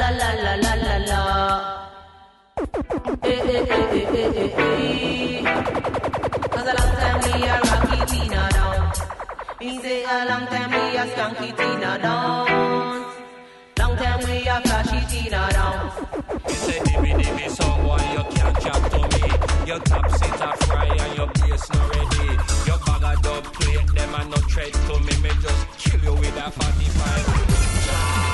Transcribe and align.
la 0.00 0.10
la 0.10 0.30
la 0.44 0.54
la 0.64 0.74
la 0.86 0.96
la. 1.10 1.22
Eh 3.22 3.40
eh 3.54 3.66
eh 3.76 3.86
eh 3.98 4.06
eh 4.20 4.42
eh 4.42 4.50
eh. 4.58 5.44
Cause 6.52 6.68
a 6.70 6.74
long 6.78 6.94
time 7.00 7.18
we 7.24 7.32
a 7.46 7.56
rocky 7.68 7.98
Tina 8.10 8.42
down. 8.56 8.92
Me 9.60 9.78
say 9.82 10.04
a 10.04 10.16
long 10.30 10.46
time 10.46 10.70
we 10.70 10.96
a 10.96 11.04
skunky 11.12 11.50
Tina 11.58 11.98
down. 12.02 13.04
Long 13.78 13.96
time 13.96 14.20
we 14.26 14.36
a 14.46 14.56
flashy 14.64 15.00
Tina 15.10 15.42
down. 15.52 15.78
You 16.48 16.54
say 16.54 16.78
dimmy 16.86 17.12
dimmy 17.20 17.46
someone 17.50 18.04
you 18.14 18.24
can't 18.34 18.56
chat 18.62 18.80
to 18.92 18.98
me. 19.12 19.24
Your 19.68 19.80
top 19.80 20.10
sit 20.10 20.40
a 20.40 20.50
fry 20.66 20.86
and 20.86 21.16
your 21.16 21.28
bass 21.28 21.64
not 21.72 21.86
ready. 21.94 22.28
Your 22.66 22.78
bag 22.86 23.04
of 23.10 23.22
dub 23.22 23.44
plate 23.54 23.88
them 23.94 24.14
and 24.14 24.30
no 24.30 24.36
tread 24.52 24.72
to 24.72 24.94
me. 25.06 25.14
Me 25.22 25.30
just 25.42 25.62
kill 25.78 26.00
you 26.04 26.14
with 26.14 26.36
a 26.36 26.50
45. 26.50 28.33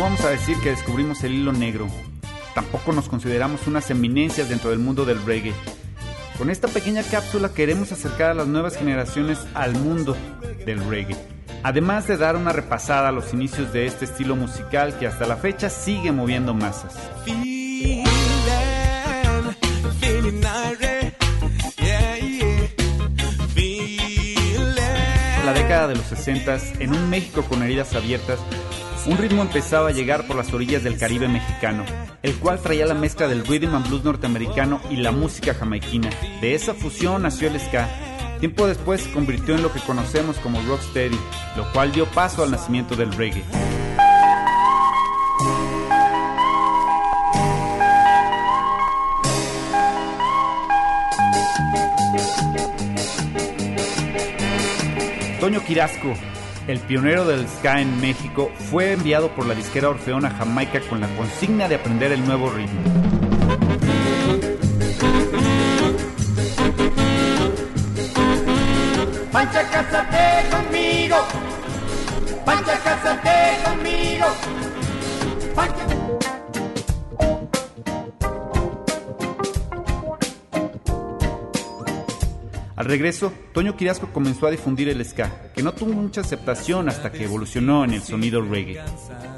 No 0.00 0.04
vamos 0.04 0.24
a 0.24 0.30
decir 0.30 0.56
que 0.60 0.70
descubrimos 0.70 1.22
el 1.24 1.34
hilo 1.34 1.52
negro. 1.52 1.86
Tampoco 2.54 2.90
nos 2.94 3.06
consideramos 3.06 3.66
unas 3.66 3.90
eminencias 3.90 4.48
dentro 4.48 4.70
del 4.70 4.78
mundo 4.78 5.04
del 5.04 5.22
reggae. 5.26 5.52
Con 6.38 6.48
esta 6.48 6.68
pequeña 6.68 7.02
cápsula 7.02 7.52
queremos 7.52 7.92
acercar 7.92 8.30
a 8.30 8.34
las 8.34 8.46
nuevas 8.46 8.78
generaciones 8.78 9.46
al 9.52 9.74
mundo 9.74 10.16
del 10.64 10.82
reggae. 10.88 11.16
Además 11.62 12.08
de 12.08 12.16
dar 12.16 12.36
una 12.36 12.50
repasada 12.54 13.10
a 13.10 13.12
los 13.12 13.34
inicios 13.34 13.74
de 13.74 13.84
este 13.84 14.06
estilo 14.06 14.36
musical 14.36 14.98
que 14.98 15.06
hasta 15.06 15.26
la 15.26 15.36
fecha 15.36 15.68
sigue 15.68 16.12
moviendo 16.12 16.54
masas. 16.54 16.94
La 25.44 25.52
década 25.52 25.88
de 25.88 25.96
los 25.96 26.06
60, 26.06 26.58
en 26.78 26.94
un 26.94 27.10
México 27.10 27.42
con 27.42 27.62
heridas 27.62 27.94
abiertas, 27.94 28.38
un 29.06 29.16
ritmo 29.16 29.42
empezaba 29.42 29.88
a 29.88 29.92
llegar 29.92 30.26
por 30.26 30.36
las 30.36 30.52
orillas 30.52 30.82
del 30.82 30.98
Caribe 30.98 31.28
mexicano, 31.28 31.84
el 32.22 32.34
cual 32.36 32.60
traía 32.60 32.86
la 32.86 32.94
mezcla 32.94 33.28
del 33.28 33.46
rhythm 33.46 33.74
and 33.74 33.88
blues 33.88 34.04
norteamericano 34.04 34.80
y 34.90 34.96
la 34.96 35.10
música 35.10 35.54
jamaiquina. 35.54 36.10
De 36.40 36.54
esa 36.54 36.74
fusión 36.74 37.22
nació 37.22 37.48
el 37.48 37.58
ska. 37.60 37.88
Tiempo 38.40 38.66
después 38.66 39.02
se 39.02 39.12
convirtió 39.12 39.54
en 39.54 39.62
lo 39.62 39.72
que 39.72 39.80
conocemos 39.80 40.36
como 40.38 40.60
rocksteady, 40.62 41.18
lo 41.56 41.70
cual 41.72 41.92
dio 41.92 42.06
paso 42.06 42.42
al 42.42 42.50
nacimiento 42.50 42.96
del 42.96 43.12
reggae. 43.12 43.44
Toño 55.40 55.64
Quirasco, 55.64 56.14
el 56.66 56.78
pionero 56.80 57.24
del 57.24 57.48
ska 57.48 57.80
en 57.80 58.00
México, 58.00 58.50
fue 58.70 58.92
enviado 58.92 59.28
por 59.30 59.46
la 59.46 59.54
disquera 59.54 59.88
Orfeón 59.88 60.24
a 60.24 60.30
Jamaica 60.30 60.80
con 60.88 61.00
la 61.00 61.08
consigna 61.16 61.68
de 61.68 61.76
aprender 61.76 62.12
el 62.12 62.24
nuevo 62.24 62.50
ritmo. 62.50 63.09
Regreso, 82.90 83.32
Toño 83.54 83.76
Quirasco 83.76 84.08
comenzó 84.12 84.46
a 84.46 84.50
difundir 84.50 84.88
el 84.88 85.04
ska, 85.04 85.52
que 85.54 85.62
no 85.62 85.72
tuvo 85.72 85.92
mucha 85.92 86.20
aceptación 86.20 86.88
hasta 86.88 87.12
que 87.12 87.24
evolucionó 87.24 87.84
en 87.84 87.94
el 87.94 88.02
sonido 88.02 88.42
reggae. 88.42 88.82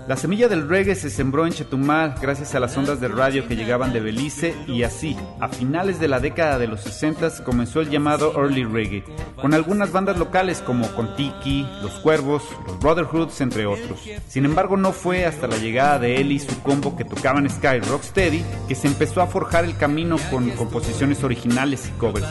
La 0.08 0.16
semilla 0.16 0.48
del 0.48 0.68
reggae 0.68 0.94
se 0.94 1.10
sembró 1.10 1.46
en 1.46 1.52
Chetumal 1.52 2.14
gracias 2.20 2.54
a 2.54 2.60
las 2.60 2.76
ondas 2.76 3.00
de 3.00 3.08
radio 3.08 3.46
que 3.46 3.54
llegaban 3.54 3.92
de 3.92 4.00
Belice 4.00 4.54
y 4.66 4.82
así, 4.82 5.16
a 5.38 5.48
finales 5.48 6.00
de 6.00 6.08
la 6.08 6.18
década 6.18 6.58
de 6.58 6.66
los 6.66 6.80
60 6.80 7.44
comenzó 7.44 7.80
el 7.80 7.90
llamado 7.90 8.32
early 8.36 8.64
reggae, 8.64 9.04
con 9.36 9.52
algunas 9.52 9.92
bandas 9.92 10.19
locales 10.19 10.60
como 10.60 10.90
Contiki, 10.94 11.69
Los 11.82 11.92
Cuervos, 12.00 12.42
Los 12.66 12.78
Brotherhoods, 12.78 13.40
entre 13.42 13.66
otros. 13.66 14.00
Sin 14.28 14.46
embargo, 14.46 14.78
no 14.78 14.92
fue 14.92 15.26
hasta 15.26 15.46
la 15.46 15.58
llegada 15.58 15.98
de 15.98 16.16
él 16.16 16.32
y 16.32 16.38
su 16.38 16.58
combo 16.62 16.96
que 16.96 17.04
tocaban 17.04 17.48
ska 17.50 17.76
y 17.76 17.80
rocksteady 17.80 18.42
que 18.66 18.74
se 18.74 18.88
empezó 18.88 19.20
a 19.20 19.26
forjar 19.26 19.64
el 19.66 19.76
camino 19.76 20.16
con 20.30 20.48
composiciones 20.50 21.22
originales 21.22 21.88
y 21.88 21.98
covers. 21.98 22.26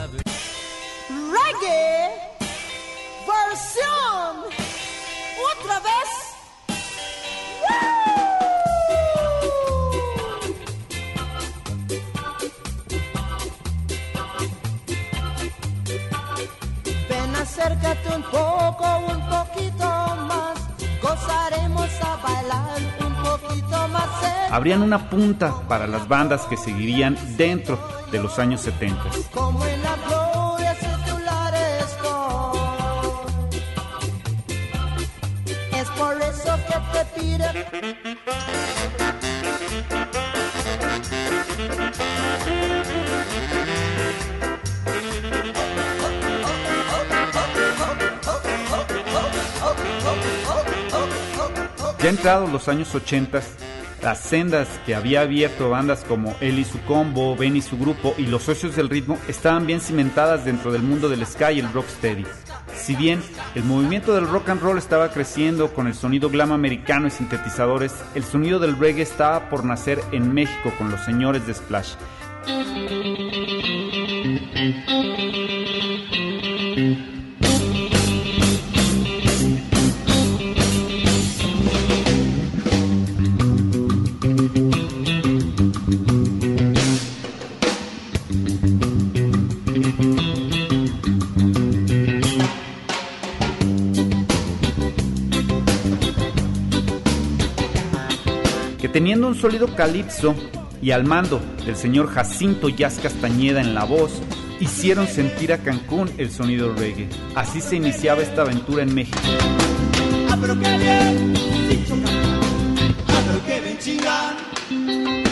Acércate 17.51 18.15
un 18.15 18.23
poco, 18.23 18.85
un 19.07 19.21
poquito 19.29 19.85
más. 20.29 20.57
Gozaremos 21.01 21.89
a 22.01 22.15
bailar 22.23 22.79
un 23.05 23.13
poquito 23.23 23.87
más. 23.89 24.07
Abrían 24.49 24.81
una 24.81 25.09
punta 25.09 25.53
para 25.67 25.85
las 25.87 26.07
bandas 26.07 26.45
que 26.45 26.55
seguirían 26.55 27.17
dentro 27.35 27.77
de 28.11 28.19
los 28.19 28.39
años 28.39 28.61
70. 28.61 29.03
Como 29.33 29.65
en 29.65 29.83
la 29.83 29.95
gloria 30.07 30.75
secular 30.75 31.53
estoy. 31.81 32.59
Es 35.73 35.89
por 35.89 36.21
eso 36.21 36.57
que 36.67 36.79
te 36.93 37.05
pido. 37.19 37.45
Ya 52.01 52.09
entrados 52.09 52.51
los 52.51 52.67
años 52.67 52.93
80, 52.95 53.41
las 54.01 54.19
sendas 54.19 54.67
que 54.85 54.95
había 54.95 55.21
abierto 55.21 55.69
bandas 55.69 56.03
como 56.03 56.35
él 56.41 56.57
y 56.57 56.63
su 56.63 56.81
combo, 56.81 57.35
Ben 57.35 57.55
y 57.55 57.61
su 57.61 57.77
grupo 57.77 58.15
y 58.17 58.25
los 58.25 58.43
socios 58.43 58.75
del 58.75 58.89
ritmo 58.89 59.19
estaban 59.27 59.67
bien 59.67 59.79
cimentadas 59.79 60.43
dentro 60.43 60.71
del 60.71 60.81
mundo 60.81 61.09
del 61.09 61.25
ska 61.25 61.51
y 61.51 61.59
el 61.59 61.71
rocksteady. 61.71 62.25
Si 62.75 62.95
bien 62.95 63.21
el 63.53 63.63
movimiento 63.63 64.15
del 64.15 64.27
rock 64.27 64.49
and 64.49 64.61
roll 64.61 64.79
estaba 64.79 65.11
creciendo 65.11 65.71
con 65.71 65.85
el 65.85 65.93
sonido 65.93 66.29
glam 66.31 66.51
americano 66.51 67.05
y 67.05 67.11
sintetizadores, 67.11 67.93
el 68.15 68.23
sonido 68.23 68.57
del 68.57 68.79
reggae 68.79 69.03
estaba 69.03 69.49
por 69.49 69.63
nacer 69.63 70.01
en 70.11 70.33
México 70.33 70.73
con 70.79 70.89
los 70.89 71.01
señores 71.01 71.45
de 71.45 71.53
Splash. 71.53 71.93
Teniendo 98.93 99.27
un 99.27 99.35
sólido 99.35 99.73
calipso 99.73 100.35
y 100.81 100.91
al 100.91 101.05
mando 101.05 101.41
del 101.65 101.77
señor 101.77 102.07
Jacinto 102.07 102.67
Yaz 102.67 102.99
Castañeda 102.99 103.61
en 103.61 103.73
la 103.73 103.85
voz, 103.85 104.21
hicieron 104.59 105.07
sentir 105.07 105.53
a 105.53 105.59
Cancún 105.59 106.09
el 106.17 106.29
sonido 106.29 106.73
reggae. 106.73 107.07
Así 107.33 107.61
se 107.61 107.77
iniciaba 107.77 108.21
esta 108.21 108.41
aventura 108.41 108.83
en 108.83 108.93
México. 108.93 109.17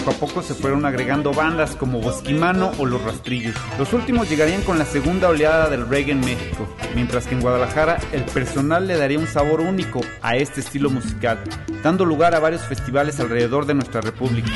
Poco 0.10 0.26
a 0.26 0.28
poco 0.28 0.42
se 0.42 0.56
fueron 0.56 0.88
agregando 0.88 1.32
bandas 1.34 1.76
como 1.76 2.02
Bosquimano 2.02 2.72
o 2.80 2.86
Los 2.88 3.04
Rastrillos. 3.04 3.54
Los 3.78 3.94
últimos 3.94 4.28
llegarían 4.28 4.64
con 4.64 4.80
la 4.80 4.86
segunda 4.86 5.30
oleada 5.30 5.70
del 5.70 5.88
reggae 5.88 6.14
en 6.14 6.22
México, 6.22 6.68
mientras 6.96 7.28
que 7.28 7.36
en 7.36 7.42
Guadalajara 7.42 8.00
el 8.12 8.24
personal 8.24 8.88
le 8.88 8.98
daría 8.98 9.20
un 9.20 9.28
sabor 9.28 9.62
único 9.62 10.02
a 10.24 10.36
este 10.36 10.62
estilo 10.62 10.90
musical, 10.90 11.38
dando 11.84 12.06
lugar 12.06 12.34
a 12.34 12.40
varios 12.40 12.64
festivales 12.64 13.20
alrededor 13.20 13.68
de 13.68 13.76
nuestra 13.76 14.02
república. 14.02 14.52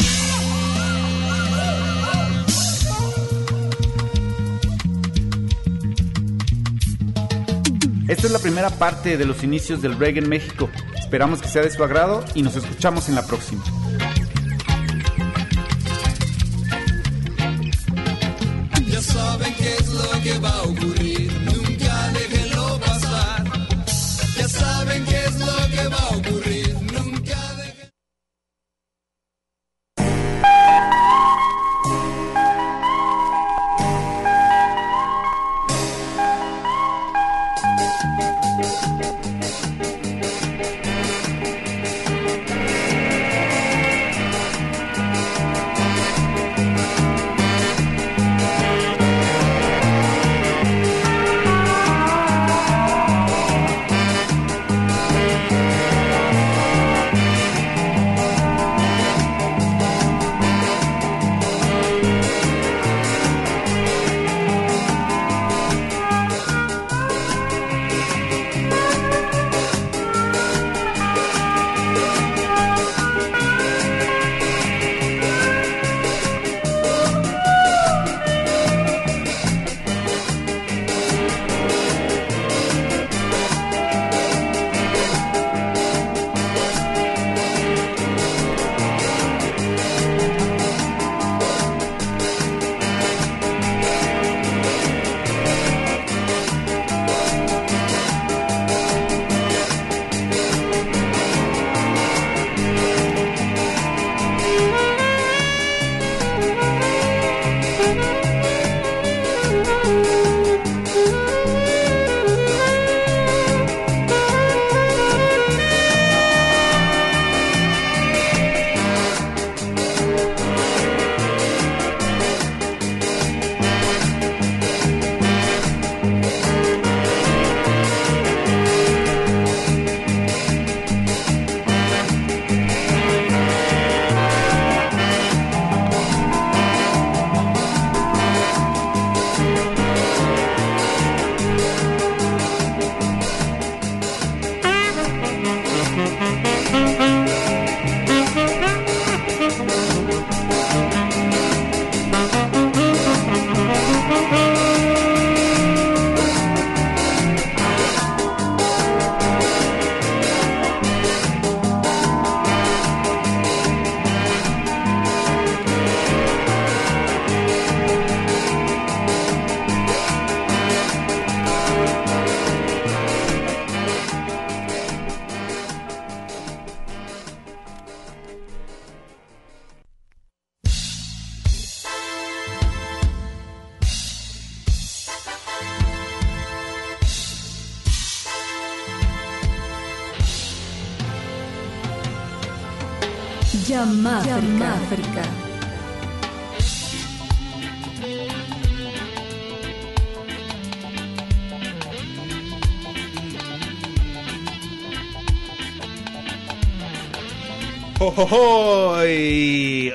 Esta 8.07 8.25
es 8.25 8.31
la 8.31 8.39
primera 8.39 8.71
parte 8.71 9.17
de 9.17 9.25
los 9.25 9.43
inicios 9.43 9.83
del 9.83 9.99
reggae 9.99 10.23
en 10.23 10.29
México. 10.29 10.67
Esperamos 10.97 11.43
que 11.43 11.47
sea 11.47 11.61
de 11.61 11.69
su 11.69 11.83
agrado 11.83 12.25
y 12.33 12.41
nos 12.41 12.55
escuchamos 12.55 13.07
en 13.07 13.13
la 13.13 13.27
próxima. 13.27 13.63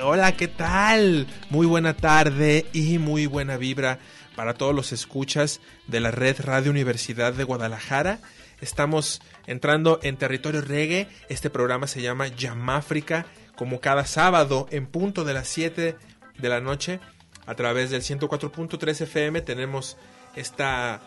Hola, 0.02 0.34
¿qué 0.36 0.48
tal? 0.48 1.26
Muy 1.50 1.66
buena 1.66 1.94
tarde 1.94 2.66
y 2.72 2.98
muy 2.98 3.26
buena 3.26 3.56
vibra 3.56 3.98
para 4.36 4.54
todos 4.54 4.74
los 4.74 4.92
escuchas 4.92 5.60
de 5.86 6.00
la 6.00 6.10
red 6.10 6.36
Radio 6.40 6.70
Universidad 6.70 7.32
de 7.32 7.44
Guadalajara. 7.44 8.18
Estamos 8.60 9.22
entrando 9.46 9.98
en 10.02 10.16
territorio 10.16 10.60
reggae. 10.60 11.08
Este 11.28 11.48
programa 11.48 11.86
se 11.86 12.02
llama 12.02 12.28
Yamáfrica, 12.28 13.26
como 13.56 13.80
cada 13.80 14.04
sábado 14.04 14.66
en 14.70 14.86
punto 14.86 15.24
de 15.24 15.34
las 15.34 15.48
7 15.48 15.96
de 16.38 16.48
la 16.48 16.60
noche 16.60 17.00
a 17.48 17.54
través 17.54 17.88
del 17.88 18.02
104.3 18.02 19.00
FM 19.00 19.40
tenemos 19.40 19.96
esta 20.36 21.00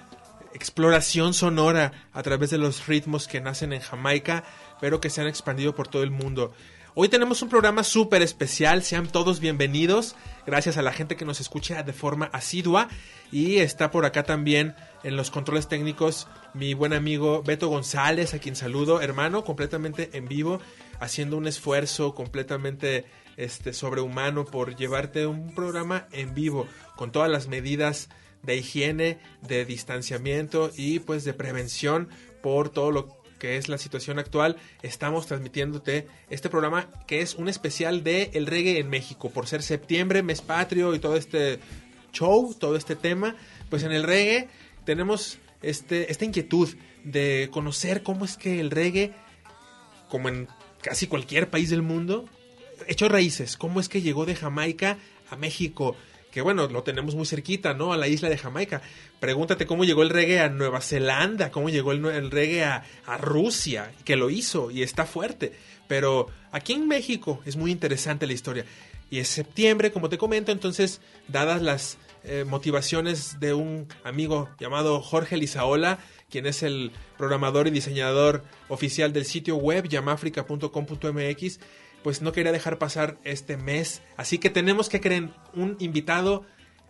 exploración 0.56 1.36
sonora 1.36 2.10
a 2.14 2.24
través 2.24 2.50
de 2.50 2.58
los 2.58 2.88
ritmos 2.88 3.28
que 3.28 3.40
nacen 3.40 3.74
en 3.74 3.82
Jamaica, 3.82 4.44
pero 4.80 5.00
que 5.00 5.12
se 5.12 5.22
han 5.22 5.28
expandido 5.28 5.76
por 5.76 5.88
todo 5.88 6.02
el 6.02 6.10
mundo. 6.10 6.56
Hoy 6.94 7.08
tenemos 7.08 7.42
un 7.42 7.48
programa 7.48 7.86
súper 7.86 8.22
especial, 8.22 8.84
sean 8.84 9.08
todos 9.08 9.40
bienvenidos, 9.40 10.18
gracias 10.46 10.76
a 10.76 10.82
la 10.82 10.92
gente 10.92 11.16
que 11.16 11.24
nos 11.24 11.40
escucha 11.40 11.84
de 11.84 11.94
forma 11.94 12.26
asidua. 12.34 12.90
Y 13.32 13.60
está 13.60 13.92
por 13.92 14.04
acá 14.04 14.24
también 14.24 14.76
en 15.04 15.16
los 15.16 15.32
controles 15.32 15.70
técnicos 15.70 16.28
mi 16.54 16.74
buen 16.74 16.92
amigo 16.92 17.44
Beto 17.44 17.70
González, 17.70 18.34
a 18.34 18.40
quien 18.40 18.58
saludo, 18.58 19.00
hermano, 19.00 19.46
completamente 19.46 20.10
en 20.12 20.28
vivo, 20.28 20.60
haciendo 21.00 21.38
un 21.38 21.48
esfuerzo 21.48 22.14
completamente 22.14 23.06
este, 23.38 23.72
sobrehumano 23.72 24.44
por 24.44 24.76
llevarte 24.76 25.26
un 25.26 25.56
programa 25.56 26.10
en 26.12 26.34
vivo 26.34 26.68
con 26.98 27.14
todas 27.14 27.32
las 27.32 27.48
medidas 27.48 28.10
de 28.44 28.58
higiene, 28.58 29.18
de 29.42 29.64
distanciamiento 29.64 30.72
y 30.76 31.00
pues 31.00 31.24
de 31.24 31.34
prevención 31.34 32.10
por 32.42 32.68
todo 32.68 32.92
lo 32.92 33.21
que 33.42 33.58
es 33.58 33.70
la 33.70 33.80
situación 33.80 34.20
actual, 34.20 34.58
estamos 34.84 35.26
transmitiéndote 35.26 36.08
este 36.30 36.48
programa 36.48 36.88
que 37.08 37.22
es 37.22 37.34
un 37.34 37.50
especial 37.50 38.04
de 38.04 38.30
el 38.36 38.46
reggae 38.46 38.78
en 38.78 38.88
México, 38.88 39.32
por 39.32 39.48
ser 39.48 39.64
septiembre, 39.64 40.22
mes 40.22 40.44
patrio 40.44 40.94
y 40.94 41.00
todo 41.00 41.16
este 41.16 41.58
show, 42.14 42.54
todo 42.54 42.76
este 42.76 42.96
tema, 42.96 43.36
pues 43.72 43.82
en 43.82 43.94
el 43.94 44.04
reggae 44.04 44.48
tenemos 44.86 45.40
este, 45.64 46.12
esta 46.12 46.24
inquietud 46.24 46.70
de 47.04 47.50
conocer 47.52 48.04
cómo 48.04 48.26
es 48.26 48.38
que 48.38 48.60
el 48.60 48.70
reggae, 48.70 49.12
como 50.08 50.30
en 50.30 50.48
casi 50.84 51.08
cualquier 51.08 51.50
país 51.50 51.72
del 51.72 51.82
mundo, 51.82 52.30
echó 52.86 53.10
raíces. 53.10 53.58
¿Cómo 53.58 53.80
es 53.80 53.90
que 53.90 54.04
llegó 54.04 54.28
de 54.28 54.36
Jamaica 54.36 55.00
a 55.32 55.36
México? 55.36 55.96
Que 56.32 56.42
bueno, 56.42 56.68
lo 56.68 56.84
tenemos 56.84 57.14
muy 57.14 57.26
cerquita, 57.26 57.74
¿no? 57.74 57.92
A 57.94 57.98
la 57.98 58.08
isla 58.08 58.30
de 58.30 58.38
Jamaica. 58.38 58.82
Pregúntate 59.20 59.66
cómo 59.66 59.84
llegó 59.84 60.02
el 60.02 60.10
reggae 60.10 60.40
a 60.40 60.50
Nueva 60.50 60.82
Zelanda, 60.82 61.52
cómo 61.52 61.70
llegó 61.70 61.92
el, 61.92 62.32
reggae 62.32 62.64
a, 62.64 62.86
a 63.06 63.18
Rusia, 63.18 63.92
que 64.06 64.16
lo 64.16 64.30
hizo 64.30 64.72
y 64.72 64.82
está 64.82 65.06
fuerte. 65.06 65.52
Pero 65.88 66.28
aquí 66.52 66.74
en 66.74 66.88
México 66.88 67.42
es 67.46 67.58
muy 67.58 67.70
interesante 67.70 68.26
la 68.26 68.34
historia. 68.34 68.66
Y 69.10 69.20
es 69.20 69.28
septiembre, 69.28 69.92
como 69.92 70.08
te 70.08 70.18
comento, 70.18 70.54
entonces, 70.54 71.02
dadas 71.28 71.62
las 71.62 71.98
eh, 72.24 72.46
motivaciones 72.48 73.40
de 73.40 73.54
un 73.54 73.88
amigo 74.04 74.48
llamado 74.58 75.02
Jorge 75.02 75.36
Lizaola, 75.36 76.00
quien 76.30 76.46
es 76.46 76.64
el 76.64 76.92
programador 77.18 77.68
y 77.68 77.72
diseñador 77.72 78.44
oficial 78.70 79.12
del 79.12 79.26
sitio 79.26 79.58
web 79.58 79.90
llamafrica.com.mx, 79.90 81.60
pues 82.04 82.22
no 82.22 82.32
quería 82.32 82.52
dejar 82.52 82.78
pasar 82.78 83.18
este 83.24 83.58
mes. 83.58 84.02
Así 84.18 84.38
que 84.38 84.50
tenemos 84.50 84.90
que 84.90 85.02
creer 85.02 85.30
un 85.54 85.76
invitado, 85.80 86.44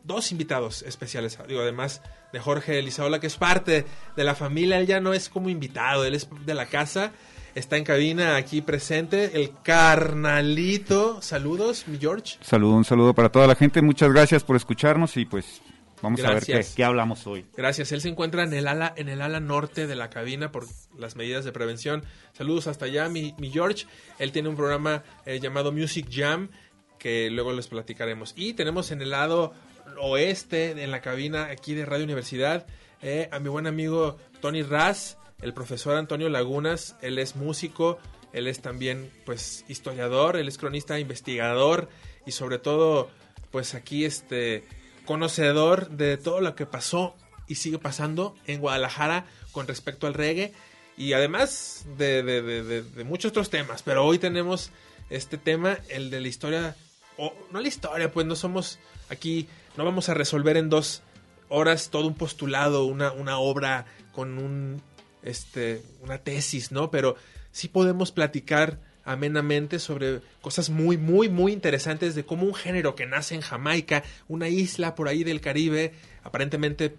dos 0.03 0.31
invitados 0.31 0.83
especiales, 0.83 1.37
digo, 1.47 1.61
además 1.61 2.01
de 2.33 2.39
Jorge 2.39 2.81
Lizaola, 2.81 3.19
que 3.19 3.27
es 3.27 3.37
parte 3.37 3.85
de 4.15 4.23
la 4.23 4.35
familia, 4.35 4.79
él 4.79 4.87
ya 4.87 4.99
no 4.99 5.13
es 5.13 5.29
como 5.29 5.49
invitado, 5.49 6.05
él 6.05 6.15
es 6.15 6.29
de 6.45 6.53
la 6.53 6.65
casa. 6.65 7.11
Está 7.53 7.75
en 7.75 7.83
cabina 7.83 8.37
aquí 8.37 8.61
presente 8.61 9.31
el 9.35 9.51
carnalito. 9.61 11.21
Saludos, 11.21 11.83
mi 11.87 11.97
George. 11.97 12.37
Saludo, 12.39 12.75
un 12.75 12.85
saludo 12.85 13.13
para 13.13 13.29
toda 13.29 13.45
la 13.45 13.55
gente. 13.55 13.81
Muchas 13.81 14.13
gracias 14.13 14.43
por 14.45 14.55
escucharnos 14.55 15.17
y 15.17 15.25
pues 15.25 15.61
vamos 16.01 16.23
a 16.23 16.33
ver 16.33 16.43
qué, 16.45 16.53
Gracias. 16.53 16.75
qué 16.75 16.83
hablamos 16.83 17.25
hoy. 17.27 17.45
Gracias. 17.55 17.91
Él 17.91 18.01
se 18.01 18.09
encuentra 18.09 18.43
en 18.43 18.53
el 18.53 18.67
ala, 18.67 18.93
en 18.95 19.09
el 19.09 19.21
ala 19.21 19.39
norte 19.39 19.87
de 19.87 19.95
la 19.95 20.09
cabina 20.09 20.51
por 20.51 20.65
las 20.97 21.15
medidas 21.15 21.45
de 21.45 21.51
prevención. 21.51 22.03
Saludos 22.33 22.67
hasta 22.67 22.85
allá, 22.85 23.09
mi, 23.09 23.35
mi 23.37 23.51
George. 23.51 23.85
Él 24.19 24.31
tiene 24.31 24.49
un 24.49 24.55
programa 24.55 25.03
eh, 25.25 25.39
llamado 25.39 25.71
Music 25.71 26.07
Jam 26.11 26.49
que 26.97 27.29
luego 27.31 27.51
les 27.51 27.67
platicaremos. 27.67 28.33
Y 28.35 28.53
tenemos 28.53 28.91
en 28.91 29.01
el 29.01 29.09
lado 29.09 29.53
oeste, 29.99 30.83
en 30.83 30.91
la 30.91 31.01
cabina 31.01 31.45
aquí 31.45 31.73
de 31.73 31.85
Radio 31.85 32.03
Universidad, 32.03 32.67
eh, 33.01 33.27
a 33.31 33.39
mi 33.39 33.49
buen 33.49 33.65
amigo 33.65 34.17
Tony 34.39 34.61
Raz, 34.61 35.17
el 35.41 35.53
profesor 35.53 35.97
Antonio 35.97 36.29
Lagunas. 36.29 36.95
Él 37.01 37.17
es 37.17 37.35
músico, 37.35 37.97
él 38.33 38.47
es 38.47 38.61
también 38.61 39.09
pues 39.25 39.65
historiador, 39.67 40.37
él 40.37 40.47
es 40.47 40.57
cronista, 40.57 40.99
investigador 40.99 41.89
y 42.25 42.31
sobre 42.31 42.59
todo 42.59 43.09
pues 43.49 43.73
aquí 43.73 44.05
este 44.05 44.63
conocedor 45.11 45.89
de 45.89 46.15
todo 46.15 46.39
lo 46.39 46.55
que 46.55 46.65
pasó 46.65 47.15
y 47.45 47.55
sigue 47.55 47.77
pasando 47.77 48.33
en 48.47 48.61
Guadalajara 48.61 49.25
con 49.51 49.67
respecto 49.67 50.07
al 50.07 50.13
reggae 50.13 50.53
y 50.95 51.11
además 51.11 51.85
de, 51.97 52.23
de- 52.23 53.03
muchos 53.03 53.31
otros 53.31 53.49
temas. 53.49 53.83
Pero 53.83 54.05
hoy 54.05 54.19
tenemos 54.19 54.71
este 55.09 55.37
tema, 55.37 55.77
el 55.89 56.09
de 56.11 56.21
la 56.21 56.29
historia, 56.29 56.75
o 57.17 57.33
no 57.51 57.59
la 57.59 57.67
historia, 57.67 58.09
pues 58.13 58.25
no 58.25 58.37
somos 58.37 58.79
aquí, 59.09 59.49
no 59.75 59.83
vamos 59.83 60.07
a 60.07 60.13
resolver 60.13 60.55
en 60.55 60.69
dos 60.69 61.01
horas 61.49 61.89
todo 61.89 62.07
un 62.07 62.15
postulado, 62.15 62.85
una, 62.85 63.11
una 63.11 63.37
obra 63.37 63.85
con 64.13 64.37
un, 64.37 64.81
este, 65.23 65.83
una 66.01 66.19
tesis, 66.19 66.71
¿no? 66.71 66.89
Pero 66.89 67.17
sí 67.51 67.67
podemos 67.67 68.13
platicar 68.13 68.79
amenamente 69.11 69.79
sobre 69.79 70.21
cosas 70.41 70.69
muy, 70.69 70.97
muy, 70.97 71.29
muy 71.29 71.53
interesantes 71.53 72.15
de 72.15 72.25
cómo 72.25 72.45
un 72.45 72.53
género 72.53 72.95
que 72.95 73.05
nace 73.05 73.35
en 73.35 73.41
Jamaica, 73.41 74.03
una 74.27 74.49
isla 74.49 74.95
por 74.95 75.07
ahí 75.07 75.23
del 75.23 75.41
Caribe, 75.41 75.93
aparentemente 76.23 76.95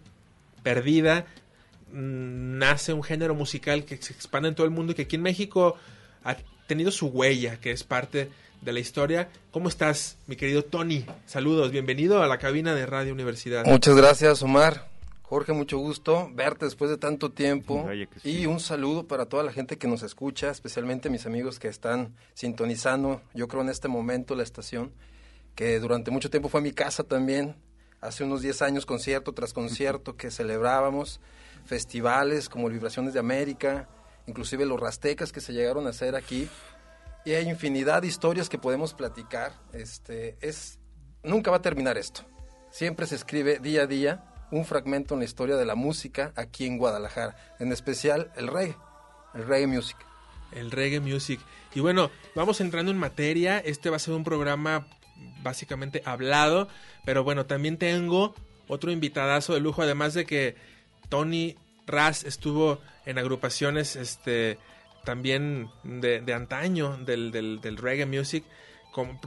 perdida, 0.62 1.26
mm, 1.92 2.59
nace 2.59 2.92
un 2.92 3.02
género 3.02 3.35
musical 3.35 3.85
que 3.85 3.97
se 3.97 4.12
expande 4.12 4.49
en 4.49 4.54
todo 4.54 4.66
el 4.66 4.73
mundo 4.73 4.92
y 4.92 4.95
que 4.95 5.02
aquí 5.02 5.16
en 5.16 5.23
México 5.23 5.76
ha 6.25 6.37
tenido 6.66 6.90
su 6.90 7.09
huella, 7.09 7.61
que 7.61 7.73
es 7.73 7.85
parte 7.85 8.31
de 8.61 8.73
la 8.73 8.81
historia. 8.81 9.28
¿Cómo 9.50 9.69
estás, 9.69 10.16
mi 10.26 10.37
querido 10.37 10.62
Tony? 10.62 11.04
Saludos, 11.26 11.73
bienvenido 11.73 12.23
a 12.23 12.26
la 12.26 12.38
cabina 12.38 12.75
de 12.75 12.87
Radio 12.87 13.12
Universidad. 13.12 13.64
Muchas 13.66 13.97
gracias, 13.97 14.42
Omar. 14.42 14.92
Jorge, 15.33 15.55
mucho 15.55 15.79
gusto 15.79 16.31
verte 16.35 16.67
después 16.67 16.91
de 16.91 16.99
tanto 16.99 17.33
tiempo. 17.33 17.89
Sí. 18.23 18.43
Y 18.43 18.45
un 18.45 18.61
saludo 18.61 19.09
para 19.09 19.25
toda 19.25 19.43
la 19.43 19.51
gente 19.51 19.79
que 19.79 19.89
nos 19.89 20.03
escucha, 20.03 20.51
especialmente 20.51 21.09
mis 21.09 21.25
amigos 21.25 21.59
que 21.59 21.69
están 21.69 22.15
sintonizando, 22.35 23.23
yo 23.33 23.49
creo 23.49 23.62
en 23.62 23.71
este 23.71 23.89
momento, 23.89 24.35
la 24.35 24.43
estación, 24.43 24.93
que 25.55 25.81
durante 25.81 26.11
mucho 26.11 26.29
tiempo 26.29 26.51
fue 26.51 26.61
mi 26.61 26.73
casa 26.73 27.03
también. 27.03 27.57
Hace 28.03 28.25
unos 28.25 28.43
10 28.43 28.61
años, 28.61 28.85
concierto 28.85 29.33
tras 29.33 29.55
concierto, 29.55 30.19
que 30.19 30.31
celebrábamos 30.31 31.19
festivales 31.65 32.51
como 32.51 32.67
el 32.67 32.75
Vibraciones 32.75 33.15
de 33.15 33.21
América, 33.21 33.89
inclusive 34.27 34.67
los 34.67 34.79
Rastecas 34.79 35.33
que 35.33 35.41
se 35.41 35.55
llegaron 35.55 35.87
a 35.87 35.91
hacer 35.91 36.15
aquí. 36.15 36.47
Y 37.25 37.33
hay 37.33 37.49
infinidad 37.49 38.03
de 38.03 38.09
historias 38.09 38.51
que 38.51 38.59
podemos 38.59 38.93
platicar. 38.93 39.55
Este, 39.73 40.37
es, 40.43 40.79
nunca 41.23 41.51
va 41.51 41.57
a 41.57 41.62
terminar 41.62 41.97
esto. 41.97 42.21
Siempre 42.71 43.07
se 43.07 43.15
escribe 43.15 43.61
día 43.61 43.85
a 43.85 43.87
día 43.87 44.29
un 44.52 44.64
fragmento 44.66 45.14
en 45.14 45.21
la 45.21 45.25
historia 45.25 45.56
de 45.56 45.64
la 45.64 45.75
música 45.75 46.32
aquí 46.37 46.66
en 46.66 46.78
Guadalajara, 46.78 47.37
en 47.59 47.73
especial 47.73 48.30
el 48.37 48.47
reggae, 48.47 48.76
el 49.35 49.47
reggae 49.47 49.66
music. 49.66 49.97
el 50.52 50.71
reggae 50.71 51.00
music. 51.00 51.40
Y 51.75 51.80
bueno, 51.80 52.11
vamos 52.35 52.61
entrando 52.61 52.92
en 52.92 52.99
materia. 52.99 53.59
Este 53.59 53.88
va 53.88 53.97
a 53.97 53.99
ser 53.99 54.12
un 54.12 54.25
programa 54.25 54.87
básicamente 55.42 56.02
hablado, 56.04 56.68
pero 57.06 57.25
bueno, 57.25 57.47
también 57.47 57.78
tengo 57.78 58.35
otro 58.68 58.92
invitadazo 58.92 59.54
de 59.54 59.61
lujo, 59.61 59.82
además 59.82 60.12
de 60.12 60.26
que 60.26 60.54
Tony 61.09 61.56
Raz 61.87 62.25
estuvo 62.25 62.80
en 63.06 63.18
agrupaciones 63.18 63.97
este 63.97 64.59
también 65.04 65.68
de, 65.82 66.23
antaño 66.35 66.99
del, 66.99 67.32
del 67.32 67.76
reggae 67.78 68.06
music. 68.06 68.44
Com- 68.93 69.19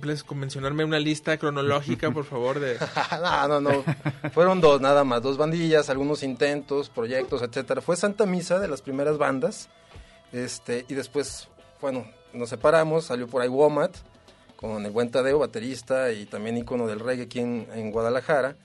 ¿Puedes 0.00 0.30
mencionarme 0.30 0.84
una 0.84 0.98
lista 0.98 1.38
cronológica, 1.38 2.10
por 2.10 2.24
favor, 2.24 2.60
de... 2.60 2.76
no, 3.22 3.48
no, 3.48 3.60
no. 3.60 3.84
Fueron 4.32 4.60
dos 4.60 4.80
nada 4.80 5.04
más, 5.04 5.22
dos 5.22 5.38
bandillas, 5.38 5.88
algunos 5.90 6.22
intentos, 6.22 6.90
proyectos, 6.90 7.40
etcétera. 7.42 7.80
Fue 7.80 7.96
Santa 7.96 8.26
Misa 8.26 8.58
de 8.58 8.68
las 8.68 8.82
primeras 8.82 9.16
bandas. 9.16 9.68
Este, 10.32 10.84
y 10.88 10.94
después, 10.94 11.48
bueno, 11.80 12.06
nos 12.34 12.50
separamos, 12.50 13.06
salió 13.06 13.26
por 13.26 13.40
ahí 13.42 13.48
Womat 13.48 13.96
con 14.56 14.84
el 14.84 14.90
buen 14.92 15.10
Tadeo, 15.10 15.38
baterista 15.38 16.12
y 16.12 16.26
también 16.26 16.56
ícono 16.58 16.86
del 16.86 17.00
reggae 17.00 17.24
aquí 17.24 17.40
en, 17.40 17.66
en 17.74 17.90
Guadalajara. 17.92 18.56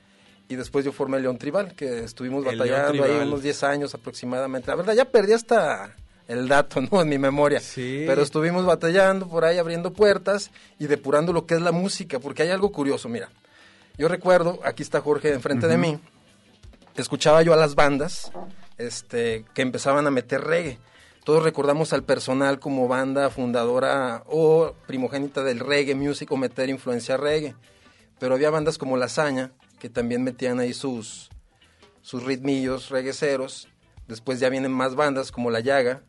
Y 0.50 0.56
después 0.56 0.84
yo 0.84 0.92
formé 0.92 1.20
León 1.22 1.38
Tribal, 1.38 1.74
que 1.76 2.04
estuvimos 2.04 2.46
El 2.46 2.58
batallando 2.58 3.06
ahí 3.06 3.12
unos 3.26 3.42
10 3.42 3.64
años 3.64 3.94
aproximadamente. 3.94 4.68
La 4.70 4.76
verdad, 4.76 4.94
ya 4.96 5.06
perdí 5.06 5.32
hasta 5.32 5.96
el 6.28 6.48
dato, 6.48 6.82
¿no? 6.92 7.02
En 7.02 7.10
mi 7.10 7.18
memoria. 7.18 7.60
Sí. 7.60 8.04
Pero 8.08 8.22
estuvimos 8.22 8.66
batallando 8.66 9.28
por 9.28 9.46
ahí, 9.46 9.58
abriendo 9.58 9.94
puertas 9.94 10.52
y 10.80 10.88
depurando 10.88 11.34
lo 11.34 11.46
que 11.46 11.56
es 11.56 11.62
la 11.62 11.72
música, 11.72 12.20
porque 12.20 12.44
hay 12.44 12.50
algo 12.50 12.72
curioso, 12.72 13.10
mira. 13.10 13.30
Yo 13.98 14.08
recuerdo, 14.08 14.60
aquí 14.64 14.84
está 14.84 15.02
Jorge 15.02 15.34
enfrente 15.34 15.68
de 15.68 15.78
mí, 15.78 16.00
escuchaba 16.96 17.44
yo 17.44 17.54
a 17.54 17.58
las 17.58 17.76
bandas 17.76 18.32
este, 18.78 19.46
que 19.54 19.62
empezaban 19.62 20.08
a 20.08 20.12
meter 20.12 20.42
reggae. 20.42 20.80
Todos 21.24 21.44
recordamos 21.44 21.94
al 21.94 22.04
personal 22.04 22.60
como 22.60 22.88
banda 22.88 23.30
fundadora 23.30 24.24
o 24.26 24.74
primogénita 24.88 25.44
del 25.44 25.60
reggae 25.60 25.94
music 25.94 26.32
o 26.32 26.38
meter 26.38 26.70
influencia 26.70 27.16
reggae. 27.18 27.54
Pero 28.18 28.34
había 28.34 28.50
bandas 28.50 28.78
como 28.78 28.98
La 28.98 29.06
Hazaña 29.06 29.52
que 29.82 29.90
también 29.90 30.24
metían 30.24 30.60
ahí 30.60 30.76
sus, 30.76 31.32
sus 32.04 32.24
ritmillos 32.24 32.90
regueceros. 32.90 33.68
Después 34.08 34.40
ya 34.40 34.50
vienen 34.50 34.72
más 34.72 34.94
bandas 34.94 35.32
como 35.32 35.50
La 35.50 35.60
Llaga, 35.60 36.04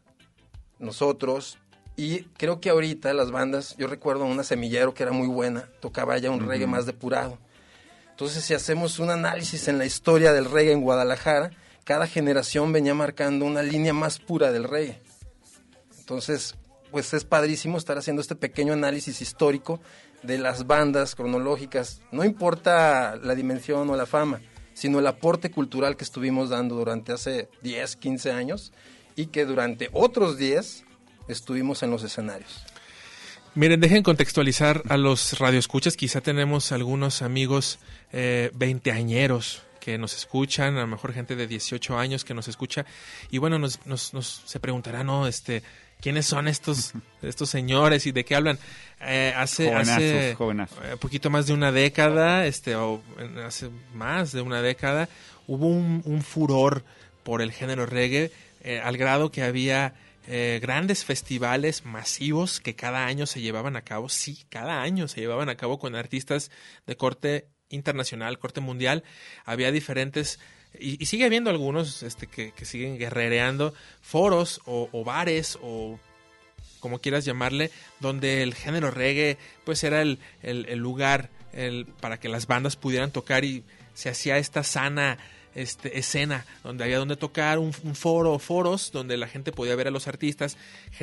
nosotros. 0.82 1.58
Y 1.96 2.24
creo 2.36 2.60
que 2.60 2.70
ahorita 2.70 3.12
las 3.14 3.30
bandas, 3.30 3.76
yo 3.78 3.86
recuerdo 3.86 4.24
una 4.24 4.44
semillero 4.44 4.94
que 4.94 5.02
era 5.02 5.12
muy 5.12 5.28
buena, 5.28 5.68
tocaba 5.80 6.18
ya 6.18 6.30
un 6.30 6.46
reggae 6.46 6.66
más 6.66 6.86
depurado. 6.86 7.38
Entonces, 8.10 8.44
si 8.44 8.54
hacemos 8.54 8.98
un 8.98 9.10
análisis 9.10 9.68
en 9.68 9.78
la 9.78 9.86
historia 9.86 10.32
del 10.32 10.46
reggae 10.46 10.72
en 10.72 10.80
Guadalajara, 10.80 11.50
cada 11.84 12.06
generación 12.06 12.72
venía 12.72 12.94
marcando 12.94 13.44
una 13.44 13.62
línea 13.62 13.92
más 13.92 14.18
pura 14.18 14.52
del 14.52 14.64
reggae. 14.64 15.00
Entonces, 15.98 16.54
pues 16.90 17.12
es 17.14 17.24
padrísimo 17.24 17.78
estar 17.78 17.98
haciendo 17.98 18.22
este 18.22 18.36
pequeño 18.36 18.74
análisis 18.74 19.20
histórico 19.20 19.80
de 20.22 20.38
las 20.38 20.66
bandas 20.66 21.14
cronológicas. 21.14 22.00
No 22.12 22.24
importa 22.24 23.16
la 23.16 23.34
dimensión 23.34 23.88
o 23.90 23.96
la 23.96 24.06
fama, 24.06 24.40
sino 24.74 24.98
el 24.98 25.06
aporte 25.06 25.50
cultural 25.50 25.96
que 25.96 26.04
estuvimos 26.04 26.50
dando 26.50 26.76
durante 26.76 27.12
hace 27.12 27.48
10, 27.62 27.96
15 27.96 28.32
años 28.32 28.72
y 29.16 29.26
que 29.26 29.44
durante 29.44 29.88
otros 29.92 30.38
10 30.38 30.84
estuvimos 31.28 31.82
en 31.82 31.90
los 31.90 32.02
escenarios. 32.02 32.64
Miren, 33.54 33.80
dejen 33.80 34.02
contextualizar 34.02 34.82
a 34.88 34.96
los 34.96 35.38
radioescuchas. 35.38 35.96
Quizá 35.96 36.20
tenemos 36.22 36.72
algunos 36.72 37.20
amigos 37.22 37.78
eh, 38.12 38.50
veinteañeros 38.54 39.62
que 39.78 39.98
nos 39.98 40.14
escuchan, 40.14 40.76
a 40.78 40.82
lo 40.82 40.86
mejor 40.86 41.12
gente 41.12 41.36
de 41.36 41.46
18 41.46 41.98
años 41.98 42.24
que 42.24 42.34
nos 42.34 42.48
escucha. 42.48 42.86
Y 43.30 43.38
bueno, 43.38 43.58
nos, 43.58 43.84
nos, 43.86 44.14
nos 44.14 44.42
se 44.46 44.58
preguntará, 44.60 45.04
¿no? 45.04 45.26
Este, 45.26 45.62
¿Quiénes 46.00 46.24
son 46.24 46.48
estos, 46.48 46.92
estos 47.22 47.50
señores 47.50 48.06
y 48.06 48.12
de 48.12 48.24
qué 48.24 48.36
hablan? 48.36 48.58
Eh, 49.02 49.34
hace 49.36 49.66
Jovenazos, 49.66 49.94
hace 49.96 50.34
jovenazos. 50.38 50.78
eh, 50.84 50.96
poquito 50.98 51.28
más 51.30 51.46
de 51.46 51.52
una 51.52 51.72
década, 51.72 52.46
este, 52.46 52.74
o 52.76 53.02
en- 53.18 53.38
hace 53.40 53.68
más 53.92 54.32
de 54.32 54.40
una 54.40 54.62
década, 54.62 55.08
hubo 55.46 55.66
un, 55.66 56.00
un 56.06 56.22
furor 56.22 56.84
por 57.22 57.42
el 57.42 57.52
género 57.52 57.84
reggae, 57.84 58.30
eh, 58.62 58.80
al 58.82 58.96
grado 58.96 59.30
que 59.30 59.42
había 59.42 59.94
eh, 60.26 60.58
grandes 60.62 61.04
festivales 61.04 61.84
masivos 61.84 62.60
que 62.60 62.74
cada 62.74 63.06
año 63.06 63.26
se 63.26 63.40
llevaban 63.40 63.76
a 63.76 63.82
cabo, 63.82 64.08
sí, 64.08 64.44
cada 64.48 64.80
año 64.82 65.08
se 65.08 65.20
llevaban 65.20 65.48
a 65.48 65.56
cabo 65.56 65.78
con 65.78 65.94
artistas 65.96 66.50
de 66.86 66.96
corte 66.96 67.48
internacional, 67.68 68.38
corte 68.38 68.60
mundial. 68.60 69.02
Había 69.44 69.72
diferentes, 69.72 70.38
y, 70.78 71.04
sigue 71.06 71.24
habiendo 71.24 71.50
algunos 71.50 72.02
este, 72.02 72.26
que, 72.28 72.52
siguen 72.64 72.98
guerrereando, 72.98 73.74
foros 74.00 74.60
o, 74.64 74.88
o 74.92 75.04
bares 75.04 75.58
o 75.60 75.98
como 76.80 77.00
quieras 77.00 77.24
llamarle, 77.24 77.70
donde 78.00 78.42
el 78.42 78.54
género 78.54 78.90
reggae 78.90 79.38
pues 79.64 79.84
era 79.84 80.02
el, 80.02 80.18
el- 80.42 80.66
el 80.68 80.78
lugar 80.78 81.30
el, 81.52 81.86
para 82.00 82.18
que 82.18 82.28
las 82.28 82.46
bandas 82.46 82.76
pudieran 82.76 83.10
tocar 83.12 83.44
y 83.44 83.64
se 83.94 84.08
hacía 84.08 84.38
esta 84.38 84.62
sana 84.62 85.18
este, 85.54 85.98
escena 85.98 86.46
donde 86.62 86.84
había 86.84 86.98
donde 86.98 87.16
tocar 87.16 87.58
un, 87.58 87.72
un 87.84 87.94
foro 87.94 88.38
foros 88.38 88.90
donde 88.92 89.16
la 89.16 89.28
gente 89.28 89.52
podía 89.52 89.76
ver 89.76 89.88
a 89.88 89.90
los 89.90 90.08
artistas 90.08 90.56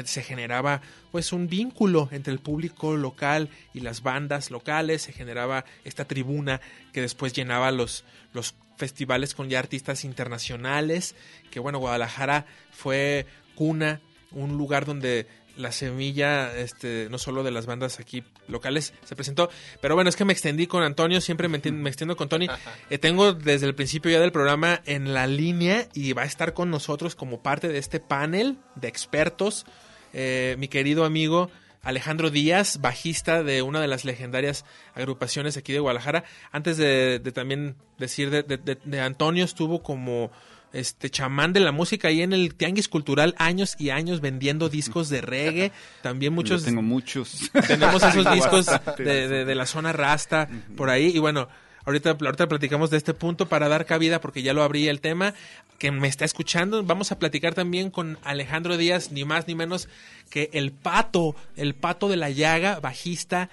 se 0.05 0.23
generaba 0.23 0.81
pues 1.11 1.33
un 1.33 1.47
vínculo 1.47 2.09
entre 2.11 2.33
el 2.33 2.39
público 2.39 2.95
local 2.95 3.49
y 3.73 3.81
las 3.81 4.01
bandas 4.01 4.51
locales 4.51 5.03
se 5.03 5.13
generaba 5.13 5.65
esta 5.83 6.05
tribuna 6.05 6.61
que 6.93 7.01
después 7.01 7.33
llenaba 7.33 7.71
los 7.71 8.03
los 8.33 8.55
festivales 8.77 9.35
con 9.35 9.49
ya 9.49 9.59
artistas 9.59 10.03
internacionales 10.03 11.15
que 11.51 11.59
bueno 11.59 11.79
Guadalajara 11.79 12.45
fue 12.71 13.25
cuna 13.55 14.01
un 14.31 14.57
lugar 14.57 14.85
donde 14.85 15.27
la 15.59 15.71
semilla, 15.71 16.55
este, 16.57 17.07
no 17.11 17.17
solo 17.17 17.43
de 17.43 17.51
las 17.51 17.65
bandas 17.65 17.99
aquí 17.99 18.23
locales, 18.47 18.93
se 19.03 19.15
presentó. 19.15 19.49
Pero 19.81 19.93
bueno, 19.95 20.09
es 20.09 20.15
que 20.15 20.25
me 20.25 20.33
extendí 20.33 20.67
con 20.67 20.83
Antonio, 20.83 21.21
siempre 21.21 21.47
me, 21.47 21.59
me 21.59 21.89
extiendo 21.89 22.15
con 22.15 22.29
Tony. 22.29 22.47
Eh, 22.89 22.97
tengo 22.97 23.33
desde 23.33 23.67
el 23.67 23.75
principio 23.75 24.09
ya 24.11 24.19
del 24.19 24.31
programa 24.31 24.81
en 24.85 25.13
la 25.13 25.27
línea 25.27 25.87
y 25.93 26.13
va 26.13 26.23
a 26.23 26.25
estar 26.25 26.53
con 26.53 26.71
nosotros 26.71 27.15
como 27.15 27.43
parte 27.43 27.67
de 27.67 27.77
este 27.77 27.99
panel 27.99 28.57
de 28.75 28.87
expertos, 28.87 29.65
eh, 30.13 30.55
mi 30.57 30.67
querido 30.67 31.05
amigo 31.05 31.51
Alejandro 31.81 32.29
Díaz, 32.29 32.81
bajista 32.81 33.41
de 33.43 33.61
una 33.61 33.79
de 33.79 33.87
las 33.87 34.03
legendarias 34.05 34.65
agrupaciones 34.95 35.55
aquí 35.57 35.71
de 35.73 35.79
Guadalajara. 35.79 36.23
Antes 36.51 36.77
de, 36.77 37.19
de 37.19 37.31
también 37.31 37.75
decir 37.97 38.29
de, 38.29 38.43
de- 38.43 38.57
de- 38.57 38.79
de 38.83 38.99
Antonio, 39.01 39.45
estuvo 39.45 39.81
como 39.83 40.31
este 40.73 41.09
chamán 41.09 41.51
de 41.53 41.59
la 41.59 41.71
música 41.71 42.09
ahí 42.09 42.21
en 42.21 42.31
el 42.33 42.53
Tianguis 42.55 42.87
Cultural 42.87 43.33
años 43.37 43.75
y 43.79 43.89
años 43.89 44.21
vendiendo 44.21 44.69
discos 44.69 45.09
de 45.09 45.21
reggae. 45.21 45.71
También 46.01 46.33
muchos 46.33 46.61
Yo 46.61 46.65
tengo 46.67 46.81
muchos. 46.81 47.49
tenemos 47.67 48.03
esos 48.03 48.31
discos 48.33 48.67
de- 48.97 49.45
de 49.45 49.55
la 49.55 49.65
zona 49.65 49.91
rasta 49.93 50.47
por 50.77 50.89
ahí 50.89 51.07
y 51.15 51.19
bueno 51.19 51.47
ahorita 51.85 52.11
ahorita 52.21 52.47
platicamos 52.47 52.89
de 52.91 52.97
este 52.97 53.13
punto 53.13 53.47
para 53.47 53.67
dar 53.69 53.85
cabida 53.85 54.19
porque 54.21 54.43
ya 54.43 54.53
lo 54.53 54.61
abrí 54.63 54.87
el 54.89 54.99
tema 55.01 55.33
que 55.79 55.91
me 55.91 56.07
está 56.07 56.25
escuchando 56.25 56.83
vamos 56.83 57.11
a 57.11 57.17
platicar 57.17 57.55
también 57.55 57.89
con 57.89 58.19
Alejandro 58.23 58.77
Díaz 58.77 59.11
ni 59.11 59.23
más 59.25 59.47
ni 59.47 59.55
menos 59.55 59.87
que 60.29 60.49
el 60.53 60.71
pato 60.71 61.35
el 61.55 61.73
pato 61.73 62.09
de 62.09 62.17
la 62.17 62.29
llaga 62.29 62.79
bajista 62.79 63.49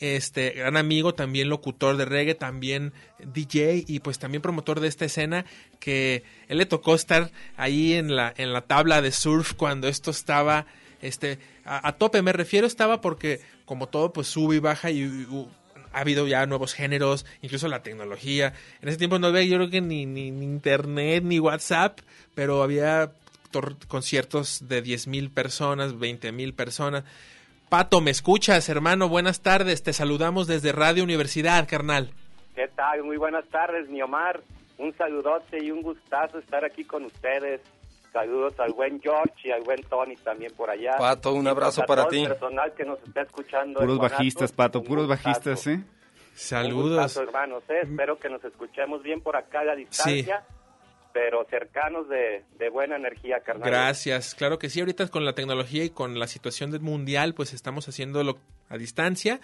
este 0.00 0.50
gran 0.50 0.76
amigo, 0.76 1.14
también 1.14 1.48
locutor 1.48 1.96
de 1.96 2.06
reggae, 2.06 2.34
también 2.34 2.92
DJ 3.18 3.84
y 3.86 4.00
pues 4.00 4.18
también 4.18 4.42
promotor 4.42 4.80
de 4.80 4.88
esta 4.88 5.04
escena 5.04 5.44
que 5.78 6.24
él 6.48 6.58
le 6.58 6.66
tocó 6.66 6.94
estar 6.94 7.30
ahí 7.56 7.92
en 7.92 8.16
la 8.16 8.32
en 8.36 8.52
la 8.52 8.62
tabla 8.62 9.02
de 9.02 9.12
surf 9.12 9.52
cuando 9.54 9.88
esto 9.88 10.10
estaba 10.10 10.66
este 11.02 11.38
a, 11.64 11.92
tope 11.92 12.22
me 12.22 12.32
refiero 12.32 12.66
estaba 12.66 13.00
porque 13.00 13.40
como 13.64 13.88
todo 13.88 14.12
pues 14.12 14.26
sube 14.26 14.56
y 14.56 14.58
baja 14.58 14.90
y, 14.90 15.02
y, 15.02 15.48
ha 15.92 16.00
habido 16.00 16.26
ya 16.26 16.46
nuevos 16.46 16.72
géneros, 16.72 17.26
incluso 17.42 17.68
la 17.68 17.82
tecnología. 17.82 18.54
En 18.80 18.88
ese 18.88 18.98
tiempo 18.98 19.18
no 19.18 19.26
había 19.26 19.42
yo 19.42 19.56
creo 19.56 19.70
que 19.70 19.80
ni, 19.80 20.06
ni, 20.06 20.30
ni 20.30 20.44
internet 20.44 21.24
ni 21.24 21.40
WhatsApp, 21.40 21.98
pero 22.34 22.62
había 22.62 23.12
conciertos 23.88 24.68
de 24.68 24.82
10 24.82 25.08
mil 25.08 25.30
personas, 25.30 25.98
20 25.98 26.32
mil 26.32 26.54
personas. 26.54 27.04
Pato, 27.70 28.00
¿me 28.00 28.10
escuchas, 28.10 28.68
hermano? 28.68 29.08
Buenas 29.08 29.40
tardes. 29.42 29.82
Te 29.84 29.92
saludamos 29.92 30.46
desde 30.48 30.72
Radio 30.72 31.04
Universidad, 31.04 31.68
carnal. 31.68 32.10
¿Qué 32.54 32.66
tal? 32.68 33.04
Muy 33.04 33.16
buenas 33.16 33.46
tardes, 33.48 33.88
mi 33.88 34.02
Omar. 34.02 34.40
Un 34.78 34.92
saludote 34.96 35.62
y 35.64 35.70
un 35.70 35.80
gustazo 35.82 36.38
estar 36.40 36.64
aquí 36.64 36.84
con 36.84 37.04
ustedes. 37.04 37.60
Saludos 38.12 38.58
al 38.58 38.72
buen 38.72 39.00
George 39.00 39.34
y 39.44 39.50
al 39.52 39.62
buen 39.62 39.80
Tony 39.84 40.16
también 40.16 40.52
por 40.56 40.68
allá. 40.68 40.96
Pato, 40.98 41.32
un 41.32 41.44
Y 41.46 41.48
abrazo 41.48 41.82
pues 41.86 41.98
a 41.98 42.02
para 42.02 42.08
ti. 42.08 42.26
personal 42.26 42.72
que 42.74 42.84
nos 42.84 42.98
está 43.06 43.22
escuchando. 43.22 43.78
Puros 43.78 43.98
bajistas, 43.98 44.50
Pato, 44.50 44.80
un 44.80 44.84
puros 44.86 45.06
gustazo. 45.06 45.28
bajistas, 45.28 45.66
¿eh? 45.68 45.74
Un 45.74 45.86
Saludos. 46.34 46.90
gustazo, 47.04 47.22
hermanos. 47.22 47.62
¿eh? 47.68 47.80
Espero 47.84 48.18
que 48.18 48.28
nos 48.30 48.42
escuchemos 48.44 49.00
bien 49.04 49.20
por 49.20 49.36
acá 49.36 49.60
a 49.60 49.64
la 49.64 49.76
distancia, 49.76 50.42
pero 51.12 51.44
cercanos 51.50 52.08
de, 52.08 52.44
de 52.58 52.68
buena 52.68 52.96
energía, 52.96 53.40
carnal. 53.40 53.68
Gracias, 53.68 54.34
claro 54.34 54.58
que 54.58 54.68
sí, 54.68 54.80
ahorita 54.80 55.08
con 55.08 55.24
la 55.24 55.34
tecnología 55.34 55.84
y 55.84 55.90
con 55.90 56.18
la 56.18 56.26
situación 56.26 56.70
del 56.70 56.80
mundial, 56.80 57.34
pues 57.34 57.52
estamos 57.52 57.88
haciéndolo 57.88 58.38
a 58.68 58.78
distancia. 58.78 59.40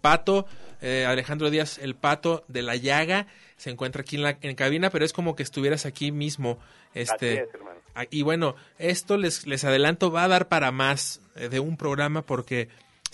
Pato, 0.00 0.46
eh, 0.80 1.04
Alejandro 1.06 1.50
Díaz, 1.50 1.78
el 1.78 1.94
pato 1.96 2.44
de 2.48 2.62
la 2.62 2.76
llaga, 2.76 3.26
se 3.56 3.70
encuentra 3.70 4.02
aquí 4.02 4.16
en 4.16 4.22
la 4.22 4.38
en 4.40 4.54
cabina, 4.54 4.90
pero 4.90 5.04
es 5.04 5.12
como 5.12 5.34
que 5.34 5.42
estuvieras 5.42 5.86
aquí 5.86 6.12
mismo. 6.12 6.58
Este, 6.94 7.40
Así 7.40 7.48
es, 7.48 7.54
hermano. 7.54 7.80
Ah, 7.94 8.04
Y 8.10 8.22
bueno, 8.22 8.54
esto 8.78 9.16
les, 9.16 9.46
les 9.46 9.64
adelanto, 9.64 10.12
va 10.12 10.24
a 10.24 10.28
dar 10.28 10.48
para 10.48 10.70
más 10.70 11.20
eh, 11.34 11.48
de 11.48 11.58
un 11.58 11.76
programa 11.76 12.22
porque 12.22 12.68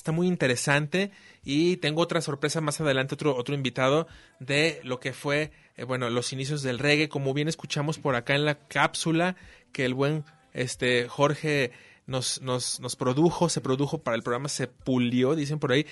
está 0.05 0.13
muy 0.13 0.27
interesante 0.27 1.11
y 1.47 1.79
tengo 1.79 2.03
otra 2.03 2.21
sorpresa 2.21 2.61
más 2.61 2.79
adelante, 2.79 3.15
otro, 3.15 3.35
otro 3.35 3.55
invitado 3.55 4.07
de 4.39 4.79
lo 4.85 5.01
que 5.01 5.15
fue, 5.15 5.51
eh, 5.79 5.85
bueno, 5.85 6.11
los 6.11 6.31
inicios 6.35 6.63
del 6.63 6.79
reggae, 6.79 7.09
como 7.09 7.33
bien 7.33 7.49
escuchamos 7.49 7.99
por 7.99 8.15
acá 8.15 8.35
en 8.35 8.45
la 8.45 8.59
cápsula 8.69 9.35
que 9.73 9.87
el 9.87 9.95
buen 9.95 10.27
este 10.53 11.09
Jorge 11.09 11.73
nos, 12.07 12.43
nos, 12.43 12.81
nos 12.81 12.97
produjo, 12.97 13.49
se 13.49 13.63
produjo 13.63 13.97
para 13.97 14.15
el 14.15 14.23
programa, 14.23 14.51
se 14.51 14.67
pulió, 14.67 15.35
dicen 15.35 15.59
por 15.59 15.73
ahí. 15.73 15.87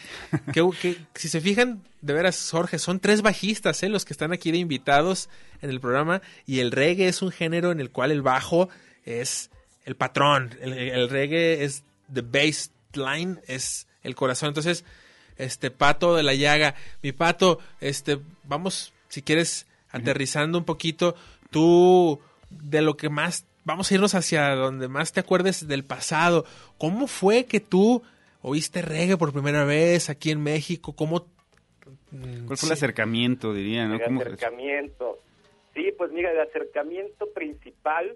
Que, 0.52 0.96
si 1.14 1.30
se 1.30 1.40
fijan, 1.40 1.82
de 2.02 2.12
veras, 2.12 2.50
Jorge, 2.50 2.78
son 2.78 3.00
tres 3.00 3.22
bajistas, 3.22 3.82
¿eh? 3.82 3.88
los 3.88 4.04
que 4.04 4.12
están 4.12 4.34
aquí 4.34 4.52
de 4.52 4.58
invitados 4.58 5.30
en 5.62 5.70
el 5.70 5.80
programa, 5.80 6.20
y 6.44 6.58
el 6.58 6.70
reggae 6.70 7.08
es 7.08 7.22
un 7.22 7.30
género 7.30 7.72
en 7.72 7.80
el 7.80 7.90
cual 7.90 8.10
el 8.10 8.20
bajo 8.20 8.68
es 9.06 9.50
el 9.86 9.96
patrón, 9.96 10.54
el, 10.60 10.74
el 10.74 11.08
reggae 11.08 11.64
es 11.64 11.82
the 12.12 12.20
bass 12.20 12.70
line, 12.94 13.40
es 13.46 13.86
el 14.02 14.14
corazón. 14.14 14.48
Entonces, 14.48 14.84
este 15.36 15.70
pato 15.70 16.14
de 16.14 16.22
la 16.22 16.34
llaga, 16.34 16.74
mi 17.02 17.12
pato, 17.12 17.58
este, 17.80 18.18
vamos, 18.44 18.92
si 19.08 19.22
quieres, 19.22 19.66
aterrizando 19.90 20.58
un 20.58 20.64
poquito, 20.64 21.14
tú 21.50 22.20
de 22.50 22.82
lo 22.82 22.96
que 22.96 23.08
más 23.08 23.44
vamos 23.64 23.90
a 23.90 23.94
irnos 23.94 24.14
hacia 24.14 24.54
donde 24.56 24.88
más 24.88 25.12
te 25.12 25.20
acuerdes 25.20 25.66
del 25.68 25.84
pasado. 25.84 26.44
¿Cómo 26.78 27.06
fue 27.06 27.44
que 27.46 27.60
tú 27.60 28.02
oíste 28.42 28.82
reggae 28.82 29.16
por 29.16 29.32
primera 29.32 29.64
vez 29.64 30.10
aquí 30.10 30.30
en 30.30 30.42
México? 30.42 30.94
¿Cómo 30.94 31.26
mm, 32.10 32.46
¿Cuál 32.46 32.56
fue 32.56 32.56
sí. 32.56 32.66
el 32.66 32.72
acercamiento, 32.72 33.52
diría? 33.54 33.86
¿no? 33.86 33.94
El 33.94 34.02
¿Cómo- 34.02 34.20
acercamiento. 34.20 35.18
Sí, 35.74 35.90
pues 35.96 36.10
mira, 36.12 36.30
el 36.32 36.40
acercamiento 36.40 37.26
principal, 37.32 38.14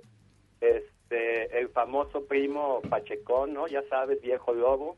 este, 0.61 1.59
el 1.59 1.69
famoso 1.69 2.25
primo 2.27 2.83
Pachecón, 2.91 3.55
¿no? 3.55 3.67
Ya 3.69 3.83
sabes, 3.89 4.21
viejo 4.21 4.53
lobo, 4.53 4.97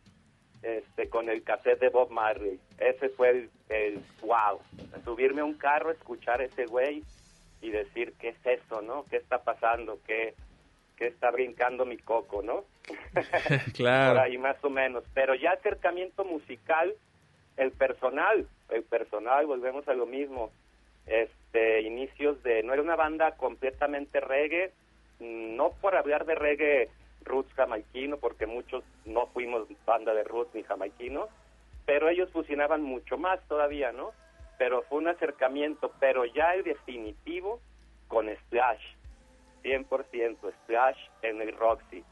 este, 0.63 1.09
con 1.09 1.29
el 1.29 1.43
cassette 1.43 1.81
de 1.81 1.89
Bob 1.89 2.11
Marley. 2.11 2.59
Ese 2.79 3.09
fue 3.11 3.31
el, 3.31 3.51
el 3.69 4.01
wow. 4.23 4.61
Subirme 5.05 5.41
a 5.41 5.45
un 5.45 5.55
carro, 5.55 5.91
escuchar 5.91 6.41
a 6.41 6.45
ese 6.45 6.67
güey 6.67 7.03
y 7.61 7.71
decir, 7.71 8.15
¿qué 8.19 8.31
es 8.31 8.47
eso, 8.47 8.83
no? 8.83 9.05
¿Qué 9.11 9.17
está 9.17 9.39
pasando? 9.43 9.99
¿Qué, 10.07 10.35
qué 10.97 11.09
está 11.09 11.31
brincando 11.31 11.85
mi 11.85 11.97
coco, 11.97 12.43
no? 12.43 12.65
Claro. 13.75 14.15
por 14.15 14.23
ahí 14.23 14.39
más 14.39 14.63
o 14.63 14.71
menos. 14.71 15.05
Pero 15.15 15.35
ya 15.35 15.53
acercamiento 15.53 16.25
musical, 16.25 16.95
el 17.57 17.73
personal, 17.73 18.47
el 18.71 18.83
personal, 18.83 19.47
volvemos 19.47 19.87
a 19.89 19.95
lo 19.95 20.07
mismo. 20.07 20.51
Este, 21.07 21.83
inicios 21.83 22.43
de, 22.43 22.63
no 22.63 22.75
era 22.75 22.83
una 22.83 22.97
banda 22.97 23.33
completamente 23.37 24.21
reggae, 24.21 24.73
no 25.21 25.71
por 25.81 25.97
hablar 25.97 26.27
de 26.27 26.35
reggae 26.35 26.91
roots 27.29 27.53
jamaiquino, 27.55 28.17
porque 28.17 28.47
muchos 28.47 28.83
no 29.05 29.27
fuimos 29.29 29.69
banda 29.87 30.15
de 30.15 30.25
roots 30.25 30.55
ni 30.55 30.63
jamaiquinos, 30.63 31.29
pero 31.87 32.09
ellos 32.09 32.31
fusionaban 32.33 32.83
mucho 32.83 33.17
más 33.17 33.41
todavía, 33.49 33.93
¿no? 33.93 34.13
Pero 34.59 34.83
fue 34.83 34.99
un 34.99 35.09
acercamiento, 35.09 35.93
pero 36.01 36.25
ya 36.25 36.55
el 36.55 36.65
definitivo 36.65 37.61
con 38.09 38.29
Splash, 38.35 38.83
100% 39.63 40.37
Splash 40.65 40.99
en 41.23 41.41
el 41.43 41.57
Roxy. 41.57 42.03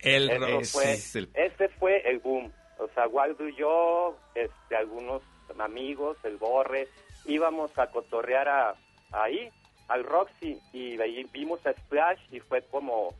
El 0.00 0.28
rock. 0.40 0.64
fue, 0.64 0.92
es 0.92 1.16
el- 1.16 1.28
Ese 1.34 1.68
fue 1.70 2.08
el 2.08 2.20
boom. 2.20 2.52
O 2.78 2.88
sea, 2.94 3.08
Waldo 3.08 3.48
y 3.48 3.56
yo, 3.56 4.16
este, 4.34 4.76
algunos 4.76 5.22
amigos, 5.58 6.16
el 6.22 6.36
Borre, 6.36 6.86
íbamos 7.26 7.76
a 7.78 7.88
cotorrear 7.88 8.48
a, 8.48 8.74
ahí, 9.10 9.50
al 9.88 10.04
Roxy, 10.04 10.60
y 10.72 11.00
ahí 11.00 11.24
vimos 11.32 11.66
a 11.66 11.72
Splash 11.72 12.20
y 12.30 12.38
fue 12.40 12.62
como, 12.62 13.14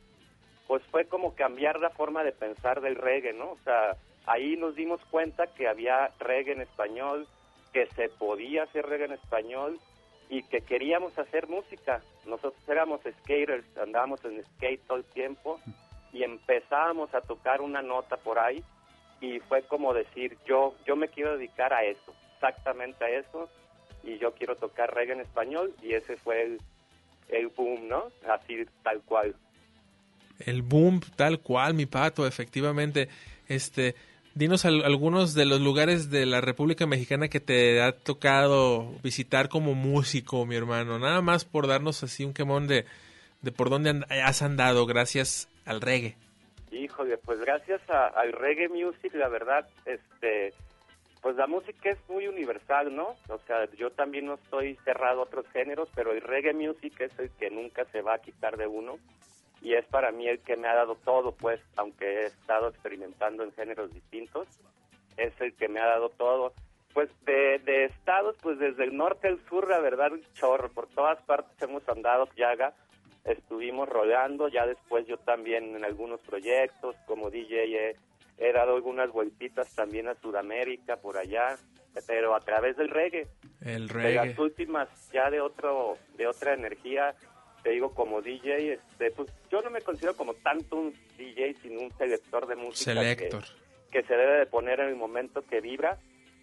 pues 0.69 0.83
fue 0.91 1.07
como 1.07 1.35
cambiar 1.35 1.81
la 1.81 1.91
forma 1.91 2.23
de 2.23 2.33
pensar 2.33 2.83
del 2.83 2.95
reggae, 2.95 3.33
¿no? 3.33 3.53
O 3.53 3.59
sea, 3.65 3.97
ahí 4.27 4.57
nos 4.57 4.77
dimos 4.77 5.01
cuenta 5.11 5.47
que 5.47 5.67
había 5.67 6.13
reggae 6.21 6.53
en 6.53 6.61
español, 6.61 7.27
que 7.73 7.87
se 7.97 8.11
podía 8.11 8.65
hacer 8.65 8.87
reggae 8.87 9.07
en 9.07 9.13
español 9.13 9.81
y 10.29 10.43
que 10.43 10.61
queríamos 10.61 11.19
hacer 11.19 11.49
música. 11.49 12.03
Nosotros 12.27 12.63
éramos 12.69 13.01
skaters, 13.01 13.65
andábamos 13.79 14.23
en 14.27 14.45
skate 14.45 14.87
todo 14.87 14.99
el 14.99 15.05
tiempo 15.05 15.59
y 16.13 16.23
empezábamos 16.23 17.15
a 17.15 17.23
tocar 17.23 17.63
una 17.63 17.81
nota 17.81 18.19
por 18.19 18.39
ahí 18.39 18.63
y 19.23 19.41
fue 19.41 19.63
como 19.63 19.95
decir, 19.95 20.37
yo, 20.47 20.75
yo 20.87 20.97
me 20.97 21.09
quiero 21.09 21.39
dedicar 21.39 21.73
a 21.73 21.83
eso, 21.85 22.13
exactamente 22.35 23.05
a 23.05 23.09
eso, 23.09 23.49
y 24.03 24.19
yo 24.19 24.33
quiero 24.35 24.55
tocar 24.57 24.95
reggae 24.95 25.15
en 25.15 25.21
español 25.23 25.75
y 25.83 25.95
ese 25.95 26.19
fue 26.19 26.43
el, 26.43 26.61
el 27.29 27.49
boom, 27.49 27.89
¿no? 27.89 28.13
Así 28.29 28.67
tal 28.83 29.01
cual. 29.01 29.35
El 30.41 30.63
boom, 30.63 31.01
tal 31.17 31.41
cual, 31.41 31.75
mi 31.75 31.87
pato, 31.87 32.27
efectivamente. 32.27 33.09
Este, 33.49 33.95
dinos 34.35 34.65
al- 34.65 34.85
algunos 34.85 35.35
de 35.35 35.47
los 35.47 35.61
lugares 35.61 36.11
de 36.11 36.27
la 36.27 36.41
República 36.41 36.87
Mexicana 36.87 37.29
que 37.29 37.41
te 37.41 37.81
ha 37.83 37.93
tocado 37.93 38.93
visitar 39.03 39.49
como 39.49 39.75
músico, 39.75 40.47
mi 40.47 40.55
hermano. 40.57 40.99
Nada 40.99 41.21
más 41.23 41.45
por 41.45 41.67
darnos 41.67 42.03
así 42.03 42.25
un 42.25 42.35
quemón 42.35 42.69
de, 42.69 42.85
de 43.43 43.53
por 43.53 43.69
dónde 43.71 44.05
has 44.23 44.43
andado 44.43 44.87
gracias 44.87 45.49
al 45.65 45.81
reggae. 45.81 46.17
Híjole, 46.71 47.17
pues 47.19 47.41
gracias 47.41 47.81
al 47.89 48.33
reggae 48.33 48.69
music, 48.69 49.15
la 49.15 49.29
verdad, 49.29 49.67
este, 49.87 50.53
pues 51.23 51.35
la 51.37 51.47
música 51.47 51.91
es 51.91 51.99
muy 52.09 52.27
universal, 52.29 52.95
¿no? 52.95 53.17
O 53.29 53.41
sea, 53.47 53.67
yo 53.79 53.91
también 53.91 54.27
no 54.27 54.35
estoy 54.35 54.77
cerrado 54.85 55.21
a 55.21 55.25
otros 55.25 55.47
géneros, 55.53 55.89
pero 55.95 56.13
el 56.13 56.21
reggae 56.21 56.53
music 56.53 57.01
es 57.01 57.19
el 57.19 57.31
que 57.31 57.51
nunca 57.51 57.87
se 57.91 58.03
va 58.03 58.15
a 58.15 58.19
quitar 58.21 58.57
de 58.59 58.67
uno 58.67 58.99
y 59.61 59.75
es 59.75 59.85
para 59.87 60.13
mí 60.13 60.29
el 60.29 60.41
que 60.41 60.57
me 60.57 60.69
ha 60.69 60.75
dado 60.75 60.95
todo, 60.97 61.33
pues, 61.33 61.61
aunque 61.77 62.05
he 62.07 62.27
estado 62.27 62.69
experimentando 62.69 63.43
en 63.43 63.53
géneros 63.53 63.93
distintos, 63.93 64.47
es 65.17 65.33
el 65.41 65.55
que 65.55 65.69
me 65.69 65.81
ha 65.81 65.87
dado 65.87 66.11
todo. 66.11 66.53
Pues 66.95 67.11
de, 67.25 67.59
de 67.65 67.85
estados, 67.85 68.37
pues 68.41 68.59
desde 68.59 68.85
el 68.85 68.97
norte 68.97 69.29
al 69.29 69.39
sur, 69.49 69.69
la 69.69 69.79
verdad, 69.81 70.13
un 70.13 70.23
chorro, 70.35 70.71
por 70.73 70.89
todas 70.89 71.21
partes 71.23 71.61
hemos 71.63 71.87
andado, 71.89 72.29
Yaga, 72.37 72.73
estuvimos 73.25 73.89
rodeando, 73.89 74.49
ya 74.49 74.67
después 74.67 75.07
yo 75.07 75.19
también 75.19 75.77
en 75.77 75.85
algunos 75.85 76.21
proyectos, 76.21 76.97
como 77.07 77.31
DJ 77.31 77.91
he, 77.91 77.97
he 78.39 78.53
dado 78.53 78.77
algunas 78.77 79.11
vueltitas 79.13 79.73
también 79.75 80.09
a 80.09 80.15
Sudamérica, 80.15 80.97
por 80.97 81.19
allá, 81.19 81.57
pero 82.07 82.35
a 82.35 82.41
través 82.41 82.77
del 82.77 82.89
reggae. 82.89 83.27
El 83.61 83.89
De 83.89 83.95
reggae. 83.95 84.27
las 84.29 84.39
últimas, 84.39 84.89
ya 85.13 85.31
de 85.31 85.41
otro, 85.41 85.99
de 86.17 86.27
otra 86.27 86.55
energía, 86.55 87.15
te 87.69 87.75
digo 87.75 87.91
como 87.95 88.23
DJ, 88.23 88.73
este, 88.73 89.11
pues 89.11 89.31
yo 89.51 89.61
no 89.61 89.69
me 89.69 89.83
considero 89.83 90.17
como 90.17 90.33
tanto 90.33 90.77
un 90.77 90.95
DJ, 91.19 91.55
sino 91.61 91.81
un 91.83 91.93
selector 91.99 92.47
de 92.47 92.57
música 92.57 92.95
que- 92.95 93.15
Selector. 93.29 93.45
que 93.93 94.03
se 94.05 94.15
debe 94.17 94.39
de 94.39 94.47
poner 94.47 94.81
en 94.81 94.89
el 94.89 94.97
momento 94.97 95.45
que 95.45 95.61
vibra 95.61 95.99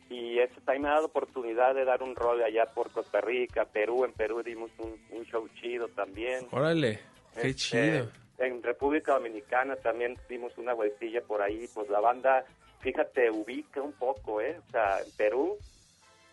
y 0.07 0.37
eso 0.37 0.53
también 0.63 0.83
me 0.83 0.89
ha 0.89 0.93
dado 0.93 1.07
oportunidad 1.07 1.73
de 1.73 1.83
dar 1.83 2.03
un 2.03 2.15
rol 2.15 2.43
allá 2.43 2.67
por 2.67 2.91
Costa 2.91 3.21
Rica, 3.21 3.65
Perú, 3.65 4.05
en 4.05 4.11
Perú 4.13 4.43
dimos 4.43 4.69
un, 4.77 4.99
un 5.09 5.25
show 5.25 5.47
chido 5.59 5.87
también. 5.87 6.45
Órale, 6.51 6.99
qué 7.33 7.47
Este, 7.47 7.55
chido. 7.55 8.11
En 8.37 8.61
República 8.61 9.13
Dominicana 9.13 9.77
también 9.77 10.15
dimos 10.29 10.55
una 10.59 10.73
vueltilla 10.73 11.21
por 11.21 11.41
ahí, 11.41 11.67
pues 11.73 11.89
la 11.89 12.01
banda, 12.01 12.45
fíjate, 12.81 13.31
ubica 13.31 13.81
un 13.81 13.93
poco, 13.93 14.41
¿eh? 14.41 14.59
O 14.67 14.71
sea, 14.71 14.99
en 14.99 15.11
Perú 15.17 15.57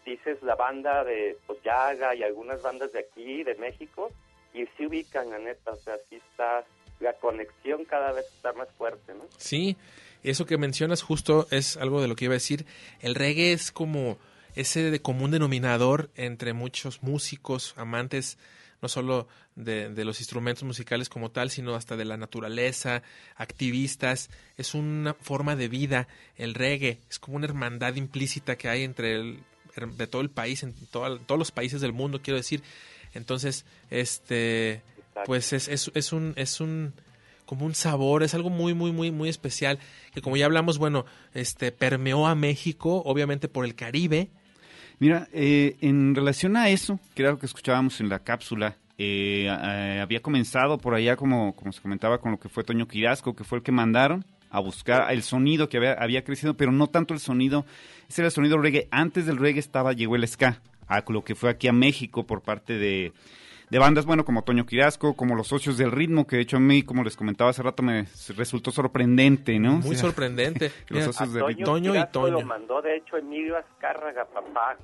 dices 0.05 0.43
la 0.43 0.55
banda 0.57 1.03
de 1.03 1.39
pues 1.47 1.63
Yaga 1.63 2.15
y 2.15 2.23
algunas 2.23 2.61
bandas 2.61 2.93
de 2.93 2.99
aquí, 2.99 3.43
de 3.43 3.55
México, 3.55 4.11
y 4.55 4.65
sí 4.77 4.87
ubican, 4.87 5.31
la 5.31 5.39
neta, 5.39 5.73
o 5.73 5.77
sea, 5.77 5.95
sí 6.09 6.17
está, 6.17 6.65
la 7.01 7.13
conexión 7.15 7.85
cada 7.85 8.13
vez 8.13 8.27
está 8.35 8.53
más 8.53 8.69
fuerte, 8.77 9.15
¿no? 9.15 9.25
Sí, 9.37 9.77
eso 10.23 10.47
que 10.47 10.59
mencionas 10.59 11.03
justo 11.03 11.47
es 11.51 11.77
algo 11.77 12.01
de 12.01 12.09
lo 12.09 12.15
que 12.17 12.27
iba 12.27 12.33
a 12.33 12.37
decir. 12.37 12.67
El 13.01 13.15
reggae 13.15 13.53
es 13.53 13.73
como 13.73 14.19
ese 14.55 14.91
de 14.91 15.01
común 15.03 15.31
denominador 15.31 16.11
entre 16.15 16.53
muchos 16.53 17.03
músicos, 17.03 17.75
amantes 17.77 18.39
no 18.83 18.89
solo 18.89 19.29
de, 19.55 19.89
de 19.91 20.05
los 20.05 20.19
instrumentos 20.21 20.65
musicales 20.65 21.09
como 21.09 21.31
tal, 21.31 21.51
sino 21.51 21.75
hasta 21.77 21.97
de 21.97 22.05
la 22.05 22.17
naturaleza, 22.17 23.03
activistas. 23.37 24.29
Es 24.57 24.75
una 24.75 25.15
forma 25.15 25.55
de 25.57 25.69
vida. 25.69 26.09
El 26.37 26.55
reggae 26.55 26.99
es 27.09 27.19
como 27.19 27.37
una 27.37 27.47
hermandad 27.47 27.95
implícita 27.97 28.57
que 28.57 28.69
hay 28.69 28.83
entre 28.83 29.15
el, 29.17 29.43
de 29.97 30.07
todo 30.07 30.23
el 30.23 30.31
país, 30.31 30.63
en 30.63 30.75
toda- 30.89 31.19
todos 31.21 31.39
los 31.39 31.53
países 31.53 31.81
del 31.81 31.93
mundo, 31.93 32.21
quiero 32.23 32.37
decir. 32.39 32.63
Entonces, 33.15 33.65
este, 33.91 34.83
pues 35.25 35.53
es, 35.53 35.69
es, 35.69 35.91
es 35.95 36.13
un, 36.13 36.33
es 36.37 36.61
un, 36.61 36.95
como 37.45 37.67
un 37.67 37.75
sabor, 37.75 38.23
es 38.23 38.35
algo 38.35 38.51
muy, 38.51 38.75
muy, 38.75 38.93
muy, 38.93 39.11
muy 39.11 39.29
especial, 39.29 39.79
que 40.15 40.23
como 40.23 40.37
ya 40.37 40.47
hablamos, 40.47 40.79
bueno, 40.79 41.05
este, 41.35 41.73
permeó 41.73 42.27
a 42.27 42.35
México, 42.35 43.03
obviamente 43.05 43.49
por 43.49 43.65
el 43.65 43.75
Caribe, 43.75 44.31
Mira, 45.03 45.27
eh, 45.33 45.79
en 45.81 46.15
relación 46.15 46.57
a 46.57 46.69
eso, 46.69 47.01
que 47.17 47.23
era 47.23 47.33
lo 47.33 47.39
que 47.41 47.47
escuchábamos 47.47 48.01
en 48.01 48.09
la 48.09 48.21
cápsula, 48.21 48.77
eh, 48.99 49.49
eh, 49.49 49.99
había 50.01 50.23
comenzado 50.23 50.79
por 50.79 50.95
allá, 50.95 51.17
como, 51.17 51.57
como 51.57 51.73
se 51.73 51.81
comentaba, 51.81 52.19
con 52.19 52.31
lo 52.31 52.39
que 52.39 52.49
fue 52.49 52.63
Toño 52.63 52.87
Quirasco, 52.87 53.35
que 53.35 53.43
fue 53.43 53.59
el 53.59 53.65
que 53.65 53.73
mandaron 53.73 54.25
a 54.49 54.61
buscar 54.61 55.11
el 55.11 55.25
sonido 55.25 55.69
que 55.69 55.79
había, 55.79 55.95
había 55.95 56.23
crecido, 56.23 56.55
pero 56.55 56.71
no 56.71 56.87
tanto 56.87 57.15
el 57.15 57.19
sonido, 57.19 57.67
ese 58.09 58.21
era 58.21 58.29
el 58.29 58.33
sonido 58.33 58.59
reggae. 58.59 58.87
Antes 58.93 59.27
del 59.27 59.39
reggae 59.39 59.59
estaba, 59.59 59.93
llegó 59.93 60.15
el 60.15 60.29
ska, 60.29 60.61
a 60.87 61.03
lo 61.09 61.25
que 61.25 61.35
fue 61.35 61.51
aquí 61.51 61.69
a 61.69 61.73
México 61.73 62.25
por 62.27 62.43
parte 62.43 62.75
de, 62.79 63.13
de 63.71 63.79
bandas, 63.79 64.05
bueno, 64.05 64.25
como 64.25 64.43
Toño 64.43 64.67
Quirasco, 64.67 65.15
como 65.15 65.35
los 65.35 65.49
socios 65.49 65.79
del 65.79 65.91
ritmo, 65.93 66.27
que 66.27 66.37
de 66.37 66.43
hecho 66.43 66.59
a 66.59 66.61
mí, 66.61 66.83
como 66.83 67.03
les 67.05 67.17
comentaba 67.17 67.51
hace 67.51 67.63
rato, 67.63 67.83
me 67.83 68.07
resultó 68.37 68.71
sorprendente, 68.71 69.59
¿no? 69.59 69.77
muy 69.77 69.91
O 69.91 69.93
sea, 69.93 70.01
sorprendente. 70.01 70.71
los 70.89 71.05
socios 71.05 71.33
del 71.33 71.43
Toño, 71.43 71.57
ritmo. 71.57 71.67
Toño 71.67 71.97
y 71.97 72.07
Toño. 72.13 72.41
lo 72.41 72.47
mandó, 72.47 72.83
de 72.83 72.97
hecho, 72.97 73.17
Emilio 73.17 73.57
Azcárraga, 73.57 74.27
papá. 74.27 74.77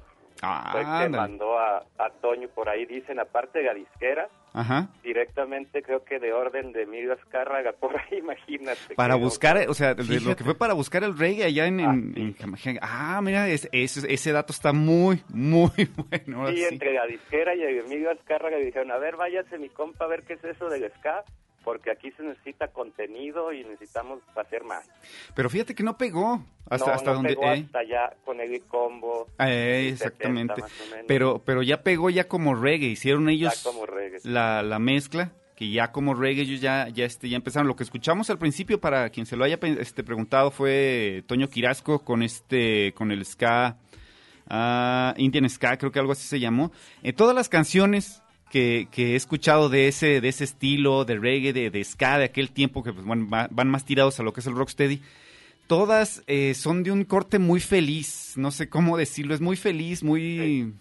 Ah, 0.42 0.68
Fue 0.72 0.80
que 0.82 1.08
mandó 1.10 1.58
a, 1.58 1.78
a 1.98 2.10
Toño 2.20 2.48
por 2.54 2.68
ahí, 2.68 2.86
dicen, 2.86 3.18
aparte 3.18 3.58
de 3.58 3.64
la 3.64 3.74
disquera, 3.74 4.28
Ajá. 4.52 4.88
directamente 5.02 5.82
creo 5.82 6.04
que 6.04 6.18
de 6.18 6.32
orden 6.32 6.72
de 6.72 6.82
Emilio 6.82 7.12
Azcárraga, 7.12 7.72
por 7.80 7.96
ahí, 7.98 8.18
imagínate. 8.18 8.94
Para 8.94 9.14
no- 9.14 9.20
buscar, 9.20 9.58
o 9.68 9.74
sea, 9.74 9.94
de 9.94 10.20
lo 10.20 10.36
que 10.36 10.44
fue 10.44 10.54
para 10.54 10.74
buscar 10.74 11.02
el 11.04 11.18
reggae 11.18 11.44
allá 11.44 11.66
en, 11.66 11.80
en- 11.80 12.14
en 12.16 12.34
Jamaica. 12.34 12.78
Ah, 12.82 13.20
mira, 13.22 13.48
es- 13.48 13.68
es- 13.72 13.96
ese 14.04 14.32
dato 14.32 14.52
está 14.52 14.72
muy, 14.72 15.22
muy 15.28 15.70
bueno. 16.26 16.48
Sí, 16.48 16.56
sí. 16.58 16.64
entre 16.70 16.92
la 16.92 17.06
disquera 17.06 17.54
y 17.54 17.62
Emilio 17.62 18.10
Azcárraga 18.10 18.56
dijeron, 18.58 18.90
a 18.92 18.98
ver, 18.98 19.16
váyase 19.16 19.58
mi 19.58 19.68
compa 19.68 20.04
a 20.04 20.08
ver 20.08 20.22
qué 20.22 20.34
es 20.34 20.44
eso 20.44 20.68
del 20.68 20.90
ska, 20.98 21.24
porque 21.68 21.90
aquí 21.90 22.10
se 22.12 22.22
necesita 22.22 22.68
contenido 22.68 23.52
y 23.52 23.62
necesitamos 23.62 24.20
hacer 24.34 24.64
más. 24.64 24.88
Pero 25.34 25.50
fíjate 25.50 25.74
que 25.74 25.82
no 25.82 25.98
pegó 25.98 26.42
hasta, 26.70 26.86
no, 26.86 26.92
hasta 26.94 27.10
no 27.10 27.16
donde... 27.16 27.28
pegó 27.36 27.42
eh, 27.44 27.62
hasta 27.66 27.78
allá 27.80 28.16
con 28.24 28.40
el 28.40 28.62
combo. 28.62 29.26
eh, 29.38 29.94
70 29.94 30.54
exactamente. 30.54 31.04
Pero, 31.06 31.42
pero 31.44 31.62
ya 31.62 31.82
pegó 31.82 32.08
ya 32.08 32.26
como 32.26 32.54
reggae. 32.54 32.88
Hicieron 32.88 33.28
ellos 33.28 33.62
Ya 33.62 33.70
como 33.70 33.84
reggae. 33.84 34.18
la, 34.24 34.62
la 34.62 34.78
mezcla 34.78 35.32
que 35.56 35.70
ya 35.70 35.92
como 35.92 36.14
reggae 36.14 36.44
ellos 36.44 36.62
ya, 36.62 36.88
ya, 36.88 37.04
este, 37.04 37.28
ya 37.28 37.36
empezaron. 37.36 37.68
Lo 37.68 37.76
que 37.76 37.82
escuchamos 37.84 38.30
al 38.30 38.38
principio, 38.38 38.80
para 38.80 39.10
quien 39.10 39.26
se 39.26 39.36
lo 39.36 39.44
haya 39.44 39.58
este, 39.60 40.02
preguntado, 40.02 40.50
fue 40.50 41.22
Toño 41.26 41.50
Quirasco 41.50 41.98
con 42.02 42.22
este, 42.22 42.94
con 42.94 43.12
el 43.12 43.26
ska, 43.26 43.76
ah, 44.48 45.12
Indian 45.18 45.50
Ska, 45.50 45.76
creo 45.76 45.92
que 45.92 45.98
algo 45.98 46.12
así 46.12 46.26
se 46.26 46.40
llamó. 46.40 46.72
En 47.02 47.14
todas 47.14 47.34
las 47.34 47.50
canciones 47.50 48.22
que, 48.50 48.88
que 48.90 49.12
he 49.12 49.16
escuchado 49.16 49.68
de 49.68 49.88
ese, 49.88 50.20
de 50.20 50.28
ese 50.28 50.44
estilo, 50.44 51.04
de 51.04 51.18
reggae, 51.18 51.52
de, 51.52 51.70
de 51.70 51.84
ska, 51.84 52.18
de 52.18 52.24
aquel 52.24 52.50
tiempo, 52.50 52.82
que 52.82 52.92
pues, 52.92 53.06
van 53.06 53.68
más 53.68 53.84
tirados 53.84 54.18
a 54.18 54.22
lo 54.22 54.32
que 54.32 54.40
es 54.40 54.46
el 54.46 54.54
rocksteady, 54.54 55.00
todas 55.66 56.22
eh, 56.26 56.54
son 56.54 56.82
de 56.82 56.92
un 56.92 57.04
corte 57.04 57.38
muy 57.38 57.60
feliz, 57.60 58.34
no 58.36 58.50
sé 58.50 58.68
cómo 58.68 58.96
decirlo, 58.96 59.34
es 59.34 59.40
muy 59.40 59.56
feliz, 59.56 60.02
muy... 60.02 60.72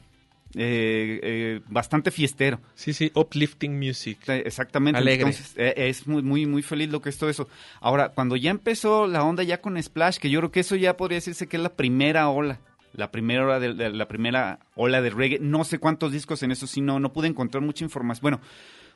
eh, 0.56 1.20
eh, 1.24 1.62
bastante 1.70 2.12
fiestero. 2.12 2.60
Sí, 2.76 2.94
sí, 2.94 3.12
uplifting 3.14 3.78
music. 3.78 4.18
Exactamente. 4.28 4.98
Alegre. 4.98 5.30
Entonces, 5.30 5.54
eh, 5.58 5.74
es 5.76 6.08
muy, 6.08 6.22
muy, 6.24 6.46
muy 6.46 6.62
feliz 6.62 6.90
lo 6.90 7.02
que 7.02 7.10
es 7.10 7.18
todo 7.18 7.30
eso. 7.30 7.48
Ahora, 7.80 8.10
cuando 8.10 8.36
ya 8.36 8.52
empezó 8.52 9.08
la 9.08 9.24
onda 9.24 9.44
ya 9.44 9.62
con 9.62 9.82
Splash, 9.82 10.18
que 10.18 10.30
yo 10.30 10.40
creo 10.40 10.52
que 10.52 10.62
eso 10.62 10.76
ya 10.76 10.98
podría 10.98 11.18
decirse 11.18 11.48
que 11.48 11.58
es 11.58 11.64
la 11.64 11.76
primera 11.76 12.30
ola. 12.30 12.60
La 12.98 13.10
primera 13.12 13.46
ola 13.46 13.60
de, 13.62 13.74
de- 13.74 13.92
la 13.92 14.08
primera 14.10 14.60
ola 14.76 15.02
de 15.02 15.10
reggae. 15.12 15.40
No 15.40 15.64
sé 15.64 15.80
cuántos 15.80 16.12
discos 16.12 16.44
en 16.44 16.52
eso, 16.52 16.68
sí, 16.68 16.82
no, 16.82 17.00
no 17.00 17.14
pude 17.14 17.28
encontrar 17.28 17.64
mucha 17.64 17.86
información. 17.86 18.22
Bueno, 18.22 18.42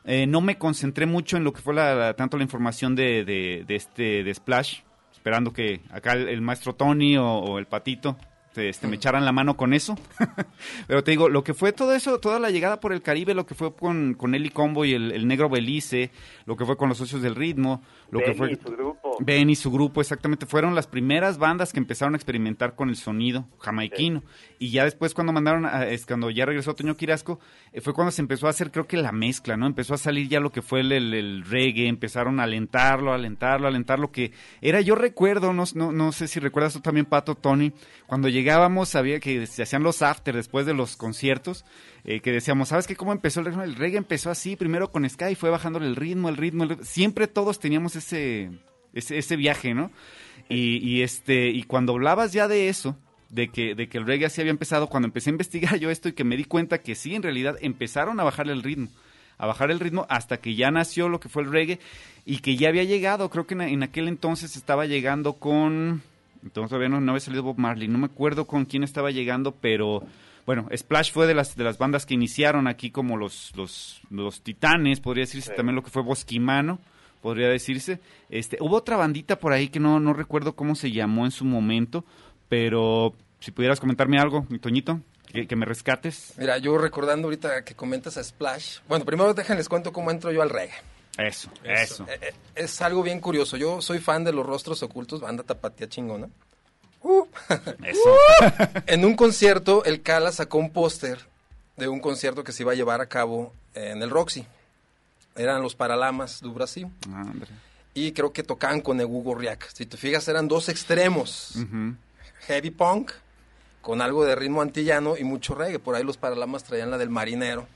eh, 0.03 0.27
no 0.27 0.41
me 0.41 0.57
concentré 0.57 1.05
mucho 1.05 1.37
en 1.37 1.43
lo 1.45 1.53
que 1.53 1.61
fue 1.61 1.73
la, 1.73 1.95
la- 1.95 2.13
tanto 2.15 2.35
la 2.35 2.43
información 2.43 2.95
de, 2.95 3.23
de, 3.23 3.63
de 3.65 3.75
este 3.75 4.23
de 4.23 4.33
Splash, 4.33 4.79
esperando 5.13 5.53
que 5.53 5.81
acá 5.91 6.13
el, 6.13 6.27
el 6.27 6.41
maestro 6.41 6.73
Tony 6.73 7.15
o, 7.17 7.25
o 7.27 7.59
el 7.59 7.67
patito 7.67 8.17
este, 8.47 8.67
este, 8.67 8.87
me 8.89 8.97
echaran 8.97 9.23
la 9.23 9.31
mano 9.31 9.55
con 9.55 9.73
eso. 9.73 9.95
Pero 10.87 11.03
te 11.03 11.11
digo, 11.11 11.29
lo 11.29 11.43
que 11.43 11.53
fue 11.53 11.71
todo 11.71 11.93
eso, 11.93 12.19
toda 12.19 12.37
la 12.39 12.49
llegada 12.49 12.79
por 12.81 12.91
el 12.91 13.01
Caribe, 13.01 13.33
lo 13.33 13.45
que 13.45 13.55
fue 13.55 13.73
con, 13.73 14.13
con 14.15 14.35
Eli 14.35 14.49
Combo 14.49 14.83
y 14.83 14.93
el, 14.93 15.11
el 15.13 15.25
Negro 15.27 15.47
Belice, 15.49 16.11
lo 16.45 16.57
que 16.57 16.65
fue 16.65 16.75
con 16.75 16.89
los 16.89 16.97
socios 16.97 17.21
del 17.21 17.35
ritmo, 17.35 17.81
lo 18.11 18.19
que 18.19 18.25
Benny 18.33 18.37
fue... 18.37 18.51
y 18.51 18.55
su 18.55 18.71
grupo. 18.71 19.17
Ben 19.19 19.49
y 19.49 19.55
su 19.55 19.71
grupo, 19.71 20.01
exactamente, 20.01 20.45
fueron 20.45 20.75
las 20.75 20.85
primeras 20.87 21.37
bandas 21.37 21.71
que 21.73 21.79
empezaron 21.79 22.13
a 22.13 22.17
experimentar 22.17 22.75
con 22.75 22.89
el 22.89 22.95
sonido 22.95 23.47
jamaiquino. 23.59 24.23
Y 24.59 24.69
ya 24.71 24.83
después 24.83 25.13
cuando 25.13 25.33
mandaron, 25.33 25.65
a- 25.65 25.87
es 25.87 26.05
cuando 26.05 26.29
ya 26.29 26.45
regresó 26.45 26.75
Toño 26.75 26.95
Quirasco, 26.97 27.39
eh, 27.73 27.81
fue 27.81 27.93
cuando 27.93 28.11
se 28.11 28.21
empezó 28.21 28.47
a 28.47 28.51
hacer, 28.51 28.69
creo 28.71 28.85
que 28.87 28.97
la 28.97 29.11
mezcla, 29.11 29.57
¿no? 29.57 29.65
Empezó 29.65 29.93
a 29.93 29.97
salir 29.97 30.27
ya 30.27 30.39
lo 30.39 30.51
que 30.51 30.61
fue 30.61 30.81
el, 30.81 30.91
el- 30.91 31.13
el 31.13 31.45
reggae, 31.45 31.87
empezaron 31.87 32.39
a 32.39 32.43
alentarlo, 32.43 33.13
alentarlo, 33.13 33.67
alentarlo, 33.67 34.11
que 34.11 34.31
era, 34.61 34.81
yo 34.81 34.95
recuerdo, 34.95 35.53
no, 35.53 35.63
no, 35.75 35.91
no 35.91 36.11
sé 36.11 36.27
si 36.27 36.39
recuerdas 36.39 36.73
tú 36.73 36.81
también, 36.81 37.05
Pato, 37.05 37.35
Tony, 37.35 37.71
cuando 38.07 38.27
llegábamos, 38.27 38.93
había 38.95 39.19
que 39.19 39.45
se 39.47 39.63
hacían 39.63 39.83
los 39.83 40.01
after 40.01 40.35
después 40.35 40.65
de 40.65 40.73
los 40.73 40.97
conciertos, 40.97 41.65
eh, 42.03 42.19
que 42.19 42.31
decíamos, 42.31 42.69
¿sabes 42.69 42.87
qué? 42.87 42.95
¿Cómo 42.95 43.11
empezó 43.13 43.39
el 43.39 43.45
reggae? 43.47 43.63
El 43.63 43.75
reggae 43.75 43.97
empezó 43.97 44.29
así, 44.31 44.55
primero 44.55 44.91
con 44.91 45.07
Sky, 45.09 45.35
fue 45.35 45.49
bajándole 45.49 45.85
el 45.87 45.95
ritmo, 45.95 46.29
el 46.29 46.37
ritmo, 46.37 46.63
el 46.63 46.69
ritmo. 46.69 46.83
siempre 46.83 47.27
todos 47.27 47.59
teníamos 47.59 47.95
ese, 48.01 48.51
ese, 48.93 49.17
ese 49.17 49.35
viaje, 49.35 49.73
¿no? 49.73 49.91
Y, 50.49 50.77
y 50.77 51.01
este, 51.01 51.49
y 51.49 51.63
cuando 51.63 51.93
hablabas 51.93 52.33
ya 52.33 52.47
de 52.47 52.69
eso, 52.69 52.97
de 53.29 53.47
que, 53.47 53.75
de 53.75 53.87
que 53.87 53.97
el 53.97 54.05
reggae 54.05 54.25
así 54.25 54.41
había 54.41 54.51
empezado, 54.51 54.87
cuando 54.87 55.07
empecé 55.07 55.29
a 55.29 55.31
investigar 55.31 55.75
yo 55.79 55.89
esto 55.89 56.09
y 56.09 56.13
que 56.13 56.23
me 56.23 56.37
di 56.37 56.43
cuenta 56.43 56.79
que 56.79 56.95
sí, 56.95 57.15
en 57.15 57.23
realidad 57.23 57.57
empezaron 57.61 58.19
a 58.19 58.23
bajarle 58.23 58.53
el 58.53 58.63
ritmo, 58.63 58.89
a 59.37 59.47
bajar 59.47 59.71
el 59.71 59.79
ritmo 59.79 60.05
hasta 60.09 60.37
que 60.37 60.55
ya 60.55 60.69
nació 60.69 61.09
lo 61.09 61.19
que 61.19 61.29
fue 61.29 61.43
el 61.43 61.51
reggae 61.51 61.79
y 62.25 62.39
que 62.39 62.55
ya 62.57 62.69
había 62.69 62.83
llegado, 62.83 63.29
creo 63.29 63.47
que 63.47 63.55
en, 63.55 63.61
en 63.61 63.83
aquel 63.83 64.07
entonces 64.07 64.55
estaba 64.55 64.85
llegando 64.85 65.33
con, 65.33 66.03
entonces 66.43 66.69
todavía 66.69 66.89
no, 66.89 67.01
no 67.01 67.13
había 67.13 67.21
salido 67.21 67.43
Bob 67.43 67.57
Marley, 67.57 67.87
no 67.87 67.97
me 67.97 68.05
acuerdo 68.05 68.45
con 68.45 68.65
quién 68.65 68.83
estaba 68.83 69.11
llegando, 69.11 69.55
pero 69.55 70.03
bueno, 70.45 70.67
Splash 70.75 71.11
fue 71.11 71.27
de 71.27 71.33
las, 71.33 71.55
de 71.55 71.63
las 71.63 71.77
bandas 71.77 72.05
que 72.05 72.13
iniciaron 72.13 72.67
aquí 72.67 72.91
como 72.91 73.15
los, 73.15 73.53
los, 73.55 74.01
los 74.09 74.41
titanes, 74.41 74.99
podría 74.99 75.23
decirse 75.23 75.53
también 75.53 75.75
lo 75.75 75.83
que 75.83 75.91
fue 75.91 76.03
Bosquimano, 76.03 76.79
podría 77.21 77.47
decirse. 77.49 77.99
Este, 78.29 78.57
hubo 78.59 78.77
otra 78.77 78.97
bandita 78.97 79.39
por 79.39 79.53
ahí 79.53 79.69
que 79.69 79.79
no, 79.79 79.99
no 79.99 80.13
recuerdo 80.13 80.55
cómo 80.55 80.75
se 80.75 80.91
llamó 80.91 81.25
en 81.25 81.31
su 81.31 81.45
momento, 81.45 82.03
pero 82.49 83.13
si 83.39 83.51
pudieras 83.51 83.79
comentarme 83.79 84.19
algo, 84.19 84.45
mi 84.49 84.59
Toñito, 84.59 84.99
que, 85.31 85.47
que 85.47 85.55
me 85.55 85.65
rescates. 85.65 86.33
Mira, 86.37 86.57
yo 86.57 86.77
recordando 86.77 87.27
ahorita 87.27 87.63
que 87.63 87.75
comentas 87.75 88.17
a 88.17 88.23
Splash. 88.23 88.79
Bueno, 88.87 89.05
primero 89.05 89.33
déjenles 89.33 89.69
cuento 89.69 89.93
cómo 89.93 90.11
entro 90.11 90.31
yo 90.31 90.41
al 90.41 90.49
reggae. 90.49 90.75
Eso, 91.17 91.49
eso. 91.63 92.05
Eh, 92.07 92.19
eh, 92.21 92.33
es 92.55 92.81
algo 92.81 93.03
bien 93.03 93.19
curioso. 93.19 93.57
Yo 93.57 93.81
soy 93.81 93.99
fan 93.99 94.23
de 94.23 94.33
los 94.33 94.45
rostros 94.45 94.81
ocultos, 94.83 95.21
banda 95.21 95.43
tapatía 95.43 95.89
chingona. 95.89 96.29
Uh. 97.03 97.25
Eso. 97.83 98.15
en 98.87 99.05
un 99.05 99.15
concierto, 99.15 99.83
el 99.85 100.01
Cala 100.01 100.31
sacó 100.31 100.57
un 100.57 100.71
póster 100.71 101.19
de 101.77 101.87
un 101.87 101.99
concierto 101.99 102.43
que 102.43 102.51
se 102.51 102.63
iba 102.63 102.71
a 102.71 102.75
llevar 102.75 103.01
a 103.01 103.07
cabo 103.07 103.53
en 103.73 104.01
el 104.01 104.09
Roxy. 104.09 104.45
Eran 105.41 105.61
los 105.63 105.75
Paralamas 105.75 106.41
do 106.41 106.53
Brasil. 106.53 106.87
Ah. 107.09 107.25
Y 107.93 108.11
creo 108.11 108.31
que 108.31 108.43
tocaban 108.43 108.81
con 108.81 109.01
Egu 109.01 109.23
Gorriak. 109.23 109.69
Si 109.73 109.85
te 109.85 109.97
fijas, 109.97 110.27
eran 110.27 110.47
dos 110.47 110.69
extremos. 110.69 111.55
Heavy 112.47 112.69
punk, 112.69 113.11
con 113.81 114.01
algo 114.01 114.23
de 114.23 114.35
ritmo 114.35 114.61
antillano 114.61 115.17
y 115.17 115.23
mucho 115.23 115.55
reggae. 115.55 115.79
Por 115.79 115.95
ahí 115.95 116.03
los 116.03 116.17
Paralamas 116.17 116.63
traían 116.63 116.91
la 116.91 116.97
del 116.97 117.09
Marinero, 117.09 117.67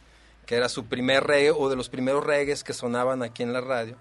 que 0.46 0.56
era 0.56 0.70
su 0.70 0.86
primer 0.86 1.24
reggae 1.24 1.52
o 1.52 1.70
de 1.70 1.76
los 1.76 1.90
primeros 1.90 2.24
reggaes 2.24 2.64
que 2.64 2.74
sonaban 2.74 3.24
aquí 3.24 3.44
en 3.44 3.52
la 3.52 3.62
radio. 3.62 3.98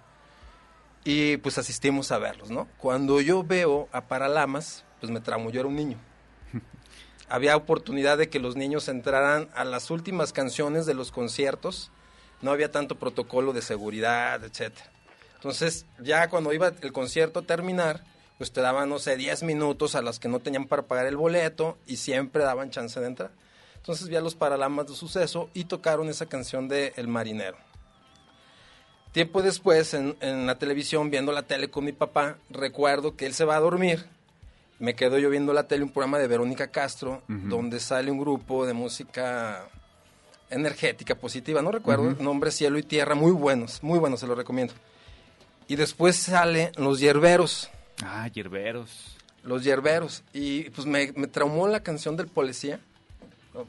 Y 1.05 1.39
pues 1.39 1.59
asistimos 1.59 2.13
a 2.13 2.19
verlos, 2.19 2.51
¿no? 2.51 2.69
Cuando 2.79 3.21
yo 3.21 3.43
veo 3.43 3.89
a 3.93 4.03
Paralamas, 4.03 4.85
pues 5.01 5.11
me 5.11 5.21
tramo, 5.21 5.51
yo 5.51 5.61
era 5.61 5.69
un 5.69 5.77
niño. 5.77 5.99
Había 7.29 7.57
oportunidad 7.57 8.19
de 8.19 8.29
que 8.29 8.39
los 8.39 8.57
niños 8.57 8.89
entraran 8.89 9.49
a 9.55 9.65
las 9.65 9.91
últimas 9.91 10.33
canciones 10.33 10.87
de 10.87 10.95
los 10.95 11.11
conciertos. 11.11 11.91
No 12.43 12.51
había 12.51 12.71
tanto 12.71 12.97
protocolo 12.97 13.53
de 13.53 13.63
seguridad, 13.63 14.43
etcétera. 14.45 14.91
Entonces, 15.37 15.87
ya 15.99 16.29
cuando 16.29 16.53
iba 16.53 16.73
el 16.81 16.93
concierto 16.93 17.41
a 17.41 17.43
terminar, 17.43 18.03
pues 18.39 18.53
te 18.53 18.61
daban, 18.61 18.89
no 18.89 18.99
sé, 18.99 19.17
10 19.17 19.43
minutos 19.43 19.95
a 19.95 20.03
las 20.03 20.19
que 20.19 20.29
no 20.29 20.41
tenían 20.41 20.67
para 20.67 20.83
pagar 20.83 21.07
el 21.07 21.17
boleto 21.17 21.79
y 21.87 21.97
siempre 21.97 22.43
daban 22.43 22.71
chance 22.71 22.99
de 22.99 23.07
entrar. 23.07 23.31
Entonces 23.77 24.09
vi 24.09 24.17
a 24.17 24.21
los 24.21 24.35
Paralamas 24.35 24.87
de 24.87 24.95
suceso 24.95 25.51
y 25.53 25.65
tocaron 25.65 26.09
esa 26.09 26.27
canción 26.27 26.69
de 26.69 26.95
El 26.97 27.09
Marinero. 27.09 27.59
Tiempo 29.13 29.43
después, 29.43 29.95
en, 29.95 30.17
en 30.21 30.47
la 30.47 30.59
televisión, 30.59 31.11
viendo 31.11 31.31
la 31.31 31.43
tele 31.43 31.71
con 31.71 31.85
mi 31.85 31.93
papá, 31.93 32.39
recuerdo 32.51 33.15
que 33.15 33.27
él 33.27 33.35
se 33.35 33.45
va 33.45 33.57
a 33.57 33.61
dormir. 33.61 34.07
Me 34.79 34.95
quedo 34.95 35.19
yo 35.19 35.31
viendo 35.31 35.53
la 35.53 35.69
tele, 35.69 35.85
un 35.85 35.93
programa 35.93 36.19
de 36.19 36.27
Verónica 36.27 36.69
Castro, 36.69 37.23
donde 37.29 37.79
sale 37.79 38.11
un 38.11 38.19
grupo 38.19 38.67
de 38.67 38.73
música 38.73 39.69
energética, 40.51 41.15
positiva. 41.15 41.63
No 41.63 41.71
recuerdo 41.71 42.11
el 42.11 42.23
nombre, 42.23 42.51
Cielo 42.51 42.79
y 42.79 42.83
Tierra, 42.83 43.15
muy 43.15 43.33
buenos, 43.33 43.83
muy 43.83 43.99
buenos, 43.99 44.21
se 44.21 44.27
los 44.27 44.37
recomiendo. 44.37 44.75
Y 45.69 45.77
después 45.77 46.17
sale 46.17 46.73
Los 46.77 47.01
Hierberos, 47.01 47.71
Ah, 48.03 48.29
hierberos. 48.29 49.17
Los 49.45 49.63
Hierberos. 49.63 50.23
Y 50.33 50.71
pues 50.71 50.87
me, 50.87 51.13
me 51.17 51.27
traumó 51.29 51.69
la 51.69 51.81
canción 51.81 52.17
del 52.17 52.27
policía. 52.27 52.81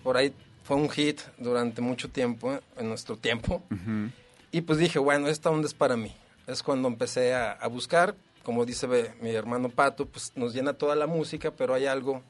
Por 0.03 0.17
ahí 0.17 0.33
fue 0.63 0.77
un 0.77 0.89
hit 0.89 1.21
durante 1.37 1.79
mucho 1.81 2.09
tiempo, 2.09 2.59
en 2.77 2.89
nuestro 2.89 3.17
tiempo. 3.17 3.61
Ujú. 3.71 4.09
Y 4.51 4.61
pues 4.61 4.79
dije, 4.79 4.97
bueno, 4.99 5.27
esta 5.27 5.49
onda 5.51 5.67
es 5.67 5.73
para 5.75 5.95
mí. 5.95 6.15
Es 6.47 6.63
cuando 6.63 6.87
empecé 6.87 7.35
a, 7.35 7.51
a 7.51 7.67
buscar, 7.67 8.15
como 8.43 8.65
dice 8.65 8.87
mi 9.21 9.29
hermano 9.29 9.69
Pato, 9.69 10.05
pues 10.07 10.31
nos 10.35 10.53
llena 10.53 10.73
toda 10.73 10.95
la 10.95 11.07
música, 11.07 11.51
pero 11.51 11.73
hay 11.75 11.85
algo 11.85 12.23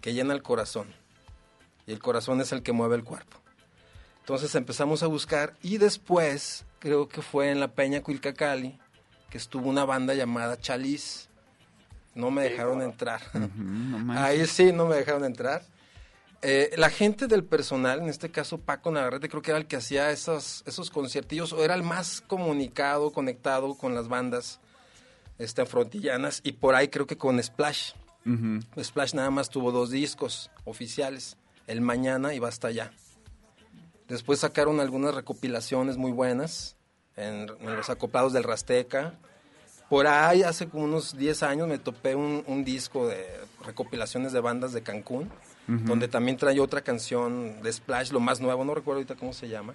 que 0.00 0.12
llena 0.14 0.34
el 0.34 0.42
corazón. 0.42 0.88
Y 1.86 1.92
el 1.92 2.00
corazón 2.00 2.40
es 2.40 2.50
el 2.50 2.62
que 2.62 2.72
mueve 2.72 2.96
el 2.96 3.04
cuerpo. 3.04 3.36
Entonces 4.26 4.56
empezamos 4.56 5.04
a 5.04 5.06
buscar 5.06 5.54
y 5.62 5.78
después, 5.78 6.64
creo 6.80 7.08
que 7.08 7.22
fue 7.22 7.52
en 7.52 7.60
la 7.60 7.68
Peña 7.68 8.02
Cuilcacali, 8.02 8.76
que 9.30 9.38
estuvo 9.38 9.68
una 9.68 9.84
banda 9.84 10.14
llamada 10.14 10.58
Chaliz. 10.58 11.28
No 12.12 12.32
me 12.32 12.42
dejaron 12.42 12.82
entrar. 12.82 13.20
No. 13.54 14.20
Ahí 14.20 14.44
sí, 14.46 14.72
no 14.72 14.86
me 14.86 14.96
dejaron 14.96 15.24
entrar. 15.24 15.62
Eh, 16.42 16.74
la 16.76 16.90
gente 16.90 17.28
del 17.28 17.44
personal, 17.44 18.00
en 18.00 18.08
este 18.08 18.32
caso 18.32 18.58
Paco 18.58 18.90
Navarrete, 18.90 19.28
creo 19.28 19.42
que 19.42 19.52
era 19.52 19.58
el 19.58 19.66
que 19.66 19.76
hacía 19.76 20.10
esos, 20.10 20.64
esos 20.66 20.90
conciertillos, 20.90 21.52
o 21.52 21.62
era 21.62 21.76
el 21.76 21.84
más 21.84 22.20
comunicado, 22.20 23.12
conectado 23.12 23.76
con 23.76 23.94
las 23.94 24.08
bandas 24.08 24.58
este, 25.38 25.64
frontillanas, 25.66 26.40
y 26.42 26.50
por 26.50 26.74
ahí 26.74 26.88
creo 26.88 27.06
que 27.06 27.16
con 27.16 27.40
Splash. 27.40 27.92
Splash 28.82 29.14
nada 29.14 29.30
más 29.30 29.50
tuvo 29.50 29.70
dos 29.70 29.92
discos 29.92 30.50
oficiales, 30.64 31.36
El 31.68 31.80
Mañana 31.80 32.34
y 32.34 32.40
Basta 32.40 32.72
Ya. 32.72 32.90
Después 34.08 34.40
sacaron 34.40 34.80
algunas 34.80 35.14
recopilaciones 35.14 35.96
muy 35.96 36.12
buenas 36.12 36.76
en, 37.16 37.50
en 37.60 37.76
los 37.76 37.90
acoplados 37.90 38.32
del 38.32 38.44
Rasteca. 38.44 39.14
Por 39.88 40.06
ahí, 40.06 40.42
hace 40.42 40.68
como 40.68 40.84
unos 40.84 41.16
10 41.16 41.42
años, 41.42 41.68
me 41.68 41.78
topé 41.78 42.14
un, 42.14 42.44
un 42.46 42.64
disco 42.64 43.08
de 43.08 43.24
recopilaciones 43.64 44.32
de 44.32 44.40
bandas 44.40 44.72
de 44.72 44.82
Cancún, 44.82 45.30
donde 45.66 46.06
también 46.06 46.36
trae 46.36 46.60
otra 46.60 46.80
canción 46.82 47.60
de 47.62 47.72
Splash, 47.72 48.12
lo 48.12 48.20
más 48.20 48.40
nuevo, 48.40 48.64
no 48.64 48.74
recuerdo 48.74 48.98
ahorita 48.98 49.16
cómo 49.16 49.32
se 49.32 49.48
llama. 49.48 49.74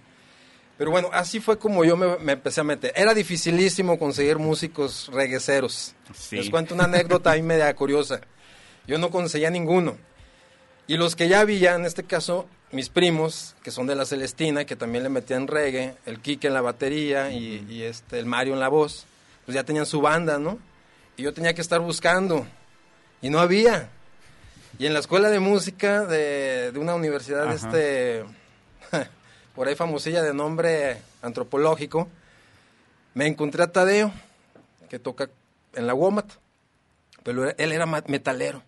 Pero 0.78 0.90
bueno, 0.90 1.10
así 1.12 1.40
fue 1.40 1.60
como 1.60 1.84
yo 1.84 1.98
me, 1.98 2.18
me 2.18 2.32
empecé 2.32 2.62
a 2.62 2.64
meter. 2.64 2.94
Era 2.96 3.14
dificilísimo 3.14 4.00
conseguir 4.00 4.40
músicos 4.40 5.10
regueceros. 5.14 5.94
Sí. 6.14 6.38
Les 6.38 6.50
cuento 6.50 6.74
una 6.74 6.86
anécdota 6.86 7.32
ahí 7.32 7.42
media 7.42 7.74
curiosa. 7.76 8.22
Yo 8.88 8.98
no 8.98 9.12
conseguía 9.12 9.50
ninguno. 9.50 9.98
Y 10.88 10.98
los 10.98 11.16
que 11.16 11.28
ya 11.28 11.42
había, 11.42 11.76
en 11.76 11.86
este 11.86 12.04
caso, 12.04 12.48
mis 12.72 12.90
primos, 12.90 13.56
que 13.64 13.72
son 13.72 13.88
de 13.88 13.96
la 13.96 14.06
Celestina, 14.06 14.66
que 14.66 14.76
también 14.76 15.04
le 15.04 15.10
metían 15.10 15.48
reggae, 15.48 15.96
el 16.06 16.20
Kike 16.20 16.48
en 16.48 16.54
la 16.54 16.62
batería 16.62 17.32
y, 17.32 17.66
y 17.70 17.84
este, 17.84 18.20
el 18.20 18.26
Mario 18.26 18.54
en 18.54 18.60
la 18.60 18.70
voz, 18.70 19.06
pues 19.46 19.56
ya 19.56 19.64
tenían 19.64 19.86
su 19.86 20.02
banda, 20.02 20.38
¿no? 20.38 20.58
Y 21.18 21.24
yo 21.24 21.34
tenía 21.34 21.54
que 21.54 21.62
estar 21.62 21.80
buscando. 21.82 22.46
Y 23.22 23.30
no 23.30 23.40
había. 23.40 23.90
Y 24.80 24.86
en 24.86 24.94
la 24.94 25.00
escuela 25.00 25.30
de 25.30 25.40
música 25.40 26.06
de, 26.06 26.72
de 26.72 26.80
una 26.80 26.96
universidad, 26.96 27.44
Ajá. 27.44 27.54
este, 27.54 28.24
por 29.56 29.68
ahí 29.68 29.76
famosilla 29.76 30.22
de 30.22 30.34
nombre 30.34 30.98
antropológico, 31.22 32.08
me 33.14 33.28
encontré 33.28 33.64
a 33.64 33.72
Tadeo, 33.72 34.12
que 34.90 34.98
toca 34.98 35.30
en 35.76 35.88
la 35.88 35.94
WOMAT, 35.94 36.32
pero 37.24 37.50
él 37.50 37.72
era 37.72 37.86
metalero. 37.86 38.64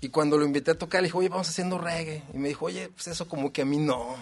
Y 0.00 0.08
cuando 0.08 0.38
lo 0.38 0.44
invité 0.44 0.70
a 0.72 0.78
tocar, 0.78 1.02
le 1.02 1.08
dije, 1.08 1.18
oye, 1.18 1.28
vamos 1.28 1.48
haciendo 1.48 1.78
reggae. 1.78 2.22
Y 2.32 2.38
me 2.38 2.48
dijo, 2.48 2.66
oye, 2.66 2.88
pues 2.88 3.08
eso 3.08 3.28
como 3.28 3.52
que 3.52 3.62
a 3.62 3.64
mí 3.66 3.76
no. 3.76 4.14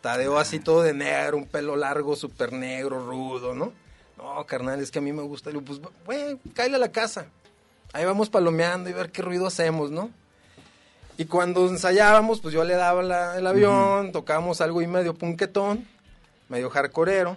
Tadeo 0.00 0.38
así 0.38 0.58
todo 0.58 0.82
de 0.82 0.92
negro, 0.92 1.36
un 1.36 1.46
pelo 1.46 1.76
largo, 1.76 2.16
súper 2.16 2.52
negro, 2.52 2.98
rudo, 3.06 3.54
¿no? 3.54 3.72
No, 4.16 4.44
carnal, 4.46 4.80
es 4.80 4.90
que 4.90 4.98
a 4.98 5.02
mí 5.02 5.12
me 5.12 5.22
gusta. 5.22 5.50
Le 5.50 5.58
digo, 5.60 5.64
pues, 5.66 5.80
güey, 6.04 6.38
cállale 6.54 6.76
a 6.76 6.80
la 6.80 6.92
casa. 6.92 7.26
Ahí 7.92 8.04
vamos 8.04 8.28
palomeando 8.28 8.90
y 8.90 8.92
ver 8.92 9.10
qué 9.12 9.22
ruido 9.22 9.46
hacemos, 9.46 9.90
¿no? 9.90 10.10
Y 11.16 11.26
cuando 11.26 11.68
ensayábamos, 11.68 12.40
pues 12.40 12.52
yo 12.52 12.64
le 12.64 12.74
daba 12.74 13.02
la- 13.02 13.38
el 13.38 13.46
avión, 13.46 14.10
tocábamos 14.10 14.60
algo 14.60 14.82
y 14.82 14.88
medio 14.88 15.14
punquetón, 15.14 15.86
medio 16.48 16.70
hardcoreero. 16.70 17.36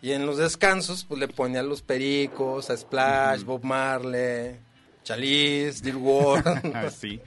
Y 0.00 0.12
en 0.12 0.24
los 0.24 0.38
descansos, 0.38 1.04
pues 1.04 1.20
le 1.20 1.28
ponía 1.28 1.62
los 1.62 1.82
pericos, 1.82 2.70
a 2.70 2.76
Splash, 2.78 3.44
Bob 3.44 3.62
Marley, 3.62 4.56
Chalice, 5.04 5.82
Dear 5.82 5.96
Ward. 5.96 6.44
Ah, 6.74 6.90
sí. 6.90 7.20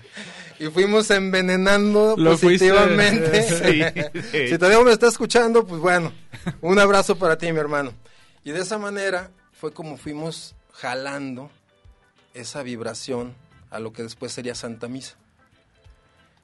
y 0.60 0.68
fuimos 0.68 1.10
envenenando 1.12 2.16
Lo 2.18 2.32
positivamente. 2.32 3.44
Sí, 4.14 4.22
sí. 4.32 4.48
si 4.50 4.58
todavía 4.58 4.84
me 4.84 4.92
está 4.92 5.08
escuchando, 5.08 5.66
pues 5.66 5.82
bueno, 5.82 6.14
un 6.62 6.80
abrazo 6.80 7.18
para 7.18 7.38
ti, 7.38 7.52
mi 7.52 7.60
hermano. 7.60 7.94
Y 8.44 8.52
de 8.52 8.62
esa 8.62 8.78
manera 8.78 9.32
fue 9.54 9.72
como 9.74 9.98
fuimos 9.98 10.56
jalando 10.74 11.50
esa 12.34 12.64
vibración 12.64 13.36
a 13.70 13.80
lo 13.80 13.94
que 13.94 14.04
después 14.04 14.32
sería 14.32 14.56
Santa 14.56 14.88
Misa. 14.88 15.16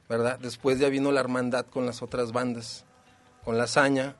¿Verdad? 0.08 0.40
Después 0.40 0.80
ya 0.80 0.90
vino 0.90 1.12
la 1.12 1.20
hermandad 1.20 1.66
con 1.68 1.86
las 1.86 2.02
otras 2.02 2.32
bandas, 2.32 2.84
con 3.44 3.58
la 3.58 3.66
hazaña, 3.66 4.16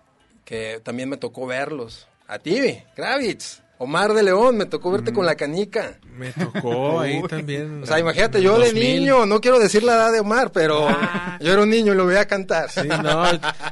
que 0.46 0.80
también 0.84 1.10
me 1.10 1.18
tocó 1.18 1.48
verlos. 1.48 2.08
A 2.28 2.38
ti, 2.38 2.84
Kravitz. 2.96 3.64
Omar 3.82 4.14
de 4.14 4.24
León, 4.24 4.58
me 4.58 4.66
tocó 4.66 4.92
verte 4.92 5.14
con 5.14 5.26
la 5.26 5.36
canica. 5.36 6.00
Me 6.18 6.34
tocó 6.34 7.00
ahí 7.00 7.22
también. 7.30 7.84
O 7.84 7.86
sea, 7.86 7.98
imagínate, 7.98 8.42
yo 8.42 8.60
de 8.60 8.66
2000. 8.66 8.84
niño, 8.84 9.26
no 9.26 9.40
quiero 9.40 9.58
decir 9.58 9.84
la 9.84 9.94
edad 9.94 10.12
de 10.12 10.20
Omar, 10.20 10.52
pero 10.52 10.90
yo 11.40 11.54
era 11.54 11.62
un 11.62 11.70
niño 11.70 11.94
y 11.94 11.96
lo 11.96 12.06
veía 12.06 12.28
cantar. 12.28 12.70
Sí, 12.70 12.90
no, 13.02 13.24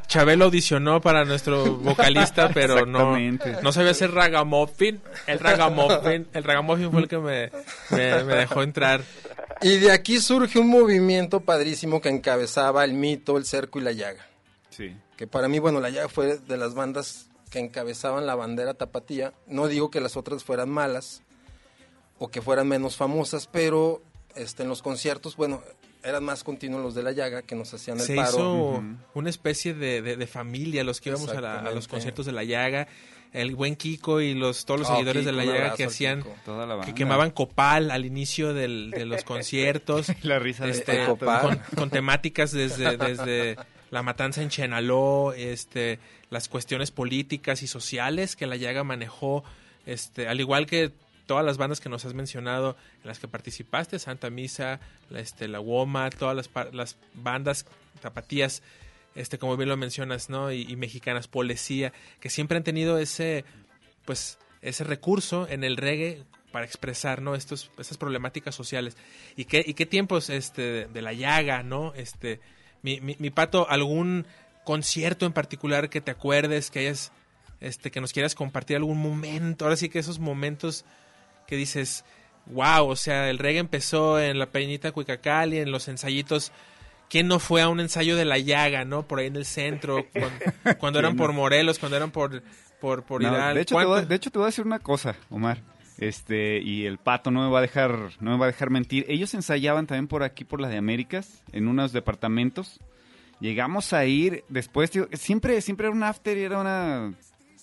Chabelo 0.07 0.45
audicionó 0.45 1.01
para 1.01 1.25
nuestro 1.25 1.75
vocalista, 1.75 2.49
pero 2.53 2.85
no, 2.85 3.17
no 3.61 3.71
sabía 3.73 3.91
hacer 3.91 4.11
ragamuffin. 4.11 5.01
El 5.27 5.39
ragamuffin, 5.39 6.25
el 6.31 6.43
ragamuffin 6.45 6.89
fue 6.89 7.01
el 7.01 7.07
que 7.09 7.17
me, 7.17 7.51
me, 7.89 8.23
me 8.23 8.35
dejó 8.35 8.63
entrar. 8.63 9.01
Y 9.61 9.77
de 9.77 9.91
aquí 9.91 10.19
surge 10.21 10.57
un 10.57 10.69
movimiento 10.69 11.41
padrísimo 11.41 11.99
que 11.99 12.07
encabezaba 12.07 12.85
el 12.85 12.93
mito, 12.93 13.37
el 13.37 13.43
cerco 13.43 13.79
y 13.79 13.81
la 13.81 13.91
llaga. 13.91 14.25
Sí. 14.69 14.95
Que 15.17 15.27
para 15.27 15.49
mí, 15.49 15.59
bueno, 15.59 15.81
la 15.81 15.89
llaga 15.89 16.07
fue 16.07 16.37
de 16.37 16.55
las 16.55 16.75
bandas 16.75 17.27
que 17.49 17.59
encabezaban 17.59 18.25
la 18.25 18.35
bandera 18.35 18.73
tapatía. 18.73 19.33
No 19.47 19.67
digo 19.67 19.89
que 19.91 20.01
las 20.01 20.17
otras 20.17 20.43
fueran 20.43 20.69
malas 20.69 21.21
o 22.19 22.29
que 22.29 22.41
fueran 22.41 22.67
menos 22.67 22.95
famosas, 22.95 23.47
pero 23.47 24.01
este, 24.35 24.63
en 24.63 24.69
los 24.69 24.81
conciertos, 24.81 25.35
bueno, 25.35 25.61
eran 26.03 26.23
más 26.23 26.43
continuos 26.43 26.81
los 26.83 26.95
de 26.95 27.03
la 27.03 27.11
llaga 27.11 27.41
que 27.41 27.55
nos 27.55 27.73
hacían 27.73 27.99
el 27.99 28.05
Se 28.05 28.15
paro. 28.15 28.29
hizo 28.29 28.83
una 29.13 29.29
especie 29.29 29.73
de, 29.73 30.01
de- 30.01 30.15
de 30.17 30.27
familia, 30.27 30.83
los 30.83 31.01
que 31.01 31.09
íbamos 31.09 31.29
a, 31.29 31.41
la- 31.41 31.59
a 31.59 31.71
los 31.71 31.87
conciertos 31.87 32.25
de 32.25 32.31
La 32.31 32.43
Llaga. 32.43 32.87
El 33.33 33.55
buen 33.55 33.75
Kiko 33.75 34.21
y 34.21 34.33
los 34.33 34.63
todos 34.65 34.79
los 34.79 34.89
Oh, 34.89 34.93
seguidores 34.93 35.25
de 35.25 35.33
La 35.33 35.43
Llaga 35.43 35.73
que 35.75 35.83
hacían 35.83 36.21
Kiko. 36.21 36.35
Toda 36.45 36.65
la 36.65 36.79
que 36.85 36.93
quemaban 36.95 37.31
copal 37.31 37.91
al 37.91 38.05
inicio 38.05 38.53
del- 38.53 38.89
de 38.91 39.05
los 39.05 39.23
conciertos. 39.25 40.07
La 40.23 40.39
risa 40.39 40.65
de 40.65 40.71
este. 40.71 41.05
Copal. 41.05 41.41
con, 41.41 41.61
con 41.77 41.89
temáticas 41.89 42.51
desde, 42.51 42.95
desde 42.95 43.57
la 43.89 44.03
matanza 44.03 44.41
en 44.41 44.49
Chenaló, 44.49 45.33
este, 45.33 45.99
las 46.29 46.49
cuestiones 46.49 46.91
políticas 46.91 47.63
y 47.63 47.67
sociales 47.67 48.35
que 48.35 48.47
la 48.47 48.55
llaga 48.55 48.83
manejó, 48.83 49.43
este, 49.85 50.27
al 50.27 50.39
igual 50.39 50.65
que 50.65 50.91
todas 51.25 51.45
las 51.45 51.57
bandas 51.57 51.79
que 51.79 51.89
nos 51.89 52.05
has 52.05 52.13
mencionado 52.13 52.75
en 53.01 53.07
las 53.07 53.19
que 53.19 53.27
participaste, 53.27 53.99
Santa 53.99 54.29
Misa, 54.29 54.79
la, 55.09 55.19
este, 55.19 55.47
la 55.47 55.59
Woma, 55.59 56.09
todas 56.09 56.49
las, 56.73 56.97
bandas 57.13 57.65
tapatías, 58.01 58.63
este, 59.15 59.37
como 59.37 59.57
bien 59.57 59.69
lo 59.69 59.77
mencionas, 59.77 60.29
¿no? 60.29 60.51
Y, 60.51 60.61
y 60.61 60.75
mexicanas, 60.75 61.27
Policía, 61.27 61.93
que 62.19 62.29
siempre 62.29 62.57
han 62.57 62.63
tenido 62.63 62.97
ese, 62.97 63.45
pues, 64.05 64.39
ese 64.61 64.83
recurso 64.83 65.47
en 65.49 65.63
el 65.63 65.77
reggae 65.77 66.23
para 66.51 66.65
expresar, 66.65 67.21
¿no? 67.21 67.35
Estos, 67.35 67.71
estas 67.77 67.97
problemáticas 67.97 68.55
sociales. 68.55 68.95
¿Y 69.35 69.45
qué, 69.45 69.63
y 69.65 69.73
qué 69.73 69.85
tiempos, 69.85 70.29
este, 70.29 70.87
de 70.87 71.01
la 71.01 71.13
llaga, 71.13 71.63
¿no? 71.63 71.93
Este, 71.93 72.39
mi, 72.81 72.99
mi, 73.01 73.15
mi 73.19 73.29
pato, 73.29 73.69
algún 73.69 74.25
concierto 74.63 75.25
en 75.25 75.33
particular 75.33 75.89
que 75.89 76.01
te 76.01 76.11
acuerdes, 76.11 76.69
que 76.71 76.79
hayas, 76.79 77.11
este, 77.61 77.89
que 77.91 78.01
nos 78.01 78.13
quieras 78.13 78.35
compartir 78.35 78.77
algún 78.77 78.97
momento. 78.99 79.65
Ahora 79.65 79.77
sí 79.77 79.89
que 79.89 79.99
esos 79.99 80.19
momentos 80.19 80.85
que 81.47 81.55
dices, 81.55 82.03
wow, 82.47 82.87
o 82.87 82.95
sea, 82.95 83.29
el 83.29 83.37
reggae 83.39 83.59
empezó 83.59 84.19
en 84.19 84.39
la 84.39 84.47
Peñita 84.47 84.91
Cuicacali, 84.91 85.57
en 85.59 85.71
los 85.71 85.87
ensayitos. 85.87 86.51
¿Quién 87.09 87.27
no 87.29 87.39
fue 87.39 87.61
a 87.61 87.69
un 87.69 87.79
ensayo 87.79 88.17
de 88.17 88.25
la 88.25 88.37
llaga, 88.37 88.83
no? 88.83 89.07
Por 89.07 89.19
ahí 89.19 89.27
en 89.27 89.37
el 89.37 89.45
centro, 89.45 90.05
cuando, 90.13 90.77
cuando 90.77 90.99
eran 90.99 91.15
por 91.15 91.31
Morelos, 91.31 91.79
cuando 91.79 91.95
eran 91.95 92.11
por, 92.11 92.43
por, 92.81 93.03
por 93.03 93.21
No, 93.21 93.29
Hidalgo. 93.31 93.55
de, 93.55 93.61
hecho, 93.61 93.69
te 93.69 93.75
voy, 93.75 93.83
a- 93.83 93.87
¿Cuánto- 93.87 94.09
de 94.09 94.15
hecho, 94.15 94.29
te 94.31 94.37
voy 94.39 94.45
a 94.45 94.47
decir 94.47 94.65
una 94.65 94.79
cosa, 94.79 95.15
Omar. 95.29 95.61
Este, 95.97 96.59
y 96.59 96.85
el 96.85 96.97
pato 96.99 97.31
no 97.31 97.43
me 97.45 97.51
va 97.51 97.59
a 97.59 97.61
dejar, 97.61 98.11
no 98.19 98.31
me 98.31 98.37
va 98.37 98.45
a 98.45 98.51
dejar 98.51 98.69
mentir. 98.69 99.05
Ellos 99.07 99.33
ensayaban 99.33 99.87
también 99.87 100.07
por 100.07 100.23
aquí, 100.23 100.43
por 100.43 100.61
las 100.61 100.69
de 100.71 100.77
Américas, 100.77 101.43
en 101.51 101.67
unos 101.67 101.91
departamentos. 101.91 102.79
Llegamos 103.39 103.93
a 103.93 104.05
ir 104.05 104.43
después, 104.49 104.89
tío, 104.91 105.07
siempre, 105.13 105.61
siempre 105.61 105.87
era 105.87 105.95
un 105.95 106.03
after 106.03 106.37
era 106.37 106.59
una, 106.59 107.13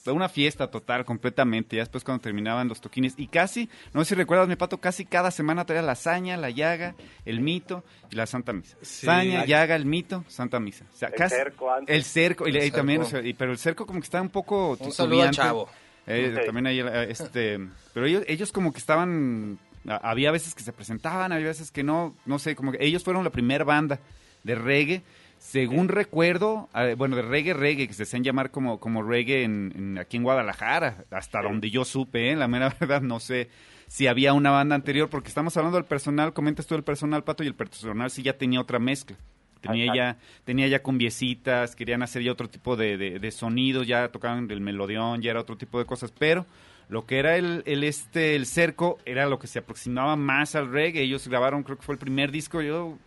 una 0.06 0.28
fiesta 0.28 0.70
total, 0.70 1.04
completamente. 1.04 1.76
Ya 1.76 1.82
después 1.82 2.04
cuando 2.04 2.22
terminaban 2.22 2.68
los 2.68 2.80
toquines. 2.80 3.14
Y 3.16 3.26
casi, 3.28 3.68
no 3.92 4.04
sé 4.04 4.10
si 4.10 4.14
recuerdas, 4.14 4.46
mi 4.48 4.54
pato, 4.56 4.78
casi 4.78 5.04
cada 5.04 5.30
semana 5.32 5.64
traía 5.64 5.82
la 5.82 5.92
hazaña, 5.92 6.36
la 6.36 6.50
llaga, 6.50 6.94
el 7.24 7.40
mito 7.40 7.84
y 8.10 8.14
la 8.16 8.26
Santa 8.26 8.52
Misa. 8.52 8.76
Sí. 8.82 9.06
Saña, 9.06 9.44
llaga, 9.46 9.74
el 9.74 9.84
mito, 9.86 10.24
Santa 10.28 10.60
Misa. 10.60 10.84
O 10.92 10.96
sea, 10.96 11.08
El 11.08 11.14
casi- 11.14 11.34
cerco 11.36 11.72
antes. 11.72 11.94
El 11.94 12.04
cerco, 12.04 12.46
y, 12.48 12.70
también, 12.70 13.00
o 13.00 13.04
cerco. 13.04 13.20
sea, 13.22 13.28
y- 13.28 13.34
pero 13.34 13.50
el 13.52 13.58
cerco 13.58 13.84
como 13.86 13.98
que 14.00 14.04
estaba 14.04 14.22
un 14.22 14.30
poco 14.30 14.76
Un 14.78 14.92
saludo 14.92 15.22
al 15.22 15.30
chavo. 15.30 15.68
Eh. 16.06 16.42
También 16.46 16.66
ahí, 16.66 16.80
eh, 16.80 17.06
este, 17.08 17.58
pero 17.92 18.06
ellos, 18.06 18.24
ellos 18.26 18.52
como 18.52 18.72
que 18.72 18.78
estaban, 18.78 19.58
había 19.86 20.30
veces 20.30 20.54
que 20.54 20.62
se 20.62 20.72
presentaban, 20.72 21.32
había 21.32 21.46
veces 21.48 21.70
que 21.70 21.82
no, 21.82 22.14
no 22.26 22.38
sé, 22.38 22.54
como 22.54 22.72
que 22.72 22.78
ellos 22.84 23.02
fueron 23.04 23.24
la 23.24 23.30
primera 23.30 23.64
banda 23.64 24.00
de 24.42 24.54
reggae, 24.54 25.02
según 25.38 25.88
recuerdo, 25.88 26.68
bueno, 26.96 27.16
de 27.16 27.22
reggae, 27.22 27.54
reggae, 27.54 27.86
que 27.88 27.94
se 27.94 28.04
hacían 28.04 28.22
llamar 28.24 28.50
como, 28.50 28.80
como 28.80 29.02
reggae 29.02 29.44
en, 29.44 29.72
en- 29.76 29.98
aquí 29.98 30.16
en 30.16 30.22
Guadalajara, 30.22 31.04
hasta 31.10 31.42
donde 31.42 31.70
yo 31.70 31.84
supe, 31.84 32.30
eh, 32.32 32.36
la 32.36 32.48
mera 32.48 32.68
verdad, 32.80 33.00
no 33.02 33.20
sé 33.20 33.48
si 33.86 34.06
había 34.06 34.32
una 34.32 34.50
banda 34.50 34.74
anterior, 34.74 35.08
porque 35.10 35.28
estamos 35.28 35.56
hablando 35.56 35.76
del 35.76 35.84
personal, 35.86 36.32
comentas 36.32 36.66
tú 36.66 36.74
el 36.74 36.82
personal, 36.82 37.24
Pato, 37.24 37.44
y 37.44 37.46
el 37.46 37.54
personal 37.54 38.10
sí 38.10 38.22
ya 38.22 38.36
tenía 38.38 38.60
otra 38.60 38.78
mezcla. 38.78 39.16
Tenía 39.64 39.86
Ajá. 39.86 39.94
ya, 39.94 40.16
tenía 40.44 40.68
ya 40.68 40.82
cumbiecitas, 40.82 41.74
querían 41.74 42.02
hacer 42.02 42.22
ya 42.22 42.32
otro 42.32 42.50
tipo 42.50 42.76
de, 42.76 42.98
de, 42.98 43.18
de 43.18 43.30
sonidos, 43.30 43.86
ya 43.86 44.08
tocaban 44.08 44.50
el 44.50 44.60
melodión, 44.60 45.22
ya 45.22 45.30
era 45.30 45.40
otro 45.40 45.56
tipo 45.56 45.78
de 45.78 45.86
cosas, 45.86 46.12
pero 46.12 46.44
lo 46.90 47.06
que 47.06 47.18
era 47.18 47.36
el, 47.36 47.62
el 47.64 47.82
este 47.82 48.36
el 48.36 48.44
cerco 48.44 48.98
era 49.06 49.26
lo 49.26 49.38
que 49.38 49.46
se 49.46 49.60
aproximaba 49.60 50.16
más 50.16 50.54
al 50.54 50.70
reggae. 50.70 51.02
Ellos 51.02 51.26
grabaron, 51.26 51.62
creo 51.62 51.78
que 51.78 51.82
fue 51.82 51.94
el 51.94 51.98
primer 51.98 52.30
disco, 52.30 52.60
yo 52.60 52.98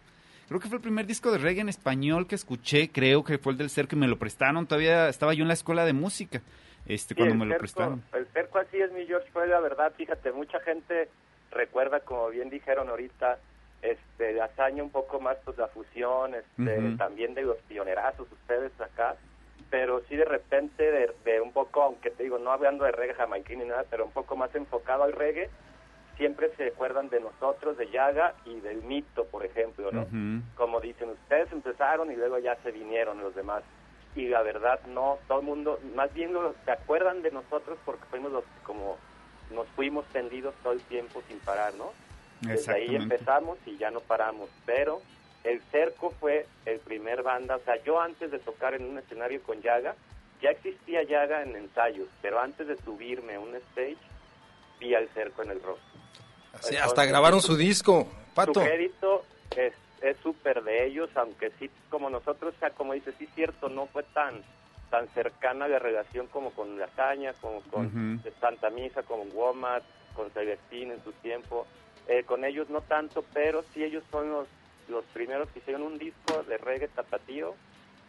creo 0.48 0.60
que 0.60 0.68
fue 0.68 0.78
el 0.78 0.82
primer 0.82 1.06
disco 1.06 1.32
de 1.32 1.38
reggae 1.38 1.62
en 1.62 1.70
español 1.70 2.26
que 2.26 2.34
escuché, 2.34 2.90
creo 2.90 3.24
que 3.24 3.38
fue 3.38 3.52
el 3.52 3.60
del 3.60 3.70
cerco 3.70 3.96
y 3.96 4.00
me 4.00 4.08
lo 4.08 4.18
prestaron, 4.18 4.66
todavía 4.66 5.10
estaba 5.10 5.36
yo 5.36 5.44
en 5.44 5.50
la 5.50 5.54
escuela 5.54 5.86
de 5.86 5.94
música, 5.94 6.42
este 6.88 7.14
Sí, 7.14 7.20
cuando 7.20 7.36
me 7.36 7.46
lo 7.46 7.58
prestaron. 7.58 8.02
El 8.14 8.26
cerco 8.34 8.58
así 8.58 8.78
es 8.78 8.92
mi 8.94 9.06
George, 9.06 9.30
fue 9.32 9.48
la 9.48 9.60
verdad, 9.60 9.94
fíjate, 9.96 10.32
mucha 10.32 10.60
gente 10.62 11.10
recuerda, 11.52 12.00
como 12.00 12.30
bien 12.30 12.50
dijeron 12.50 12.90
ahorita, 12.90 13.38
este, 13.82 14.34
de 14.34 14.42
hazaña 14.42 14.84
un 14.84 14.90
poco 14.90 15.20
más 15.20 15.38
pues 15.46 15.58
la 15.58 15.68
fusión, 15.68 16.34
este, 16.36 16.96
también 16.98 17.34
de 17.34 17.44
los 17.44 17.58
pionerazos 17.68 18.32
ustedes 18.32 18.72
acá, 18.82 19.16
pero 19.70 20.02
sí 20.08 20.16
de 20.16 20.26
repente 20.26 20.92
de, 20.92 21.12
de 21.26 21.42
un 21.42 21.52
poco, 21.52 21.84
aunque 21.84 22.10
te 22.10 22.24
digo, 22.24 22.38
no 22.38 22.52
hablando 22.52 22.86
de 22.86 22.92
reggae 22.92 23.14
jamaiquín 23.14 23.60
ni 23.60 23.66
nada, 23.66 23.86
pero 23.90 24.06
un 24.06 24.12
poco 24.12 24.36
más 24.36 24.54
enfocado 24.56 25.04
al 25.04 25.14
reggae, 25.14 25.50
siempre 26.18 26.52
se 26.58 26.68
acuerdan 26.68 27.10
de 27.10 27.20
nosotros, 27.20 27.78
de 27.78 27.90
Yaga 27.90 28.34
y 28.46 28.60
del 28.60 28.82
mito, 28.84 29.26
por 29.26 29.46
ejemplo, 29.46 29.92
¿no? 29.92 30.08
Como 30.56 30.82
dicen, 30.82 31.10
ustedes 31.10 31.52
empezaron 31.52 32.12
y 32.12 32.16
luego 32.16 32.40
ya 32.40 32.56
se 32.64 32.72
vinieron 32.72 33.22
los 33.22 33.36
demás. 33.36 33.64
Y 34.16 34.28
la 34.28 34.42
verdad, 34.42 34.80
no, 34.88 35.20
todo 35.28 35.42
el 35.42 35.46
mundo, 35.46 35.80
más 35.96 36.12
bien 36.14 36.34
los, 36.34 36.56
se 36.66 36.72
acuerdan 36.72 37.22
de 37.22 37.32
nosotros 37.32 37.78
porque 37.86 38.04
fuimos 38.10 38.32
los 38.32 38.44
que 38.44 38.64
como 38.64 38.98
nos 39.54 39.68
fuimos 39.70 40.06
tendidos 40.08 40.56
todo 40.64 40.74
el 40.74 40.82
tiempo 40.82 41.22
sin 41.28 41.40
parar, 41.40 41.74
¿no? 41.76 41.92
Desde 42.42 42.74
ahí 42.74 42.96
empezamos 42.96 43.58
y 43.66 43.78
ya 43.78 43.92
no 43.92 44.00
paramos. 44.02 44.50
Pero 44.66 45.02
el 45.44 45.62
Cerco 45.72 46.14
fue 46.20 46.46
el 46.66 46.80
primer 46.80 47.24
banda, 47.24 47.56
o 47.56 47.60
sea, 47.60 47.82
yo 47.84 48.00
antes 48.00 48.32
de 48.32 48.40
tocar 48.40 48.74
en 48.74 48.86
un 48.86 48.98
escenario 48.98 49.42
con 49.44 49.62
Yaga, 49.62 49.96
ya 50.42 50.52
existía 50.52 51.04
Yaga 51.04 51.44
en 51.44 51.56
ensayos, 51.56 52.08
pero 52.22 52.40
antes 52.40 52.68
de 52.68 52.78
subirme 52.78 53.36
a 53.36 53.40
un 53.40 53.56
stage, 53.56 53.98
vi 54.80 54.94
al 54.94 55.08
Cerco 55.10 55.44
en 55.44 55.52
el 55.52 55.64
rock. 55.64 55.80
Así, 56.54 56.76
Entonces, 56.76 56.82
hasta 56.82 57.06
grabaron 57.06 57.42
su 57.42 57.56
disco, 57.56 58.08
Pato. 58.34 58.54
su 58.56 58.60
crédito 58.62 59.26
es 59.56 59.74
es 60.02 60.16
súper 60.18 60.64
de 60.64 60.86
ellos, 60.86 61.10
aunque 61.16 61.52
sí, 61.58 61.72
como 61.90 62.10
nosotros, 62.10 62.54
o 62.56 62.60
sea, 62.60 62.70
como 62.70 62.94
dices, 62.94 63.16
sí 63.18 63.28
cierto, 63.34 63.68
no 63.68 63.88
fue 63.88 64.04
tan 64.04 64.44
tan 64.90 65.08
cercana 65.10 65.68
la 65.68 65.80
relación 65.80 66.28
como 66.28 66.52
con 66.52 66.80
La 66.80 66.88
Caña, 66.88 67.34
como 67.42 67.62
con. 67.62 68.22
Santa 68.40 68.70
Misa, 68.70 69.04
con 69.04 69.20
Womat, 69.34 69.84
con 70.16 70.30
Celestín 70.32 70.92
en 70.92 71.04
su 71.04 71.12
tiempo. 71.14 71.68
Eh, 72.08 72.24
con 72.24 72.46
ellos 72.46 72.70
no 72.70 72.82
tanto, 72.82 73.24
pero 73.34 73.64
sí 73.74 73.84
ellos 73.84 74.04
son 74.12 74.30
los, 74.32 74.48
los 74.88 75.04
primeros 75.14 75.50
que 75.50 75.60
hicieron 75.60 75.82
un 75.84 75.98
disco 75.98 76.44
de 76.44 76.58
reggae 76.58 76.88
tapatío 76.88 77.56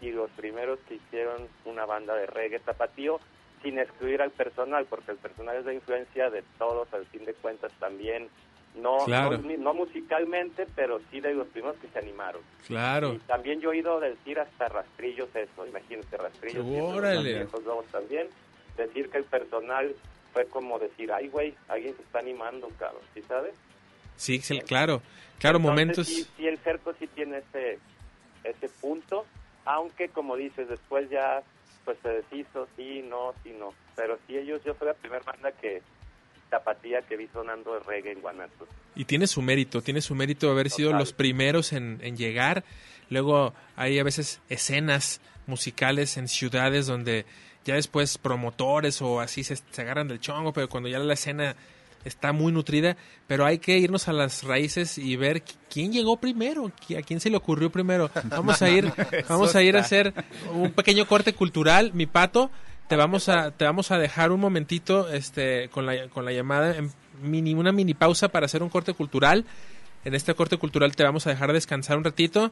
y 0.01 0.11
los 0.13 0.31
primeros 0.31 0.79
que 0.89 0.95
hicieron 0.95 1.49
una 1.65 1.85
banda 1.85 2.15
de 2.15 2.27
reggae 2.27 2.61
tapatío 2.61 3.19
sin 3.63 3.79
excluir 3.79 4.23
al 4.23 4.31
personal, 4.31 4.87
porque 4.89 5.11
el 5.11 5.17
personal 5.19 5.57
es 5.57 5.65
de 5.65 5.75
influencia 5.75 6.31
de 6.31 6.45
todos, 6.59 6.93
al 6.95 7.07
fin 7.07 7.25
de 7.25 7.35
cuentas 7.35 7.73
también, 7.81 8.29
no, 8.77 8.99
Claro. 9.05 9.39
no, 9.39 9.57
no 9.57 9.75
musicalmente, 9.75 10.67
pero 10.77 11.01
sí 11.11 11.21
de 11.21 11.35
los 11.35 11.49
primeros 11.49 11.77
que 11.79 11.89
se 11.89 11.99
animaron. 11.99 12.41
Claro. 12.69 13.15
Y 13.15 13.19
también 13.21 13.61
yo 13.61 13.71
he 13.71 13.77
oído 13.79 13.99
decir 13.99 14.39
hasta 14.39 14.69
rastrillos 14.69 15.35
eso, 15.35 15.67
imagínate, 15.67 16.17
rastrillos. 16.17 16.65
Órale. 16.65 17.47
también, 17.91 18.29
decir 18.77 19.11
que 19.11 19.19
el 19.19 19.25
personal 19.25 19.93
fue 20.33 20.47
como 20.47 20.79
decir, 20.79 21.11
ay 21.13 21.27
güey, 21.29 21.55
alguien 21.67 21.97
se 21.97 22.03
está 22.03 22.21
animando, 22.21 22.69
cabrón, 22.79 23.03
¿sí 23.15 23.23
sabes? 23.23 23.55
Sí, 24.19 24.41
sí, 24.41 24.61
claro. 24.61 25.01
Claro, 25.39 25.59
Entonces, 25.59 25.61
momentos. 25.61 26.07
Sí, 26.07 26.27
sí, 26.37 26.47
el 26.47 26.59
cerco 26.59 26.93
sí 26.99 27.07
tiene 27.07 27.39
ese, 27.39 27.79
ese 28.45 28.69
punto, 28.81 29.25
aunque 29.65 30.09
como 30.09 30.37
dices, 30.37 30.69
después 30.69 31.09
ya 31.09 31.43
pues 31.85 31.97
se 32.03 32.09
deshizo, 32.09 32.69
sí, 32.77 33.03
no, 33.09 33.33
sí, 33.43 33.55
no. 33.59 33.73
Pero 33.97 34.19
sí, 34.27 34.37
ellos, 34.37 34.61
yo 34.65 34.75
fui 34.75 34.87
la 34.87 34.95
primera 34.95 35.23
banda 35.25 35.53
que 35.53 35.81
tapatía 36.51 37.03
que 37.03 37.17
vi 37.17 37.29
sonando 37.29 37.79
reggae 37.81 38.13
en 38.13 38.21
Guanatos. 38.21 38.69
Y 38.95 39.05
tiene 39.05 39.27
su 39.27 39.41
mérito, 39.41 39.81
tiene 39.81 40.01
su 40.01 40.15
mérito 40.15 40.51
haber 40.51 40.71
sido 40.71 40.93
los 40.93 41.13
primeros 41.13 41.73
en, 41.73 41.99
en 42.03 42.17
llegar. 42.17 42.65
Luego 43.11 43.55
hay 43.77 43.99
a 43.99 44.05
veces 44.05 44.41
escenas 44.49 45.21
musicales 45.47 46.17
en 46.17 46.29
ciudades 46.29 46.87
donde 46.87 47.25
ya 47.65 47.75
después 47.75 48.19
promotores 48.19 49.01
o 49.01 49.21
así 49.21 49.45
se, 49.45 49.57
se 49.57 49.83
agarran 49.83 50.09
del 50.09 50.21
chongo, 50.21 50.53
pero 50.53 50.69
cuando 50.69 50.89
ya 50.89 50.99
la 50.99 51.15
escena 51.15 51.55
está 52.09 52.33
muy 52.33 52.53
nutrida, 52.53 52.97
pero 53.29 53.47
hay 53.47 53.59
que 53.59 53.79
irnos 53.79 54.09
a 54.09 54.13
las 54.13 54.43
raíces 54.43 54.99
y 54.99 55.15
ver 55.17 55.45
qui- 55.45 55.55
quién 55.71 55.93
llegó 55.93 56.17
primero, 56.17 56.67
a 56.99 57.03
quién 57.03 57.21
se 57.21 57.31
le 57.31 57.37
ocurrió 57.37 57.71
primero. 57.71 58.11
Vamos 58.25 58.61
a 58.63 58.69
ir, 58.71 58.93
vamos 59.29 59.55
a 59.55 59.63
ir 59.63 59.77
a 59.77 59.81
hacer 59.81 60.13
un 60.53 60.73
pequeño 60.73 61.07
corte 61.07 61.33
cultural, 61.33 61.93
mi 61.95 62.07
pato. 62.07 62.51
Te 62.89 62.97
vamos 62.97 63.29
a, 63.29 63.51
te 63.51 63.65
vamos 63.65 63.91
a 63.91 63.99
dejar 63.99 64.33
un 64.33 64.41
momentito, 64.41 65.09
este, 65.11 65.69
con 65.69 65.85
la, 65.87 66.09
con 66.09 66.25
la 66.25 66.33
llamada, 66.33 66.75
en 66.77 66.91
mini, 67.23 67.53
una 67.55 67.71
mini 67.71 67.95
pausa 67.95 68.29
para 68.29 68.47
hacer 68.47 68.63
un 68.63 68.71
corte 68.71 68.95
cultural. 68.95 69.45
En 70.05 70.15
este 70.15 70.33
corte 70.35 70.57
cultural 70.57 70.97
te 70.97 71.05
vamos 71.05 71.27
a 71.27 71.31
dejar 71.31 71.53
descansar 71.53 71.99
un 71.99 72.05
ratito 72.05 72.51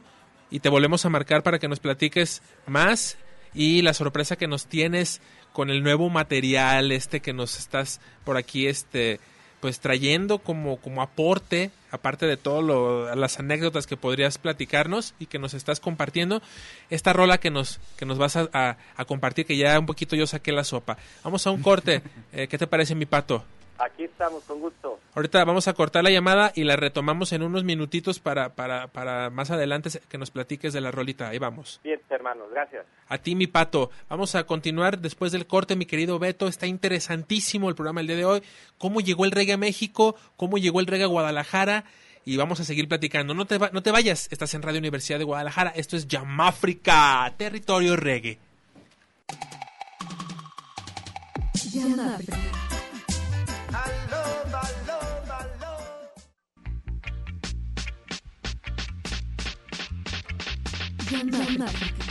y 0.51 0.59
te 0.59 0.69
volvemos 0.69 1.05
a 1.05 1.09
marcar 1.09 1.41
para 1.43 1.57
que 1.59 1.67
nos 1.67 1.79
platiques 1.79 2.41
más 2.67 3.17
y 3.53 3.81
la 3.81 3.93
sorpresa 3.93 4.35
que 4.35 4.47
nos 4.47 4.67
tienes 4.67 5.21
con 5.53 5.71
el 5.71 5.81
nuevo 5.81 6.09
material 6.09 6.91
este 6.91 7.19
que 7.21 7.33
nos 7.33 7.57
estás 7.57 7.99
por 8.23 8.37
aquí 8.37 8.67
este 8.67 9.19
pues 9.59 9.79
trayendo 9.79 10.37
como 10.39 10.77
como 10.77 11.01
aporte 11.01 11.71
aparte 11.89 12.25
de 12.27 12.37
todo 12.37 13.15
las 13.15 13.39
anécdotas 13.39 13.87
que 13.87 13.97
podrías 13.97 14.37
platicarnos 14.37 15.13
y 15.19 15.25
que 15.27 15.39
nos 15.39 15.53
estás 15.53 15.79
compartiendo 15.79 16.41
esta 16.89 17.13
rola 17.13 17.39
que 17.39 17.49
nos 17.49 17.79
que 17.97 18.05
nos 18.05 18.17
vas 18.17 18.35
a, 18.35 18.49
a- 18.53 18.77
a 18.95 19.05
compartir 19.05 19.45
que 19.45 19.57
ya 19.57 19.79
un 19.79 19.85
poquito 19.85 20.15
yo 20.15 20.27
saqué 20.27 20.51
la 20.51 20.63
sopa. 20.63 20.97
Vamos 21.23 21.47
a 21.47 21.51
un 21.51 21.61
corte. 21.61 22.01
Eh, 22.33 22.47
qué 22.49 22.57
te 22.57 22.67
parece 22.67 22.93
mi 22.93 23.05
pato 23.05 23.43
Aquí 23.79 24.05
estamos, 24.05 24.43
con 24.45 24.59
gusto. 24.59 24.99
Ahorita 25.13 25.43
vamos 25.45 25.67
a 25.67 25.73
cortar 25.73 26.03
la 26.03 26.09
llamada 26.09 26.51
y 26.55 26.63
la 26.63 26.75
retomamos 26.75 27.31
en 27.31 27.43
unos 27.43 27.63
minutitos 27.63 28.19
para, 28.19 28.55
para, 28.55 28.87
para 28.87 29.29
más 29.29 29.51
adelante 29.51 29.89
que 30.09 30.17
nos 30.17 30.31
platiques 30.31 30.73
de 30.73 30.81
la 30.81 30.89
rolita. 30.91 31.29
Ahí 31.29 31.37
vamos. 31.37 31.79
Bien, 31.83 31.99
hermanos, 32.09 32.47
gracias. 32.51 32.85
A 33.07 33.17
ti, 33.19 33.35
mi 33.35 33.45
pato. 33.47 33.91
Vamos 34.09 34.33
a 34.35 34.45
continuar 34.45 34.99
después 34.99 35.31
del 35.31 35.45
corte, 35.45 35.75
mi 35.75 35.85
querido 35.85 36.17
Beto. 36.17 36.47
Está 36.47 36.65
interesantísimo 36.65 37.69
el 37.69 37.75
programa 37.75 38.01
el 38.01 38.07
día 38.07 38.15
de 38.15 38.25
hoy. 38.25 38.43
¿Cómo 38.79 38.99
llegó 38.99 39.25
el 39.25 39.31
reggae 39.31 39.53
a 39.53 39.57
México? 39.57 40.15
¿Cómo 40.37 40.57
llegó 40.57 40.79
el 40.79 40.87
reggae 40.87 41.03
a 41.05 41.07
Guadalajara? 41.07 41.83
Y 42.25 42.35
vamos 42.35 42.59
a 42.59 42.63
seguir 42.65 42.87
platicando. 42.89 43.33
No 43.33 43.45
te, 43.45 43.57
va- 43.57 43.69
no 43.71 43.83
te 43.83 43.91
vayas. 43.91 44.27
Estás 44.31 44.53
en 44.55 44.61
Radio 44.63 44.79
Universidad 44.79 45.19
de 45.19 45.23
Guadalajara. 45.25 45.69
Esto 45.75 45.95
es 45.95 46.07
Yamáfrica, 46.07 47.31
territorio 47.37 47.95
reggae. 47.95 48.39
Yamáfrica. 51.73 52.37
Yamáfrica. 61.11 62.06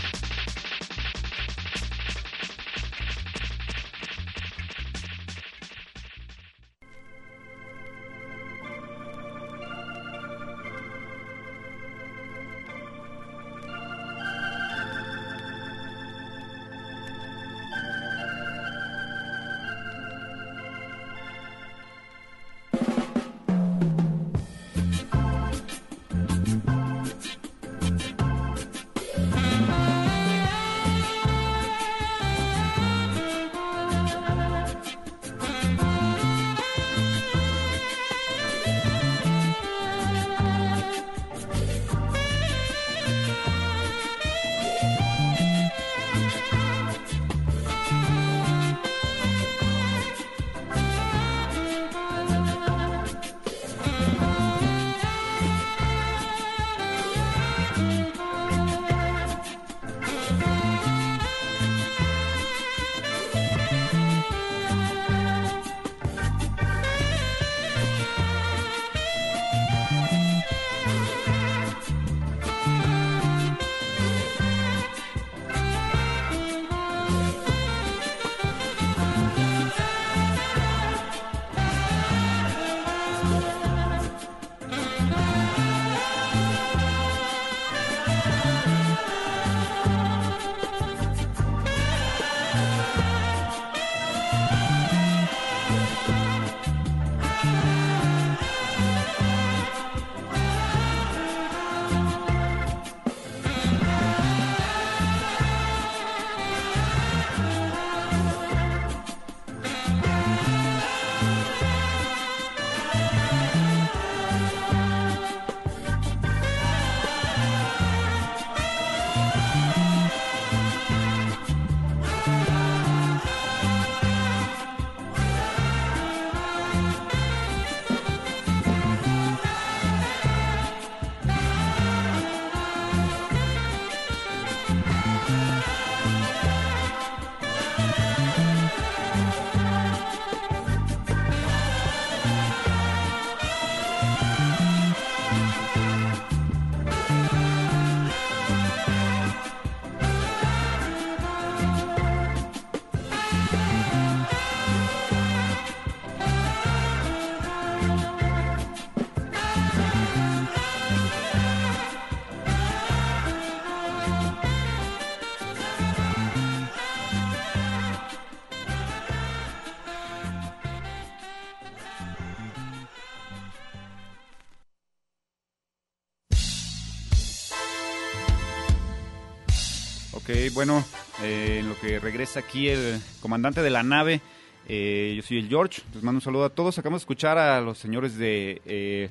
Ok, 180.29 180.53
bueno, 180.55 180.85
eh, 181.23 181.59
en 181.61 181.69
lo 181.69 181.79
que 181.79 182.01
regresa 182.01 182.41
aquí 182.41 182.69
el 182.69 183.01
comandante 183.21 183.63
de 183.63 183.71
la 183.71 183.85
nave, 183.85 184.21
eh, 184.69 185.15
yo 185.17 185.23
soy 185.23 185.39
el 185.39 185.49
George, 185.49 185.83
les 185.95 186.03
mando 186.03 186.17
un 186.17 186.21
saludo 186.21 186.47
a 186.47 186.51
todos. 186.51 186.77
Acabamos 186.77 187.03
de 187.03 187.05
escuchar 187.05 187.39
a 187.39 187.61
los 187.61 187.79
señores 187.79 188.19
de 188.19 188.61
eh, 188.67 189.09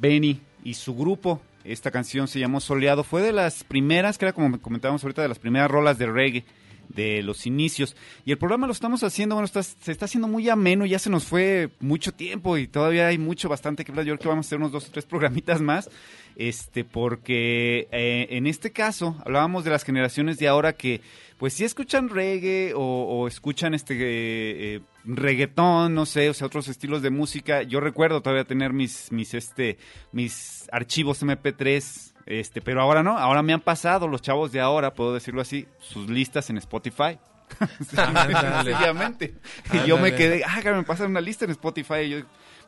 Benny 0.00 0.40
y 0.64 0.74
su 0.74 0.96
grupo. 0.96 1.40
Esta 1.62 1.92
canción 1.92 2.26
se 2.26 2.40
llamó 2.40 2.58
Soleado. 2.58 3.04
Fue 3.04 3.22
de 3.22 3.30
las 3.30 3.62
primeras, 3.62 4.18
que 4.18 4.24
era 4.24 4.32
como 4.32 4.60
comentábamos 4.60 5.04
ahorita, 5.04 5.22
de 5.22 5.28
las 5.28 5.38
primeras 5.38 5.70
rolas 5.70 5.96
de 5.96 6.06
reggae 6.06 6.44
de 6.88 7.22
los 7.22 7.46
inicios. 7.46 7.96
Y 8.24 8.32
el 8.32 8.38
programa 8.38 8.66
lo 8.66 8.72
estamos 8.72 9.02
haciendo, 9.02 9.34
bueno, 9.34 9.48
se 9.48 9.92
está 9.92 10.06
haciendo 10.06 10.28
muy 10.28 10.48
ameno, 10.48 10.86
ya 10.86 10.98
se 10.98 11.10
nos 11.10 11.24
fue 11.24 11.70
mucho 11.80 12.12
tiempo 12.12 12.56
y 12.58 12.66
todavía 12.66 13.08
hay 13.08 13.18
mucho, 13.18 13.48
bastante 13.48 13.84
que 13.84 13.92
hablar. 13.92 14.06
Yo 14.06 14.14
creo 14.14 14.22
que 14.22 14.28
vamos 14.28 14.46
a 14.46 14.48
hacer 14.48 14.58
unos 14.58 14.72
dos 14.72 14.88
o 14.88 14.90
tres 14.90 15.06
programitas 15.06 15.60
más, 15.60 15.90
este, 16.36 16.84
porque 16.84 17.88
eh, 17.90 18.28
en 18.30 18.46
este 18.46 18.70
caso 18.72 19.16
hablábamos 19.24 19.64
de 19.64 19.70
las 19.70 19.84
generaciones 19.84 20.38
de 20.38 20.48
ahora 20.48 20.74
que, 20.74 21.00
pues 21.38 21.54
sí 21.54 21.64
escuchan 21.64 22.08
reggae 22.08 22.72
o, 22.74 22.80
o 22.80 23.28
escuchan 23.28 23.72
este 23.72 23.94
eh, 23.94 24.76
eh, 24.76 24.80
reggaetón, 25.04 25.94
no 25.94 26.04
sé, 26.04 26.28
o 26.28 26.34
sea, 26.34 26.48
otros 26.48 26.68
estilos 26.68 27.00
de 27.00 27.10
música. 27.10 27.62
Yo 27.62 27.80
recuerdo 27.80 28.20
todavía 28.20 28.44
tener 28.44 28.72
mis, 28.72 29.12
mis, 29.12 29.34
este, 29.34 29.78
mis 30.12 30.68
archivos 30.72 31.22
MP3 31.22 32.14
este, 32.30 32.60
pero 32.60 32.82
ahora 32.82 33.02
no, 33.02 33.16
ahora 33.18 33.42
me 33.42 33.52
han 33.54 33.60
pasado 33.60 34.06
los 34.06 34.20
chavos 34.22 34.52
de 34.52 34.60
ahora, 34.60 34.92
puedo 34.94 35.14
decirlo 35.14 35.40
así, 35.40 35.66
sus 35.80 36.08
listas 36.10 36.50
en 36.50 36.58
Spotify. 36.58 37.18
Sencillamente. 37.90 39.34
Y 39.72 39.86
yo 39.86 39.98
me 39.98 40.14
quedé, 40.14 40.42
ah, 40.46 40.60
que 40.62 40.72
me 40.72 40.82
pasan 40.82 41.10
una 41.10 41.20
lista 41.20 41.44
en 41.44 41.50
Spotify. 41.52 42.00
Y 42.04 42.10
yo, 42.10 42.18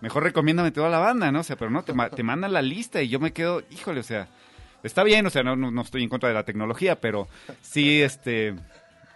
mejor 0.00 0.22
recomiéndame 0.22 0.70
toda 0.70 0.88
la 0.88 0.98
banda, 0.98 1.30
¿no? 1.30 1.40
O 1.40 1.42
sea, 1.42 1.56
pero 1.56 1.70
no, 1.70 1.82
te, 1.82 1.92
ma- 1.92 2.08
te 2.10 2.22
mandan 2.22 2.52
la 2.52 2.62
lista 2.62 3.02
y 3.02 3.08
yo 3.08 3.20
me 3.20 3.32
quedo, 3.32 3.62
híjole, 3.70 4.00
o 4.00 4.04
sea, 4.04 4.28
está 4.82 5.02
bien, 5.04 5.26
o 5.26 5.30
sea, 5.30 5.42
no, 5.42 5.56
no, 5.56 5.70
no 5.70 5.82
estoy 5.82 6.02
en 6.02 6.08
contra 6.08 6.28
de 6.28 6.34
la 6.34 6.44
tecnología, 6.44 7.00
pero 7.00 7.28
sí, 7.60 8.00
este, 8.02 8.54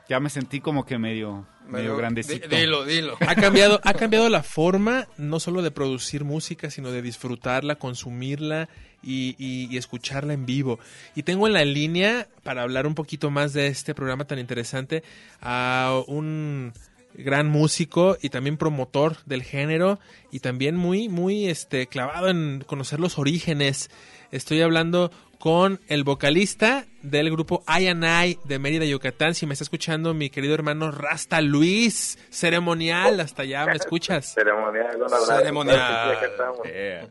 ya 0.08 0.20
me 0.20 0.28
sentí 0.30 0.60
como 0.60 0.84
que 0.84 0.98
medio, 0.98 1.46
medio 1.66 1.96
grandecito. 1.96 2.46
Di- 2.48 2.56
Dilo, 2.56 2.84
dilo. 2.84 3.16
Ha 3.26 3.34
cambiado, 3.34 3.80
ha 3.84 3.94
cambiado 3.94 4.28
la 4.28 4.42
forma 4.42 5.06
no 5.16 5.40
solo 5.40 5.62
de 5.62 5.70
producir 5.70 6.24
música, 6.24 6.68
sino 6.70 6.90
de 6.90 7.00
disfrutarla, 7.02 7.76
consumirla 7.76 8.68
y, 9.04 9.34
y- 9.38 9.68
y 9.70 9.76
escucharla 9.76 10.32
en 10.34 10.46
vivo. 10.46 10.78
Y 11.14 11.22
tengo 11.22 11.46
en 11.46 11.52
la 11.52 11.64
línea, 11.64 12.26
para 12.42 12.62
hablar 12.62 12.86
un 12.86 12.94
poquito 12.94 13.30
más 13.30 13.52
de 13.52 13.66
este 13.68 13.94
programa 13.94 14.24
tan 14.26 14.38
interesante, 14.38 15.02
a 15.40 16.00
un 16.06 16.72
gran 17.16 17.46
músico 17.46 18.16
y 18.20 18.28
también 18.30 18.56
promotor 18.56 19.18
del 19.24 19.42
género 19.44 20.00
y 20.32 20.40
también 20.40 20.74
muy, 20.76 21.08
muy 21.08 21.46
este, 21.48 21.86
clavado 21.86 22.28
en 22.28 22.64
conocer 22.66 22.98
los 22.98 23.18
orígenes. 23.18 23.88
Estoy 24.32 24.62
hablando 24.62 25.12
con 25.38 25.78
el 25.88 26.02
vocalista 26.04 26.86
del 27.02 27.30
grupo 27.30 27.62
I 27.68 27.86
and 27.86 28.04
I 28.04 28.38
de 28.44 28.58
Mérida, 28.58 28.84
Yucatán. 28.86 29.34
Si 29.34 29.46
me 29.46 29.52
está 29.52 29.62
escuchando 29.62 30.12
mi 30.14 30.28
querido 30.30 30.54
hermano 30.54 30.90
Rasta 30.90 31.40
Luis, 31.40 32.18
ceremonial, 32.30 33.20
hasta 33.20 33.42
allá, 33.42 33.66
¿me 33.66 33.72
escuchas? 33.76 34.32
Ceremonial, 34.34 34.96
un 34.96 35.02
abrazo. 35.04 35.36
Ceremonial. 35.36 35.76
Gracias, 35.76 36.14
ya 36.14 36.20
que 36.20 36.26
estamos. 36.32 36.58
Yeah. 36.64 37.08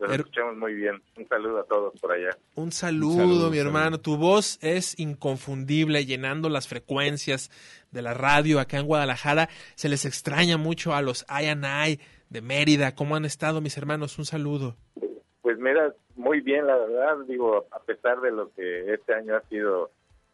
Los 0.00 0.10
Er- 0.10 0.20
escuchamos 0.20 0.56
muy 0.56 0.74
bien. 0.74 1.00
Un 1.16 1.28
saludo 1.28 1.60
a 1.60 1.64
todos 1.64 1.98
por 2.00 2.12
allá. 2.12 2.30
Un 2.56 2.72
saludo, 2.72 3.12
Un 3.14 3.18
saludo, 3.18 3.50
mi 3.50 3.58
hermano. 3.58 3.98
Tu 4.00 4.16
voz 4.16 4.58
es 4.62 4.98
inconfundible, 4.98 6.04
llenando 6.04 6.48
las 6.48 6.68
frecuencias 6.68 7.50
de 7.90 8.02
la 8.02 8.12
radio 8.14 8.60
acá 8.60 8.78
en 8.78 8.86
Guadalajara. 8.86 9.48
Se 9.76 9.88
les 9.88 10.04
extraña 10.04 10.56
mucho 10.56 10.94
a 10.94 11.02
los 11.02 11.24
I 11.30 11.46
and 11.46 11.64
I 11.64 12.00
de 12.30 12.40
Mérida. 12.42 12.94
¿Cómo 12.94 13.16
han 13.16 13.24
estado, 13.24 13.60
mis 13.60 13.76
hermanos? 13.78 14.18
Un 14.18 14.24
saludo. 14.24 14.76
Pues 15.42 15.58
mira, 15.58 15.94
muy 16.16 16.40
bien, 16.40 16.66
la 16.66 16.76
verdad, 16.76 17.18
digo, 17.28 17.66
a 17.70 17.78
pesar 17.80 18.20
de 18.20 18.32
lo 18.32 18.50
que 18.54 18.92
este 18.94 19.14
año 19.14 19.36
ha 19.36 19.42
sido 19.48 19.90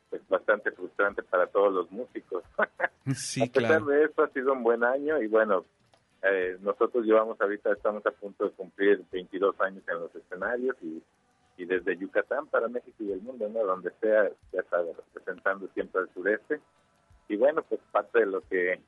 pues 0.08 0.22
bastante 0.28 0.70
frustrante 0.72 1.22
para 1.22 1.46
todos 1.48 1.72
los 1.72 1.90
músicos. 1.90 2.42
Sí, 3.14 3.42
a 3.42 3.46
pesar 3.46 3.68
claro. 3.82 3.86
de 3.86 4.04
esto 4.04 4.22
ha 4.22 4.28
sido 4.28 4.52
un 4.52 4.62
buen 4.62 4.84
año 4.84 5.20
y 5.20 5.26
bueno, 5.26 5.64
eh, 6.22 6.58
nosotros 6.60 7.04
llevamos 7.04 7.40
ahorita, 7.40 7.72
estamos 7.72 8.04
a 8.06 8.10
punto 8.10 8.44
de 8.44 8.50
cumplir 8.50 9.02
22 9.10 9.60
años 9.60 9.82
en 9.88 10.00
los 10.00 10.14
escenarios 10.14 10.76
y, 10.82 11.02
y 11.56 11.64
desde 11.64 11.96
Yucatán 11.96 12.46
para 12.46 12.68
México 12.68 12.96
y 13.00 13.12
el 13.12 13.22
mundo, 13.22 13.48
¿no? 13.48 13.64
Donde 13.64 13.90
sea, 14.00 14.30
ya 14.52 14.62
sabes, 14.70 14.96
representando 14.96 15.68
siempre 15.74 16.02
al 16.02 16.12
sureste. 16.12 16.60
Y 17.28 17.36
bueno, 17.36 17.62
pues 17.62 17.80
parte 17.92 18.20
de 18.20 18.26
lo 18.26 18.42
que 18.48 18.72
eh, 18.72 18.80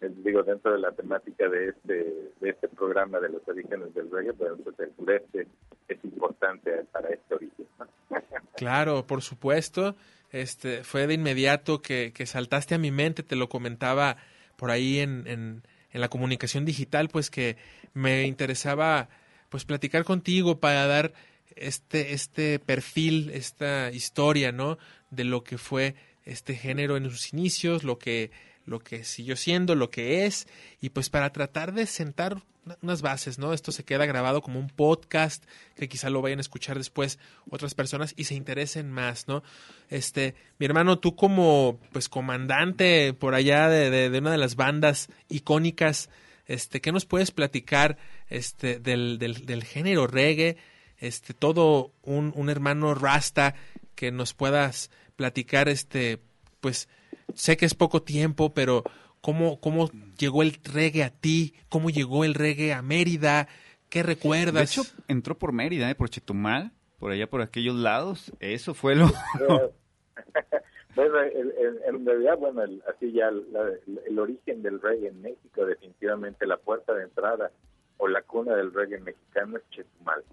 digo 0.00 0.42
dentro 0.42 0.72
de 0.72 0.78
la 0.78 0.92
temática 0.92 1.48
de 1.48 1.68
este 1.68 2.32
de 2.40 2.50
este 2.50 2.68
programa 2.68 3.20
de 3.20 3.28
los 3.28 3.46
orígenes 3.46 3.94
del 3.94 4.10
reggae, 4.10 4.32
pues, 4.32 4.52
pues 4.64 4.78
el 4.80 4.96
sureste 4.96 5.46
es 5.88 6.04
importante 6.04 6.84
para 6.92 7.08
este 7.10 7.34
origen. 7.34 7.66
¿no? 7.78 7.86
Claro, 8.56 9.06
por 9.06 9.22
supuesto. 9.22 9.94
Este, 10.30 10.82
fue 10.82 11.06
de 11.06 11.14
inmediato 11.14 11.80
que, 11.80 12.12
que 12.12 12.26
saltaste 12.26 12.74
a 12.74 12.78
mi 12.78 12.90
mente, 12.90 13.22
te 13.22 13.36
lo 13.36 13.48
comentaba 13.48 14.16
por 14.56 14.72
ahí 14.72 14.98
en, 14.98 15.26
en, 15.28 15.62
en 15.94 16.02
la 16.02 16.10
comunicación 16.10 16.66
digital, 16.66 17.08
pues 17.08 17.30
que 17.30 17.56
me 17.94 18.24
interesaba 18.26 19.08
pues 19.48 19.64
platicar 19.64 20.04
contigo 20.04 20.60
para 20.60 20.86
dar 20.86 21.14
este, 21.56 22.12
este 22.12 22.58
perfil, 22.58 23.30
esta 23.32 23.90
historia, 23.92 24.52
¿no? 24.52 24.76
De 25.10 25.24
lo 25.24 25.44
que 25.44 25.56
fue 25.56 25.94
este 26.24 26.56
género 26.56 26.96
en 26.96 27.08
sus 27.08 27.32
inicios, 27.32 27.84
lo 27.84 27.98
que, 27.98 28.30
lo 28.66 28.80
que 28.80 29.04
siguió 29.04 29.36
siendo, 29.36 29.74
lo 29.74 29.90
que 29.90 30.26
es, 30.26 30.46
y 30.80 30.90
pues 30.90 31.10
para 31.10 31.30
tratar 31.32 31.72
de 31.74 31.86
sentar 31.86 32.42
una- 32.64 32.78
unas 32.80 33.02
bases, 33.02 33.38
¿no? 33.38 33.52
Esto 33.52 33.72
se 33.72 33.84
queda 33.84 34.06
grabado 34.06 34.40
como 34.40 34.58
un 34.58 34.68
podcast 34.70 35.44
que 35.76 35.88
quizá 35.88 36.08
lo 36.08 36.22
vayan 36.22 36.38
a 36.38 36.40
escuchar 36.40 36.78
después 36.78 37.18
otras 37.50 37.74
personas 37.74 38.14
y 38.16 38.24
se 38.24 38.34
interesen 38.34 38.90
más, 38.90 39.28
¿no? 39.28 39.42
Este, 39.90 40.34
mi 40.58 40.64
hermano, 40.66 40.98
tú 40.98 41.14
como 41.14 41.78
pues 41.92 42.08
comandante 42.08 43.12
por 43.12 43.34
allá 43.34 43.68
de, 43.68 43.90
de- 43.90 44.08
de 44.10 44.18
una 44.18 44.32
de 44.32 44.38
las 44.38 44.56
bandas 44.56 45.08
icónicas, 45.28 46.08
este, 46.46 46.80
¿qué 46.80 46.90
nos 46.92 47.04
puedes 47.06 47.30
platicar 47.30 47.98
este 48.28 48.78
del, 48.78 49.18
del, 49.18 49.44
del 49.46 49.64
género 49.64 50.06
reggae? 50.06 50.56
Este, 50.98 51.34
todo 51.34 51.92
un, 52.02 52.32
un 52.34 52.48
hermano 52.48 52.94
rasta 52.94 53.54
que 53.94 54.10
nos 54.10 54.32
puedas 54.32 54.90
platicar, 55.16 55.68
este, 55.68 56.18
pues 56.60 56.88
sé 57.34 57.56
que 57.56 57.66
es 57.66 57.74
poco 57.74 58.02
tiempo, 58.02 58.52
pero 58.54 58.82
¿cómo, 59.20 59.60
cómo 59.60 59.90
llegó 60.18 60.42
el 60.42 60.54
reggae 60.64 61.02
a 61.04 61.10
ti? 61.10 61.54
¿Cómo 61.68 61.90
llegó 61.90 62.24
el 62.24 62.34
reggae 62.34 62.72
a 62.72 62.82
Mérida? 62.82 63.48
¿Qué 63.88 64.02
recuerdas? 64.02 64.54
De 64.54 64.62
hecho, 64.80 64.82
entró 65.08 65.36
por 65.38 65.52
Mérida, 65.52 65.90
¿eh? 65.90 65.94
por 65.94 66.08
Chetumal, 66.10 66.72
por 66.98 67.12
allá, 67.12 67.28
por 67.28 67.42
aquellos 67.42 67.76
lados. 67.76 68.32
Eso 68.40 68.74
fue 68.74 68.94
lo... 68.96 69.06
bueno, 70.96 71.20
el- 71.20 71.52
el- 71.58 71.80
en 71.86 72.06
realidad, 72.06 72.38
bueno, 72.38 72.62
el- 72.62 72.82
así 72.88 73.12
ya 73.12 73.30
la- 73.30 73.72
el 74.06 74.18
origen 74.18 74.62
del 74.62 74.80
reggae 74.80 75.08
en 75.08 75.22
México, 75.22 75.64
definitivamente 75.66 76.46
la 76.46 76.56
puerta 76.56 76.94
de 76.94 77.04
entrada 77.04 77.50
o 77.98 78.08
la 78.08 78.22
cuna 78.22 78.54
del 78.56 78.72
reggae 78.72 79.00
mexicano 79.00 79.56
es 79.56 79.62
Chetumal. 79.70 80.24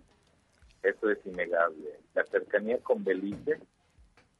Eso 0.84 1.10
es 1.12 1.20
innegable. 1.26 1.90
La 2.16 2.26
cercanía 2.26 2.78
con 2.80 3.04
Belice 3.04 3.60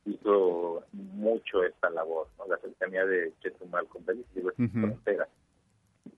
hizo 0.06 0.84
mucho 0.92 1.64
esta 1.64 1.90
labor, 1.90 2.28
¿no? 2.38 2.48
La 2.48 2.58
cercanía 2.58 3.06
de 3.06 3.34
Chetumal 3.42 3.88
con 3.88 4.06
Belice, 4.06 4.30
digo, 4.34 4.52
es 4.52 4.60
Ujú. 4.60 4.80
frontera. 4.80 5.28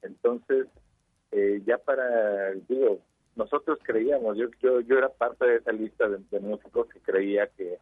Entonces, 0.01 0.67
eh, 1.31 1.61
ya 1.65 1.77
para, 1.77 2.51
digo, 2.67 2.99
nosotros 3.35 3.79
creíamos, 3.83 4.37
yo, 4.37 4.47
yo, 4.61 4.79
yo 4.81 4.97
era 4.97 5.09
parte 5.09 5.45
de 5.45 5.55
esa 5.57 5.71
lista 5.71 6.07
de, 6.07 6.19
de 6.31 6.39
músicos 6.39 6.87
que 6.87 6.99
creía 6.99 7.47
que 7.47 7.79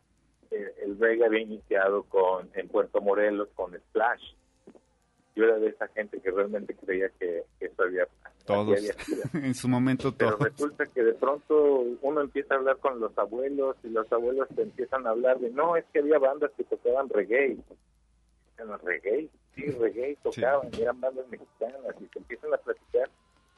eh, 0.52 0.76
el 0.84 0.98
reggae 1.00 1.26
había 1.26 1.42
iniciado 1.42 2.04
con 2.04 2.50
en 2.54 2.68
Puerto 2.68 3.02
Morelos 3.02 3.50
con 3.56 3.78
Splash. 3.78 4.34
Yo 5.36 5.46
era 5.46 5.58
de 5.60 5.68
esa 5.70 5.88
gente 5.90 6.20
que 6.20 6.30
realmente 6.32 6.76
creía 6.76 7.10
que, 7.20 7.44
que 7.60 7.66
eso 7.68 7.84
había 7.84 8.08
Todos. 8.46 8.78
había 8.78 8.94
en 9.48 9.54
su 9.54 9.68
momento 9.70 10.14
Pero 10.16 10.32
todos. 10.38 10.52
resulta 10.52 10.86
que 10.88 11.04
de 11.04 11.14
pronto 11.14 11.84
uno 12.02 12.22
empieza 12.22 12.54
a 12.54 12.58
hablar 12.58 12.78
con 12.78 13.00
los 13.00 13.18
abuelos 13.18 13.78
y 13.84 13.90
los 13.90 14.12
abuelos 14.12 14.48
te 14.56 14.64
empiezan 14.64 15.08
a 15.08 15.12
hablar 15.12 15.40
de, 15.40 15.50
no, 15.52 15.76
es 15.78 15.86
que 15.94 16.00
había 16.00 16.20
bandas 16.20 16.52
que 16.58 16.64
tocaban 16.66 17.08
reggae. 17.10 17.58
Bueno, 18.58 18.78
reggae, 18.78 19.30
sí, 19.56 19.66
reggae 19.72 20.18
tocaban, 20.22 20.70
eran 20.78 21.00
bandas 21.00 21.28
mexicanas 21.30 21.96
y 22.02 22.06
se 22.08 22.20
empiezan 22.20 22.54
a 22.54 22.58
platicar. 22.58 23.10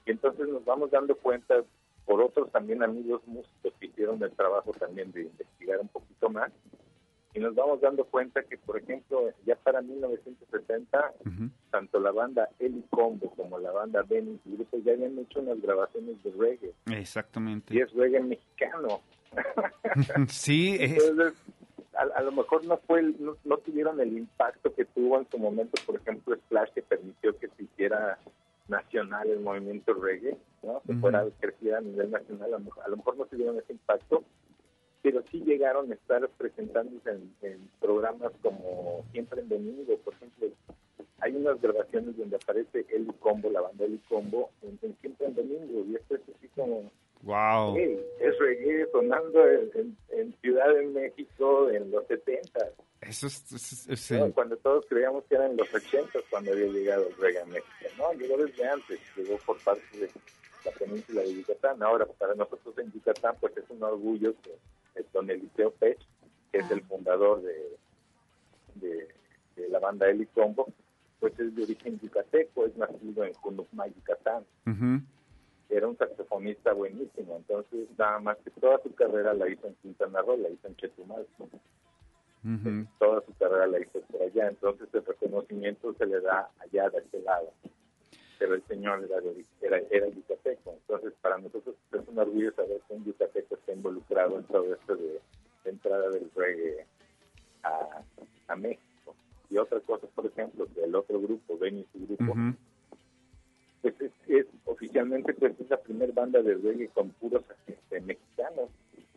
Y 0.06 0.12
entonces 0.12 0.48
nos 0.48 0.64
vamos 0.66 0.92
dando 0.92 1.16
cuenta 1.16 1.56
por 2.06 2.22
otros 2.22 2.52
también 2.52 2.84
amigos 2.84 3.22
músicos 3.26 3.74
que 3.80 3.88
hicieron 3.88 4.22
el 4.22 4.32
trabajo 4.32 4.72
también 4.74 5.12
de 5.12 5.22
investigar 5.24 5.80
un 5.80 5.88
poquito 5.88 6.30
más. 6.30 6.52
Y 7.36 7.40
nos 7.40 7.56
vamos 7.56 7.82
dando 7.82 8.06
cuenta 8.06 8.44
que, 8.44 8.58
por 8.60 8.78
ejemplo, 8.78 9.32
ya 9.46 9.56
para 9.56 9.82
1970, 9.82 11.14
Ujú. 11.22 11.50
tanto 11.72 12.00
la 12.00 12.12
banda 12.12 12.50
Eli 12.60 12.84
Combo 12.92 13.32
como 13.36 13.58
la 13.60 13.72
banda 13.72 14.04
Benny 14.08 14.40
y 14.46 14.56
Grupo 14.56 14.78
ya 14.86 14.94
habían 14.94 15.18
hecho 15.18 15.40
unas 15.40 15.60
grabaciones 15.62 16.22
de 16.24 16.32
reggae 16.32 16.74
y 16.88 16.94
Exactamente. 16.94 17.80
es 17.82 17.92
reggae 17.94 18.20
mexicano. 18.22 19.02
sí, 20.28 20.78
es... 20.80 20.92
Entonces, 21.08 21.34
a, 21.96 22.20
a 22.20 22.22
lo 22.22 22.32
mejor 22.32 22.66
no 22.66 22.78
fue 22.78 23.00
el- 23.00 23.16
no, 23.20 23.36
no 23.44 23.58
tuvieron 23.58 24.00
el 24.00 24.16
impacto 24.18 24.74
que 24.74 24.86
tuvo 24.86 25.20
en 25.20 25.28
su 25.30 25.38
momento, 25.38 25.82
por 25.86 25.96
ejemplo, 25.96 26.36
Splash 26.36 26.70
que 26.74 26.82
permitió 26.82 27.38
que 27.38 27.48
se 27.50 27.64
hiciera 27.64 28.18
nacional 28.68 29.30
el 29.30 29.40
movimiento 29.42 29.94
reggae, 29.94 30.38
¿no? 30.64 30.82
Que 30.86 30.92
Ujú. 30.94 31.02
fuera 31.02 31.26
creciera 31.40 31.80
a 31.80 31.82
nivel 31.82 32.10
nacional, 32.12 32.54
a 32.54 32.58
lo, 32.58 32.60
mejor- 32.60 32.84
a 32.84 32.88
lo 32.90 32.98
mejor 32.98 33.18
no 33.18 33.26
tuvieron 33.26 33.58
ese 33.58 33.74
impacto, 33.74 34.24
pero 35.04 35.22
sí 35.30 35.42
llegaron 35.46 35.92
a 35.92 35.96
estar 35.96 36.28
presentándose 36.30 37.12
en, 37.12 37.32
en 37.44 37.70
programas 37.80 38.32
como 38.42 39.06
Siempre 39.12 39.42
en 39.42 39.50
Domingo, 39.50 39.96
por 39.98 40.14
ejemplo, 40.16 40.48
hay 41.20 41.36
unas 41.36 41.62
grabaciones 41.62 42.18
donde 42.18 42.36
aparece 42.38 42.86
Eli 42.90 43.12
Combo, 43.20 43.50
la 43.52 43.62
banda 43.62 43.86
Eli 43.86 44.00
Combo, 44.10 44.50
en, 44.64 44.80
en 44.82 44.98
Siempre 45.02 45.28
en 45.28 45.36
Domingo, 45.36 45.86
y 45.88 45.96
esto 45.96 46.16
es 46.16 46.22
así 46.36 46.48
como 46.56 46.90
Wow. 47.24 47.76
Hey, 47.78 47.98
es 48.20 48.38
reggae 48.38 48.86
sonando 48.92 49.48
en, 49.48 49.96
en- 50.10 50.36
Ciudad 50.42 50.74
de 50.74 50.84
México 50.88 51.70
en 51.70 51.90
los 51.90 52.06
70. 52.08 52.60
Eso 53.00 53.28
es, 53.28 53.50
es- 53.54 53.88
es 53.90 54.12
¿no? 54.12 54.26
el- 54.26 54.34
Cuando 54.34 54.58
todos 54.58 54.86
creíamos 54.90 55.24
que 55.30 55.36
eran 55.36 55.56
los 55.56 55.74
80 55.74 56.20
cuando 56.30 56.52
había 56.52 56.66
llegado 56.66 57.08
el 57.08 57.16
reggae 57.16 57.40
a 57.42 57.46
México. 57.46 57.68
No, 57.98 58.12
llegó 58.14 58.36
desde 58.44 58.68
antes, 58.68 59.00
llegó 59.16 59.38
por 59.46 59.58
parte 59.60 59.84
de 59.98 60.10
la 60.66 60.72
península 60.72 61.22
de 61.22 61.34
Yucatán. 61.36 61.82
Ahora, 61.82 62.06
para 62.06 62.36
nosotros 62.36 62.78
en 62.80 62.92
Yucatán, 62.92 63.36
pues 63.40 63.56
es 63.56 63.64
un 63.70 63.82
orgullo 63.84 64.34
que 64.42 64.53
don 65.28 65.30
Eliseo 65.32 65.72
Pech, 65.72 66.00
que 66.52 66.60
es 66.60 66.70
el 66.72 66.82
fundador 66.84 67.42
de, 67.42 67.78
de, 68.76 69.08
de 69.56 69.70
la 69.70 69.80
banda 69.80 70.10
Eli 70.10 70.26
Combo, 70.28 70.68
pues 71.20 71.38
es 71.40 71.56
de 71.56 71.64
origen 71.64 72.00
yucateco, 72.00 72.66
es 72.66 72.76
nacido 72.78 73.24
en 73.24 73.34
Junucmá, 73.34 73.88
Yucatán. 73.88 74.44
Ujú. 74.68 75.02
Era 75.70 75.88
un 75.88 75.98
saxofonista 75.98 76.74
buenísimo, 76.74 77.38
entonces 77.38 77.88
nada 77.98 78.20
más 78.20 78.38
que 78.44 78.52
toda 78.52 78.80
su 78.84 78.94
carrera 78.94 79.34
la 79.34 79.50
hizo 79.50 79.68
en 79.68 79.76
Quintana 79.76 80.22
Roo, 80.22 80.38
la 80.38 80.50
hizo 80.50 80.68
en 80.68 80.76
Chetumal 80.76 81.26
Ujú. 82.46 82.86
toda 83.00 83.22
su 83.26 83.34
carrera 83.36 83.68
la 83.68 83.80
hizo 83.80 84.02
por 84.02 84.22
allá, 84.22 84.50
entonces 84.50 84.90
el 84.94 85.06
reconocimiento 85.06 85.94
se 85.94 86.06
le 86.06 86.20
da 86.20 86.50
allá 86.60 86.90
de 86.90 86.98
este 87.00 87.22
lado. 87.22 87.54
Pero 88.38 88.56
el 88.56 88.64
señor 88.68 89.02
era, 89.06 89.22
de- 89.22 89.46
era, 89.62 89.78
era 89.90 90.10
yucateco, 90.10 90.74
entonces 90.74 91.14
para 91.22 91.38
nosotros 91.38 91.76
es 91.94 92.02
un 92.08 92.20
orgullo 92.20 92.52
saber 92.54 92.82
que 92.86 92.94
un 92.94 93.06
yucateco 93.06 93.53
está 93.74 93.76
involucrado 93.76 94.38
en 94.38 94.44
todo 94.46 94.74
esto 94.74 94.96
de, 94.96 95.20
de 95.64 95.70
entrada 95.70 96.10
del 96.10 96.30
reggae 96.36 96.86
a, 97.64 98.04
a 98.48 98.56
México. 98.56 99.16
Y 99.50 99.58
otra 99.58 99.80
cosa, 99.82 100.08
por 100.16 100.26
ejemplo, 100.26 100.68
que 100.74 100.84
el 100.84 100.96
otro 100.96 101.20
grupo, 101.20 101.58
Benny 101.58 101.82
y 101.82 101.88
su 102.00 102.08
grupo, 102.08 102.34
pues 103.82 103.96
es, 104.02 104.12
es- 104.28 104.46
oficialmente 104.66 105.34
pues 105.34 105.60
es 105.60 105.70
la 105.70 105.78
primera 105.78 106.12
banda 106.14 106.42
de 106.42 106.56
reggae 106.56 106.88
con 106.90 107.10
puros 107.12 107.44
este, 107.68 108.02
mexicanos, 108.02 108.70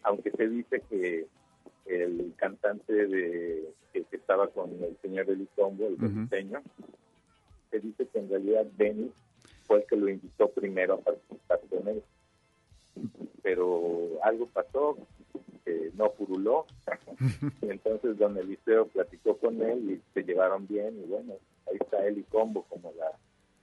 aunque 0.03 0.31
se 0.33 0.49
dice 0.49 0.83
que 0.89 1.27
el 1.87 2.33
cantante 2.37 2.93
de 2.93 3.73
que, 3.93 4.03
que 4.05 4.17
estaba 4.17 4.49
con 4.49 4.71
el 4.83 4.97
señor 5.03 5.31
Eli 5.31 5.47
Combo, 5.55 5.87
el 5.87 5.95
Ujú. 5.95 6.07
brasileño, 6.27 6.63
se 7.71 7.81
dice 7.81 8.07
que 8.09 8.19
en 8.19 8.29
realidad 8.29 8.67
Benny 8.77 9.13
fue 9.67 9.79
el 9.79 9.87
que 9.87 9.97
lo 9.97 10.09
invitó 10.09 10.49
primero 10.51 10.95
a 10.95 11.01
participar 11.01 11.61
con 11.71 11.89
él. 11.89 12.03
Pero 13.43 14.19
algo 14.23 14.47
pasó, 14.47 14.97
que 15.65 15.91
no 15.95 16.11
puruló, 16.13 16.67
y 17.63 17.71
entonces 17.71 18.19
don 18.19 18.37
Eliseo 18.37 18.87
platicó 18.89 19.37
con 19.39 19.61
él 19.63 19.91
y 19.91 20.03
se 20.15 20.23
llevaron 20.25 20.67
bien, 20.67 20.99
y 21.03 21.07
bueno, 21.07 21.35
ahí 21.69 21.77
está 21.81 22.07
Eli 22.07 22.23
Combo 22.25 22.65
como 22.69 22.93
la, 22.97 23.11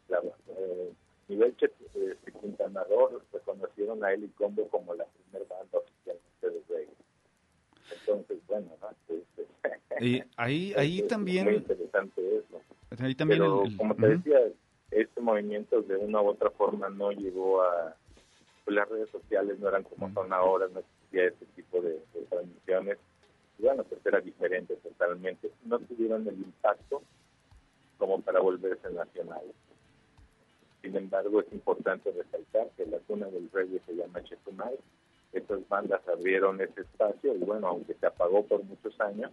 la 0.10 0.20
eh, 0.58 0.92
nivel 1.28 1.56
eh, 1.62 2.16
de 2.26 2.32
Quintana 2.40 2.84
Roo, 2.86 3.22
reconocieron 3.32 4.04
a 4.04 4.12
Eli 4.14 4.28
Combo 4.30 4.68
como 4.70 4.94
la 4.94 5.06
primera 5.06 5.46
banda 5.50 5.80
oficialmente 5.80 6.50
de 6.50 6.76
reggae. 6.76 6.94
Entonces, 8.00 8.38
bueno, 8.48 8.68
¿no? 8.82 8.88
Y 10.00 10.22
ahí, 10.38 10.74
ahí 10.76 11.00
es- 11.00 11.08
también, 11.08 11.46
muy 11.46 11.56
interesante 11.56 12.38
eso. 12.38 12.60
ahí 13.00 13.16
también 13.16 13.40
Pero 13.40 13.64
el- 13.64 13.72
el- 13.72 13.78
como 13.78 13.96
te 13.96 14.08
decía, 14.08 14.40
este 14.92 15.22
movimiento 15.22 15.82
de 15.84 15.96
una 15.98 16.22
u 16.22 16.28
otra 16.30 16.50
forma 16.52 16.90
no 16.90 17.12
llegó 17.12 17.62
a... 17.62 17.96
Pues 18.66 18.76
las 18.76 18.90
redes 18.90 19.10
sociales 19.10 19.60
no 19.60 19.70
eran 19.70 19.84
como 19.84 20.12
son 20.14 20.32
ahora, 20.32 20.68
no 20.70 20.80
existía 20.80 21.26
ese 21.26 21.46
tipo 21.56 21.82
de, 21.82 22.00
de 22.14 22.22
transmisiones. 22.30 22.98
Y 23.60 23.64
bueno, 23.64 23.84
pues 23.84 24.06
era 24.06 24.22
diferente 24.22 24.76
totalmente. 24.78 25.52
No 25.66 25.80
tuvieron 25.80 26.28
el 26.28 26.36
impacto 26.36 27.02
como 27.98 28.22
para 28.22 28.40
volverse 28.40 28.90
nacionales. 28.92 29.54
Sin 30.82 30.96
embargo, 30.98 31.40
es 31.40 31.52
importante 31.54 32.12
resaltar 32.12 32.68
que 32.76 32.86
la 32.86 33.00
cuna 33.00 33.28
del 33.28 33.50
reggae 33.52 33.80
se 33.86 33.96
llama 33.96 34.22
Chetumal. 34.24 34.78
Estas 35.32 35.68
bandas 35.70 36.06
abrieron 36.08 36.60
ese 36.60 36.82
espacio 36.82 37.34
y 37.34 37.40
bueno, 37.40 37.68
aunque 37.68 37.94
se 37.94 38.06
apagó 38.06 38.46
por 38.46 38.64
muchos 38.66 39.00
años, 39.00 39.32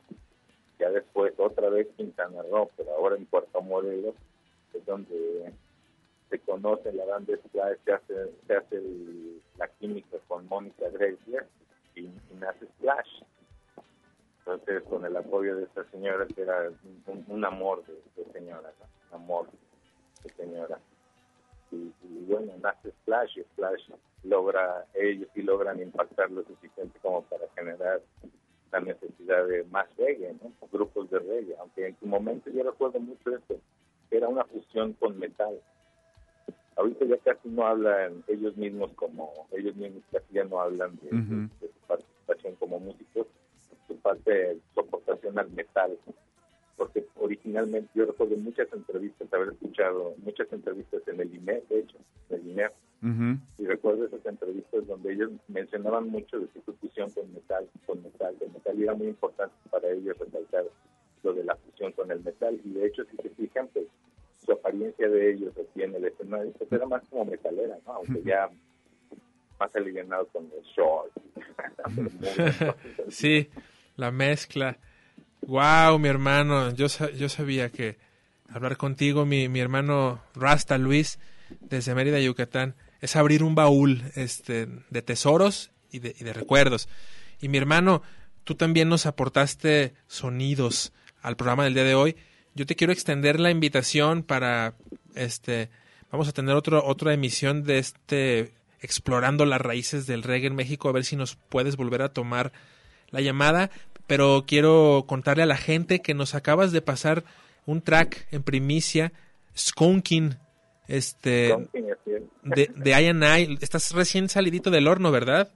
ya 0.79 0.91
después 0.91 1.35
otra 1.37 1.69
vez 1.69 1.89
Quintana 1.97 2.43
Roo, 2.43 2.71
pero 2.77 2.93
ahora 2.93 3.17
en 3.17 3.27
Puerto 3.27 3.61
Morelos 3.61 4.15
es 4.73 4.87
donde 4.87 5.53
se 6.31 6.39
conoce 6.39 6.93
la 6.93 7.05
banda 7.05 7.37
Splash, 7.37 7.79
se 7.85 7.93
hace, 7.93 8.15
se 8.47 8.57
hace 8.57 8.77
el- 8.77 9.43
la 9.59 9.69
química 9.69 10.17
con 10.29 10.47
Mónica 10.47 10.89
Grecia 10.89 11.47
y, 11.95 12.09
nace 12.39 12.67
Splash. 12.67 13.23
Entonces, 14.39 14.83
con 14.85 15.05
el 15.05 15.17
apoyo 15.17 15.57
de 15.57 15.65
esta 15.65 15.85
señora, 15.91 16.27
que 16.27 16.43
era 16.43 16.71
un, 17.29 17.45
amor 17.45 17.85
de, 17.87 18.33
señora, 18.33 18.73
¿no? 18.81 19.17
amor 19.17 19.49
de 20.25 20.31
señora. 20.31 20.79
Y, 21.71 21.93
bueno, 22.27 22.53
nace 22.63 22.91
Splash 23.03 23.39
y 23.39 23.43
Splash 23.43 23.91
logra, 24.23 24.87
ellos 24.95 25.29
sí 25.35 25.43
logran 25.43 25.81
impactar 25.81 26.31
lo 26.31 26.43
suficiente 26.45 26.99
como 27.01 27.23
para 27.25 27.47
generar 27.55 28.01
la 28.73 28.81
necesidad 28.81 29.47
de 29.47 29.65
más 29.65 29.89
reggae, 29.97 30.35
¿no? 30.43 30.53
grupos 30.73 31.11
de 31.11 31.19
reggae, 31.19 31.57
aunque 31.59 31.89
en 31.89 31.99
su 31.99 32.07
momento 32.07 32.51
yo 32.51 32.63
recuerdo 32.63 33.01
mucho 33.01 33.37
esto, 33.37 33.57
que 34.09 34.17
era 34.17 34.29
una 34.29 34.45
fusión 34.45 34.93
con 34.95 35.19
metal. 35.19 35.61
Ahorita 36.77 37.05
ya 37.05 37.19
casi 37.19 37.49
no 37.49 37.67
hablan 37.67 38.25
ellos 38.29 38.57
mismos 38.57 38.93
como, 38.95 39.47
ellos 39.53 39.77
mismos 39.77 40.03
casi 40.11 40.27
ya 40.33 40.45
no 40.45 40.61
hablan 40.61 40.99
de, 41.03 41.11
su 41.11 41.87
participación 41.87 42.55
como 42.57 42.81
músicos, 42.81 43.27
su 43.87 43.97
parte, 43.97 44.59
su 44.73 44.81
aportación 44.81 45.39
al 45.39 45.51
metal, 45.51 45.99
porque 46.77 47.07
originalmente 47.17 47.91
yo 47.95 48.07
recuerdo 48.07 48.37
muchas 48.37 48.73
entrevistas, 48.73 49.33
haber 49.33 49.51
escuchado 49.51 50.15
muchas 50.25 50.51
entrevistas 50.53 51.03
en 51.09 51.21
el 51.21 51.35
INE, 51.35 51.63
de 51.69 51.81
hecho, 51.81 51.99
en 52.31 52.37
el 52.37 52.49
INE, 52.49 52.69
y 53.59 53.67
recuerdo 53.67 54.07
esas 54.07 54.25
entrevistas 54.25 54.87
donde 54.87 55.13
ellos 55.13 55.31
mencionaban 55.49 56.09
mucho 56.09 56.39
de 56.39 56.49
su 56.65 56.73
fusión 56.75 57.11
con 57.11 57.33
metal, 57.33 57.69
con 57.87 58.03
metal, 58.03 58.35
con 58.39 58.53
metal, 58.53 58.79
y 58.79 58.83
era 58.85 58.95
muy 58.95 59.09
importante 59.09 59.55
para 59.71 59.91
ellos 59.91 60.17
resaltar 60.19 60.65
lo 61.23 61.33
de 61.35 61.45
la 61.45 61.57
fusión 61.57 61.93
con 61.93 62.11
el 62.11 62.23
metal, 62.23 62.59
y 62.65 62.71
de 62.71 62.87
hecho, 62.87 63.05
si 63.11 63.17
se 63.17 63.31
fijan, 63.31 63.69
pues 63.69 63.87
su 64.51 64.59
apariencia 64.59 65.09
de 65.09 65.33
ellos 65.33 65.53
aquí 65.57 65.83
en 65.83 65.95
el 65.95 66.05
escenario, 66.05 66.53
pues 66.53 66.71
era 66.73 66.87
más 66.87 67.03
como 67.09 67.25
metalera, 67.25 67.79
¿no? 67.87 67.93
Aunque 67.93 68.23
ya 68.25 68.49
más 69.59 69.77
alivianado 69.77 70.27
con 70.29 70.51
los 70.51 70.67
shorts. 70.75 71.15
Sí, 73.09 73.49
la 73.97 74.11
mezcla. 74.11 74.79
Wow, 75.43 75.99
mi 75.99 76.09
hermano, 76.09 76.73
yo, 76.73 76.87
yo 77.17 77.29
sabía 77.29 77.71
que 77.71 77.97
hablar 78.49 78.77
contigo, 78.77 79.25
mi, 79.25 79.49
mi 79.49 79.61
hermano 79.61 80.21
Rasta 80.35 80.79
Luis, 80.79 81.19
desde 81.61 81.95
Mérida, 81.95 82.21
Yucatán, 82.21 82.75
es 83.01 83.17
abrir 83.17 83.43
un 83.43 83.55
baúl 83.55 84.03
este, 84.15 84.67
de 84.91 85.03
tesoros 85.03 85.71
y 85.91 86.01
de, 86.01 86.15
y 86.19 86.25
de 86.25 86.33
recuerdos. 86.33 86.89
Y 87.41 87.49
mi 87.49 87.59
hermano, 87.59 88.03
tú 88.45 88.55
también 88.55 88.89
nos 88.89 89.07
aportaste 89.07 89.95
sonidos 90.07 90.93
al 91.23 91.37
programa 91.37 91.65
del 91.65 91.75
día 91.75 91.85
de 91.85 91.95
hoy. 91.95 92.17
Yo 92.61 92.67
te 92.67 92.77
quiero 92.77 92.93
extender 92.93 93.41
la 93.41 93.51
invitación 93.51 94.23
para 94.23 94.75
este 95.15 95.71
vamos 96.13 96.29
a 96.29 96.33
tener 96.33 96.55
otro, 96.55 96.85
otra 96.85 97.15
emisión 97.15 97.65
de 97.65 97.79
este 97.79 98.53
explorando 98.83 99.47
las 99.47 99.63
raíces 99.63 100.07
del 100.07 100.23
reggae 100.23 100.49
en 100.49 100.57
México, 100.57 100.91
a 100.91 100.93
ver 100.93 101.05
si 101.05 101.17
nos 101.17 101.37
puedes 101.37 101.79
volver 101.79 102.03
a 102.03 102.13
tomar 102.13 102.53
la 103.13 103.23
llamada, 103.23 103.71
pero 104.07 104.45
quiero 104.47 105.07
contarle 105.09 105.45
a 105.45 105.47
la 105.47 105.57
gente 105.57 106.01
que 106.01 106.13
nos 106.13 106.35
acabas 106.35 106.71
de 106.71 106.83
pasar 106.83 107.25
un 107.65 107.81
track 107.81 108.27
en 108.31 108.43
primicia, 108.43 109.15
Skunking, 109.57 110.37
este, 110.87 111.57
de, 112.43 112.71
de 112.77 112.91
I&I. 112.91 113.57
Estás 113.63 113.95
recién 113.95 114.29
salidito 114.29 114.71
del 114.71 114.87
horno, 114.87 115.11
¿verdad? 115.11 115.51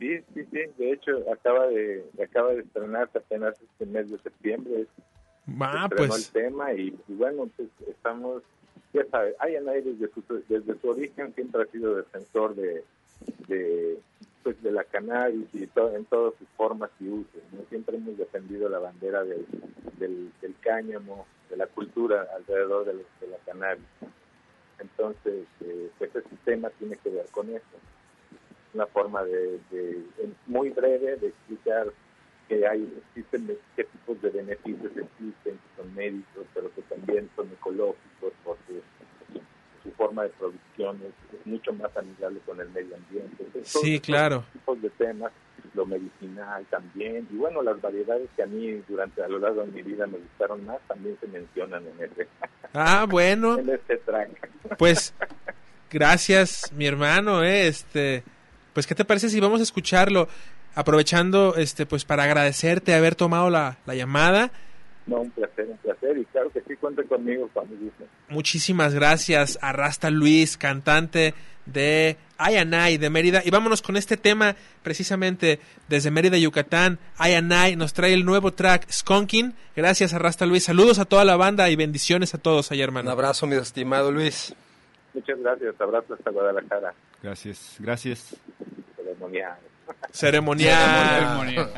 Sí, 0.00 0.18
sí, 0.34 0.44
sí. 0.50 0.58
De 0.76 0.90
hecho, 0.90 1.12
acaba 1.32 1.68
de 1.68 2.04
acaba 2.20 2.52
de 2.52 2.62
estrenarse 2.62 3.18
apenas 3.18 3.54
este 3.60 3.86
mes 3.86 4.10
de 4.10 4.18
septiembre. 4.18 4.86
Ah, 5.60 5.88
pues, 5.94 6.26
el 6.26 6.32
tema 6.42 6.72
y, 6.72 6.98
y 7.08 7.14
bueno, 7.14 7.48
pues 7.56 7.68
estamos, 7.88 8.42
ya 8.92 9.04
sabes, 9.10 9.34
Ayanay 9.38 9.82
desde 9.82 10.08
su, 10.12 10.22
desde 10.48 10.78
su 10.80 10.88
origen 10.88 11.32
siempre 11.34 11.62
ha 11.62 11.66
sido 11.66 11.94
defensor 11.94 12.54
de, 12.54 12.82
de 13.48 13.98
pues 14.42 14.60
de 14.62 14.70
la 14.72 14.84
cannabis 14.84 15.46
y 15.54 15.66
to- 15.68 15.94
en 15.94 16.04
todas 16.06 16.34
sus 16.38 16.48
formas 16.56 16.90
y 17.00 17.08
usos. 17.08 17.42
¿no? 17.52 17.62
Siempre 17.68 17.96
hemos 17.96 18.16
defendido 18.16 18.68
la 18.68 18.78
bandera 18.78 19.24
del, 19.24 19.44
del, 19.98 20.30
del 20.40 20.54
cáñamo, 20.60 21.26
de 21.50 21.56
la 21.56 21.66
cultura 21.66 22.26
alrededor 22.36 22.84
de, 22.86 22.94
la- 22.94 23.00
de 23.20 23.26
la 23.28 23.36
cannabis. 23.44 23.84
Entonces, 24.78 25.46
eh, 25.62 25.90
pues 25.98 26.14
este 26.14 26.36
tema 26.44 26.70
tiene 26.70 26.96
que 26.96 27.08
ver 27.10 27.26
con 27.30 27.48
eso. 27.50 27.64
Una 28.74 28.86
forma 28.86 29.24
de, 29.24 29.58
de- 29.70 30.04
en- 30.18 30.36
muy 30.46 30.70
breve 30.70 31.16
de 31.16 31.28
explicar 31.28 31.86
que 32.48 32.66
hay 32.66 32.88
existen 33.08 33.56
qué 33.74 33.84
tipos 33.84 34.20
de 34.22 34.30
beneficios 34.30 34.92
existen, 34.96 35.54
que 35.58 35.82
son 35.82 35.94
médicos, 35.94 36.46
pero 36.54 36.72
que 36.74 36.82
también 36.82 37.28
son 37.34 37.48
ecológicos, 37.52 38.32
porque 38.44 38.80
su 39.82 39.90
forma 39.92 40.24
de 40.24 40.28
producción 40.30 40.96
es, 41.02 41.38
es 41.38 41.46
mucho 41.46 41.72
más 41.72 41.96
amigable 41.96 42.40
con 42.46 42.60
el 42.60 42.68
medio 42.70 42.96
ambiente. 42.96 43.44
Entonces, 43.44 43.80
sí, 43.82 44.00
claro. 44.00 44.44
tipos 44.52 44.80
de 44.80 44.90
temas, 44.90 45.32
lo 45.74 45.86
medicinal 45.86 46.64
también, 46.70 47.26
y 47.30 47.36
bueno, 47.36 47.62
las 47.62 47.80
variedades 47.80 48.28
que 48.36 48.42
a 48.42 48.46
mí 48.46 48.82
durante 48.88 49.22
a 49.22 49.28
lo 49.28 49.38
largo 49.38 49.62
de 49.62 49.72
mi 49.72 49.82
vida 49.82 50.06
me 50.06 50.18
gustaron 50.18 50.64
más, 50.64 50.78
también 50.88 51.16
se 51.20 51.26
mencionan 51.26 51.84
en 51.86 52.04
este, 52.04 52.28
Ah, 52.72 53.06
bueno, 53.08 53.58
en 53.58 53.70
este 53.70 53.96
track. 53.98 54.76
pues 54.78 55.14
gracias, 55.90 56.72
mi 56.72 56.86
hermano, 56.86 57.42
eh, 57.42 57.68
este, 57.68 58.22
pues 58.72 58.86
qué 58.86 58.94
te 58.94 59.04
parece 59.04 59.28
si 59.28 59.40
vamos 59.40 59.60
a 59.60 59.64
escucharlo. 59.64 60.28
Aprovechando 60.76 61.56
este 61.56 61.84
pues 61.86 62.04
para 62.04 62.22
agradecerte 62.22 62.94
haber 62.94 63.16
tomado 63.16 63.50
la, 63.50 63.78
la 63.86 63.94
llamada. 63.96 64.52
No, 65.06 65.20
un 65.20 65.30
placer, 65.30 65.66
un 65.68 65.76
placer. 65.78 66.16
Y 66.18 66.24
claro 66.26 66.50
que 66.50 66.60
sí, 66.62 66.76
cuenten 66.76 67.06
conmigo 67.08 67.48
cuando 67.52 67.74
gusten. 67.76 68.06
Muchísimas 68.28 68.94
gracias 68.94 69.58
a 69.62 69.72
Rasta 69.72 70.10
Luis, 70.10 70.56
cantante 70.56 71.32
de 71.64 72.16
Ayanay 72.38 72.96
de 72.98 73.08
Mérida. 73.10 73.40
Y 73.44 73.50
vámonos 73.50 73.82
con 73.82 73.96
este 73.96 74.16
tema 74.16 74.56
precisamente 74.82 75.60
desde 75.88 76.10
Mérida, 76.10 76.36
Yucatán. 76.38 76.98
Ayanay 77.18 77.76
nos 77.76 77.92
trae 77.92 78.12
el 78.14 78.24
nuevo 78.24 78.52
track 78.52 78.90
Skunking. 78.90 79.54
Gracias 79.76 80.12
a 80.12 80.18
Rasta 80.18 80.44
Luis. 80.44 80.64
Saludos 80.64 80.98
a 80.98 81.04
toda 81.04 81.24
la 81.24 81.36
banda 81.36 81.70
y 81.70 81.76
bendiciones 81.76 82.34
a 82.34 82.38
todos 82.38 82.72
allá, 82.72 82.82
Un 82.84 82.88
hermano. 82.88 83.10
abrazo, 83.12 83.46
mi 83.46 83.54
estimado 83.56 84.10
Luis. 84.10 84.54
Muchas 85.14 85.38
gracias. 85.38 85.80
Abrazo 85.80 86.14
hasta 86.14 86.30
Guadalajara. 86.30 86.94
Gracias, 87.22 87.76
gracias. 87.78 88.36
Ceremonial. 90.12 91.68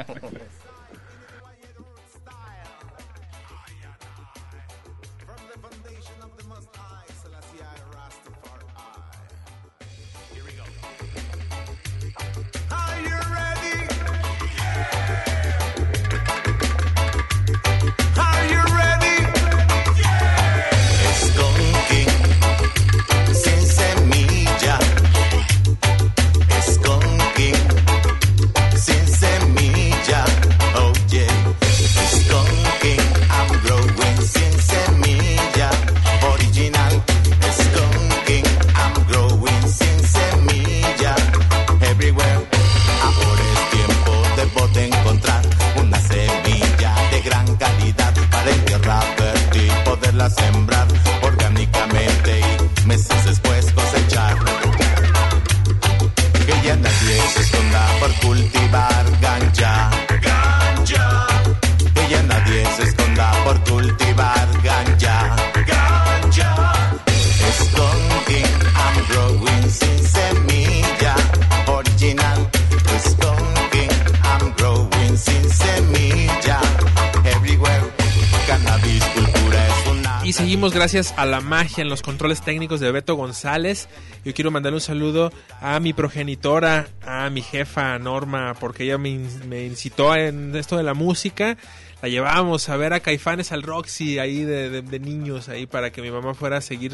Gracias 80.66 81.14
a 81.16 81.24
la 81.24 81.40
magia 81.40 81.82
en 81.82 81.88
los 81.88 82.02
controles 82.02 82.42
técnicos 82.42 82.80
de 82.80 82.90
Beto 82.90 83.14
González. 83.14 83.88
Yo 84.24 84.34
quiero 84.34 84.50
mandarle 84.50 84.76
un 84.76 84.80
saludo 84.80 85.32
a 85.60 85.78
mi 85.78 85.92
progenitora, 85.92 86.88
a 87.06 87.30
mi 87.30 87.42
jefa 87.42 87.96
Norma, 88.00 88.54
porque 88.58 88.82
ella 88.84 88.98
me, 88.98 89.10
in- 89.10 89.48
me 89.48 89.64
incitó 89.64 90.14
en 90.16 90.54
esto 90.56 90.76
de 90.76 90.82
la 90.82 90.94
música. 90.94 91.56
La 92.02 92.08
llevábamos 92.08 92.68
a 92.68 92.76
ver 92.76 92.92
a 92.92 93.00
Caifanes 93.00 93.52
al 93.52 93.62
Roxy 93.62 94.18
ahí 94.18 94.42
de, 94.44 94.68
de- 94.68 94.82
de 94.82 94.98
niños, 94.98 95.48
ahí 95.48 95.66
para 95.66 95.90
que 95.92 96.02
mi 96.02 96.10
mamá 96.10 96.34
fuera 96.34 96.56
a 96.58 96.60
seguir 96.60 96.92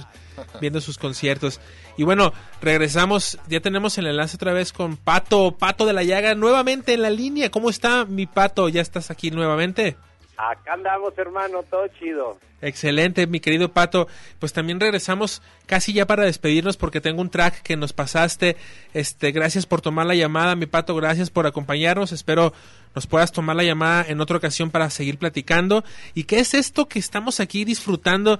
viendo 0.60 0.80
sus 0.80 0.98
conciertos. 0.98 1.58
Y 1.96 2.04
bueno, 2.04 2.32
regresamos, 2.60 3.38
ya 3.48 3.60
tenemos 3.60 3.96
el 3.98 4.06
enlace 4.06 4.36
otra 4.36 4.52
vez 4.52 4.72
con 4.72 4.96
Pato, 4.96 5.52
Pato 5.58 5.86
de 5.86 5.94
la 5.94 6.02
Llaga, 6.04 6.34
nuevamente 6.34 6.92
en 6.92 7.02
la 7.02 7.10
línea. 7.10 7.50
¿Cómo 7.50 7.70
está 7.70 8.04
mi 8.04 8.26
Pato? 8.26 8.68
¿Ya 8.68 8.82
estás 8.82 9.10
aquí 9.10 9.30
nuevamente? 9.30 9.96
Acá 10.36 10.72
andamos, 10.74 11.16
hermano, 11.16 11.62
todo 11.62 11.86
chido. 11.98 12.38
Excelente, 12.60 13.26
mi 13.26 13.40
querido 13.40 13.72
Pato. 13.72 14.08
Pues 14.38 14.52
también 14.52 14.80
regresamos 14.80 15.42
casi 15.66 15.92
ya 15.92 16.06
para 16.06 16.24
despedirnos 16.24 16.76
porque 16.76 17.00
tengo 17.00 17.20
un 17.20 17.30
track 17.30 17.62
que 17.62 17.76
nos 17.76 17.92
pasaste. 17.92 18.56
Este, 18.94 19.32
gracias 19.32 19.66
por 19.66 19.80
tomar 19.80 20.06
la 20.06 20.14
llamada, 20.14 20.56
mi 20.56 20.66
Pato. 20.66 20.94
Gracias 20.96 21.30
por 21.30 21.46
acompañarnos. 21.46 22.10
Espero 22.12 22.52
nos 22.94 23.06
puedas 23.06 23.32
tomar 23.32 23.54
la 23.56 23.64
llamada 23.64 24.04
en 24.08 24.20
otra 24.20 24.36
ocasión 24.38 24.70
para 24.70 24.88
seguir 24.90 25.18
platicando. 25.18 25.84
¿Y 26.14 26.24
qué 26.24 26.40
es 26.40 26.54
esto 26.54 26.86
que 26.88 26.98
estamos 26.98 27.38
aquí 27.40 27.64
disfrutando? 27.64 28.38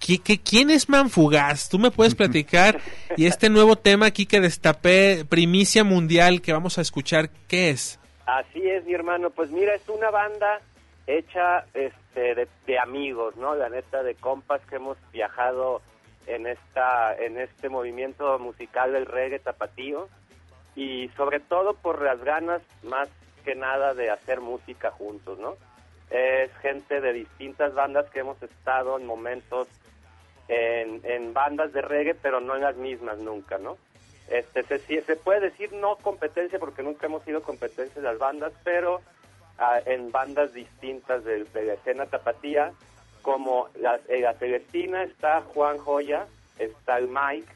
¿Qui- 0.00 0.20
qui- 0.22 0.40
¿Quién 0.44 0.70
es 0.70 0.88
Manfugaz? 0.88 1.68
Tú 1.68 1.78
me 1.78 1.90
puedes 1.90 2.14
platicar. 2.16 2.80
y 3.16 3.26
este 3.26 3.48
nuevo 3.48 3.76
tema 3.76 4.06
aquí 4.06 4.26
que 4.26 4.40
destapé, 4.40 5.24
primicia 5.28 5.82
mundial 5.82 6.40
que 6.42 6.52
vamos 6.52 6.78
a 6.78 6.82
escuchar, 6.82 7.30
¿qué 7.48 7.70
es? 7.70 7.98
Así 8.26 8.60
es, 8.68 8.84
mi 8.84 8.94
hermano. 8.94 9.30
Pues 9.30 9.50
mira, 9.50 9.74
es 9.74 9.88
una 9.88 10.10
banda 10.10 10.60
hecha 11.06 11.66
este, 11.74 12.34
de, 12.66 12.78
amigos, 12.78 13.36
¿no? 13.36 13.54
La 13.54 13.68
neta, 13.68 14.02
de 14.02 14.14
compas 14.14 14.60
que 14.66 14.76
hemos 14.76 14.96
viajado 15.12 15.82
en 16.26 16.46
esta 16.46 17.16
en 17.16 17.36
este 17.36 17.68
movimiento 17.68 18.38
musical 18.38 18.92
del 18.92 19.06
reggae 19.06 19.40
tapatío 19.40 20.08
y 20.76 21.08
sobre 21.16 21.40
todo 21.40 21.74
por 21.74 22.00
las 22.00 22.22
ganas 22.22 22.62
más 22.84 23.08
que 23.44 23.54
nada 23.56 23.94
de 23.94 24.10
hacer 24.10 24.40
música 24.40 24.90
juntos, 24.92 25.38
¿no? 25.38 25.56
Es 26.10 26.54
gente 26.58 27.00
de 27.00 27.12
distintas 27.12 27.74
bandas 27.74 28.08
que 28.10 28.20
hemos 28.20 28.40
estado 28.42 28.98
en 28.98 29.06
momentos 29.06 29.68
en, 30.48 31.32
bandas 31.32 31.72
de 31.72 31.82
reggae, 31.82 32.14
pero 32.14 32.40
no 32.40 32.54
en 32.54 32.62
las 32.62 32.76
mismas 32.76 33.18
nunca, 33.18 33.58
¿no? 33.58 33.78
Este, 34.28 34.62
se, 34.78 35.16
puede 35.16 35.40
decir 35.40 35.72
no 35.72 35.96
competencia 35.96 36.58
porque 36.58 36.82
nunca 36.82 37.06
hemos 37.06 37.24
sido 37.24 37.42
competencia 37.42 38.00
de 38.00 38.08
las 38.08 38.18
bandas, 38.18 38.52
pero 38.64 39.00
en 39.86 40.10
bandas 40.10 40.52
distintas 40.52 41.24
de, 41.24 41.44
de 41.44 41.64
la 41.64 41.74
escena 41.74 42.06
tapatía, 42.06 42.72
como 43.22 43.68
la, 43.78 44.00
en 44.08 44.22
la 44.22 44.34
Celestina 44.34 45.04
está 45.04 45.42
Juan 45.42 45.78
Joya, 45.78 46.26
está 46.58 46.98
el 46.98 47.08
Mike, 47.08 47.52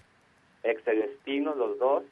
ex 0.62 0.82
Celestino, 0.84 1.54
los 1.54 1.78
dos, 1.78 2.04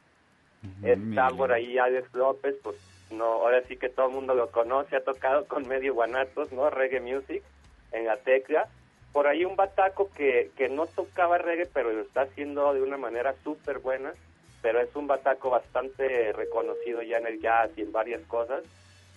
está 0.83 1.29
por 1.29 1.51
ahí 1.51 1.77
Alex 1.77 2.13
López, 2.13 2.55
pues 2.63 2.75
no, 3.11 3.25
ahora 3.25 3.61
sí 3.67 3.77
que 3.77 3.89
todo 3.89 4.07
el 4.07 4.13
mundo 4.13 4.33
lo 4.33 4.51
conoce, 4.51 4.95
ha 4.95 5.03
tocado 5.03 5.45
con 5.45 5.67
medio 5.67 5.93
guanatos, 5.93 6.51
¿no? 6.51 6.69
Reggae 6.69 6.99
music 6.99 7.43
en 7.91 8.05
la 8.05 8.17
tecla. 8.17 8.67
Por 9.13 9.27
ahí 9.27 9.45
un 9.45 9.55
bataco 9.55 10.09
que, 10.11 10.51
que 10.57 10.67
no 10.67 10.87
tocaba 10.87 11.37
reggae, 11.37 11.67
pero 11.67 11.93
lo 11.93 12.01
está 12.01 12.21
haciendo 12.21 12.73
de 12.73 12.81
una 12.81 12.97
manera 12.97 13.33
súper 13.43 13.79
buena, 13.79 14.11
pero 14.61 14.81
es 14.81 14.93
un 14.95 15.07
bataco 15.07 15.49
bastante 15.49 16.33
reconocido 16.33 17.01
ya 17.01 17.17
en 17.17 17.27
el 17.27 17.39
jazz 17.39 17.69
y 17.77 17.81
en 17.81 17.91
varias 17.91 18.21
cosas. 18.23 18.63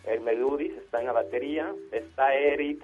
El 0.08 0.20
Meludis 0.22 0.72
está 0.78 1.00
en 1.00 1.06
la 1.06 1.12
batería, 1.12 1.72
está 1.92 2.34
Eric, 2.34 2.82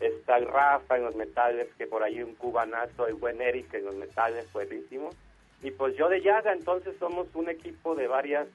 está 0.00 0.38
Rafa 0.38 0.96
en 0.96 1.04
los 1.04 1.14
metales, 1.14 1.68
que 1.76 1.86
por 1.86 2.02
ahí 2.02 2.22
un 2.22 2.34
cubanazo, 2.34 3.06
el 3.06 3.14
buen 3.14 3.40
Eric 3.42 3.72
en 3.74 3.84
los 3.84 3.94
metales, 3.94 4.50
buenísimo. 4.52 5.10
Y 5.62 5.70
pues 5.70 5.94
yo 5.96 6.08
de 6.08 6.22
Yaga, 6.22 6.52
entonces 6.52 6.96
somos 6.98 7.28
un 7.34 7.48
equipo 7.48 7.94
de 7.94 8.08
varias 8.08 8.48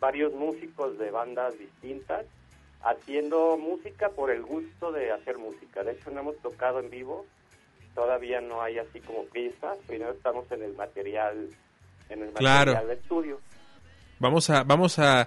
varios 0.00 0.32
músicos 0.32 0.98
de 0.98 1.12
bandas 1.12 1.56
distintas 1.56 2.26
haciendo 2.82 3.56
música 3.56 4.08
por 4.08 4.32
el 4.32 4.42
gusto 4.42 4.90
de 4.90 5.12
hacer 5.12 5.38
música. 5.38 5.84
De 5.84 5.92
hecho, 5.92 6.10
no 6.10 6.20
hemos 6.20 6.36
tocado 6.38 6.80
en 6.80 6.90
vivo, 6.90 7.24
todavía 7.94 8.40
no 8.40 8.60
hay 8.60 8.78
así 8.78 8.98
como 9.00 9.24
pistas, 9.26 9.78
primero 9.86 10.10
estamos 10.10 10.50
en 10.50 10.62
el 10.64 10.74
material 10.74 11.48
en 12.08 12.22
el 12.22 12.32
Claro. 12.32 12.72
material 12.72 12.88
de 12.88 12.94
estudio. 12.94 13.40
Vamos 14.22 14.50
a, 14.50 14.62
vamos 14.62 15.00
a 15.00 15.26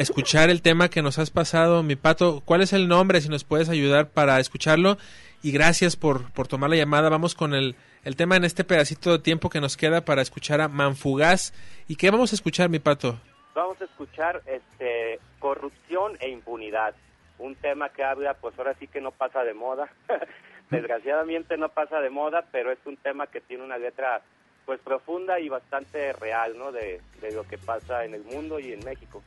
escuchar 0.00 0.50
el 0.50 0.62
tema 0.62 0.88
que 0.88 1.00
nos 1.00 1.20
has 1.20 1.30
pasado, 1.30 1.84
mi 1.84 1.94
pato. 1.94 2.42
¿Cuál 2.44 2.60
es 2.62 2.72
el 2.72 2.88
nombre? 2.88 3.20
Si 3.20 3.28
nos 3.28 3.44
puedes 3.44 3.68
ayudar 3.68 4.08
para 4.08 4.40
escucharlo. 4.40 4.96
Y 5.44 5.52
gracias 5.52 5.94
por, 5.94 6.32
por 6.32 6.48
tomar 6.48 6.68
la 6.68 6.74
llamada. 6.74 7.08
Vamos 7.08 7.36
con 7.36 7.54
el, 7.54 7.76
el 8.02 8.16
tema 8.16 8.34
en 8.34 8.42
este 8.42 8.64
pedacito 8.64 9.12
de 9.12 9.20
tiempo 9.20 9.48
que 9.48 9.60
nos 9.60 9.76
queda 9.76 10.04
para 10.04 10.22
escuchar 10.22 10.60
a 10.60 10.66
Manfugaz. 10.66 11.54
¿Y 11.86 11.94
qué 11.94 12.10
vamos 12.10 12.32
a 12.32 12.34
escuchar, 12.34 12.68
mi 12.68 12.80
pato? 12.80 13.16
Vamos 13.54 13.80
a 13.80 13.84
escuchar 13.84 14.42
este 14.46 15.20
corrupción 15.38 16.16
e 16.18 16.28
impunidad, 16.28 16.96
un 17.38 17.54
tema 17.54 17.90
que 17.90 18.02
habla, 18.02 18.34
pues 18.34 18.58
ahora 18.58 18.74
sí 18.80 18.88
que 18.88 19.00
no 19.00 19.12
pasa 19.12 19.44
de 19.44 19.54
moda. 19.54 19.88
Desgraciadamente 20.70 21.56
no 21.56 21.68
pasa 21.68 22.00
de 22.00 22.10
moda, 22.10 22.44
pero 22.50 22.72
es 22.72 22.80
un 22.86 22.96
tema 22.96 23.28
que 23.28 23.40
tiene 23.40 23.62
una 23.62 23.78
letra 23.78 24.20
pues 24.66 24.80
profunda 24.80 25.40
y 25.40 25.48
bastante 25.48 26.12
real, 26.14 26.56
¿no? 26.58 26.72
De, 26.72 27.00
de 27.20 27.32
lo 27.32 27.44
que 27.44 27.58
pasa 27.58 28.04
en 28.04 28.14
el 28.14 28.22
mundo 28.24 28.58
y 28.60 28.72
en 28.72 28.84
México. 28.84 29.22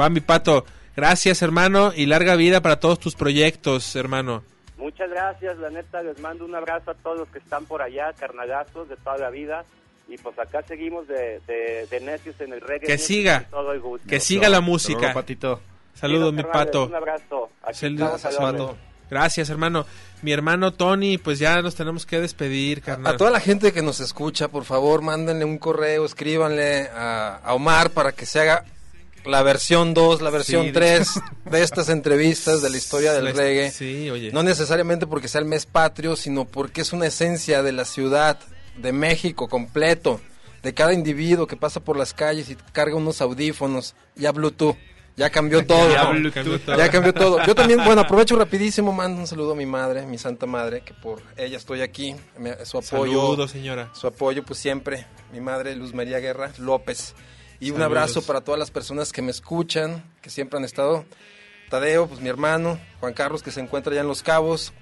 Va, 0.00 0.08
mi 0.08 0.20
pato. 0.20 0.64
Gracias, 0.96 1.42
hermano. 1.42 1.92
Y 1.94 2.06
larga 2.06 2.34
vida 2.36 2.60
para 2.60 2.80
todos 2.80 2.98
tus 2.98 3.14
proyectos, 3.14 3.94
hermano. 3.96 4.42
Muchas 4.76 5.10
gracias, 5.10 5.58
la 5.58 5.70
neta, 5.70 6.02
les 6.02 6.18
mando 6.20 6.44
un 6.44 6.54
abrazo 6.54 6.92
a 6.92 6.94
todos 6.94 7.18
los 7.18 7.28
que 7.28 7.38
están 7.38 7.66
por 7.66 7.82
allá, 7.82 8.12
carnagazos 8.12 8.88
de 8.88 8.96
toda 8.96 9.18
la 9.18 9.30
vida. 9.30 9.64
Y 10.08 10.16
pues 10.16 10.38
acá 10.38 10.62
seguimos 10.62 11.06
de, 11.08 11.40
de, 11.46 11.86
de 11.90 12.00
necios 12.00 12.40
en 12.40 12.52
el 12.52 12.60
reggae. 12.60 12.86
Que 12.86 12.96
siga. 12.96 13.46
todo 13.50 13.72
el 13.72 13.80
gusto. 13.80 14.08
Que 14.08 14.20
siga 14.20 14.48
la 14.48 14.60
música. 14.60 15.00
luego, 15.00 15.14
Patito. 15.14 15.60
Saludos, 15.94 16.32
mi 16.32 16.44
pato. 16.44 16.86
Un 16.86 16.94
abrazo. 16.94 17.50
Aquí 17.62 17.74
Sal- 17.76 17.96
Gracias, 19.10 19.50
hermano. 19.50 19.86
Mi 20.22 20.32
hermano 20.32 20.72
Tony, 20.72 21.18
pues 21.18 21.38
ya 21.38 21.62
nos 21.62 21.74
tenemos 21.74 22.04
que 22.04 22.20
despedir, 22.20 22.82
carnal. 22.82 23.14
A 23.14 23.16
toda 23.16 23.30
la 23.30 23.40
gente 23.40 23.72
que 23.72 23.82
nos 23.82 24.00
escucha, 24.00 24.48
por 24.48 24.64
favor, 24.64 25.00
mándenle 25.02 25.44
un 25.44 25.58
correo, 25.58 26.04
escríbanle 26.04 26.88
a, 26.88 27.36
a 27.36 27.54
Omar 27.54 27.90
para 27.90 28.12
que 28.12 28.26
se 28.26 28.40
haga 28.40 28.64
la 29.24 29.42
versión 29.42 29.94
2, 29.94 30.22
la 30.22 30.30
versión 30.30 30.66
Sí, 30.66 30.72
3 30.72 31.08
de 31.50 31.62
estas 31.62 31.88
entrevistas 31.88 32.62
de 32.62 32.70
la 32.70 32.76
historia 32.76 33.12
del 33.12 33.34
reggae. 33.34 33.70
Sí, 33.70 34.10
oye. 34.10 34.32
No 34.32 34.42
necesariamente 34.42 35.06
porque 35.06 35.28
sea 35.28 35.40
el 35.40 35.46
mes 35.46 35.66
patrio, 35.66 36.16
sino 36.16 36.44
porque 36.44 36.80
es 36.80 36.92
una 36.92 37.06
esencia 37.06 37.62
de 37.62 37.72
la 37.72 37.84
ciudad, 37.84 38.38
de 38.76 38.92
México 38.92 39.48
completo, 39.48 40.20
de 40.62 40.74
cada 40.74 40.92
individuo 40.92 41.46
que 41.46 41.56
pasa 41.56 41.80
por 41.80 41.96
las 41.96 42.14
calles 42.14 42.48
y 42.50 42.56
carga 42.72 42.96
unos 42.96 43.20
audífonos, 43.20 43.94
ya 44.16 44.32
Bluetooth. 44.32 44.76
Ya 45.18 45.30
cambió 45.30 45.66
todo. 45.66 45.90
Ya 45.90 46.04
cambió 46.30 46.58
todo. 46.60 46.76
Ya 46.78 46.90
cambió 46.90 47.12
todo. 47.12 47.44
Yo 47.44 47.54
también, 47.54 47.84
bueno, 47.84 48.02
aprovecho 48.02 48.36
rapidísimo, 48.36 48.92
mando 48.92 49.20
un 49.20 49.26
saludo 49.26 49.52
a 49.52 49.56
mi 49.56 49.66
madre, 49.66 50.06
mi 50.06 50.16
santa 50.16 50.46
madre, 50.46 50.82
que 50.82 50.94
por 50.94 51.20
ella 51.36 51.56
estoy 51.56 51.82
aquí. 51.82 52.14
Me- 52.38 52.64
su 52.64 52.78
apoyo. 52.78 53.20
Saludos, 53.20 53.50
señora. 53.50 53.90
Su 53.94 54.06
apoyo, 54.06 54.44
pues 54.44 54.60
siempre. 54.60 55.06
Mi 55.32 55.40
madre, 55.40 55.74
Luz 55.74 55.92
María 55.92 56.20
Guerra 56.20 56.52
López. 56.58 57.14
Y 57.58 57.70
un 57.72 57.78
Saludos. 57.78 57.86
abrazo 57.86 58.22
para 58.22 58.42
todas 58.42 58.60
las 58.60 58.70
personas 58.70 59.12
que 59.12 59.20
me 59.20 59.32
escuchan, 59.32 60.04
que 60.22 60.30
siempre 60.30 60.56
han 60.58 60.64
estado. 60.64 61.04
Tadeo, 61.68 62.06
pues 62.06 62.20
mi 62.20 62.28
hermano. 62.28 62.78
Juan 63.00 63.12
Carlos, 63.12 63.42
que 63.42 63.50
se 63.50 63.60
encuentra 63.60 63.90
allá 63.92 64.02
en 64.02 64.08
Los 64.08 64.22
Cabos. 64.22 64.72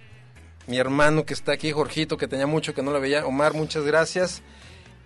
Mi 0.66 0.76
hermano 0.76 1.24
que 1.24 1.32
está 1.32 1.52
aquí, 1.52 1.72
Jorgito, 1.72 2.18
que 2.18 2.28
tenía 2.28 2.46
mucho 2.46 2.74
que 2.74 2.82
no 2.82 2.90
lo 2.90 3.00
veía. 3.00 3.24
Omar, 3.24 3.54
muchas 3.54 3.84
gracias. 3.84 4.42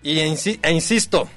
Y 0.02 0.16
insi- 0.16 0.58
e 0.62 0.72
insisto, 0.72 1.28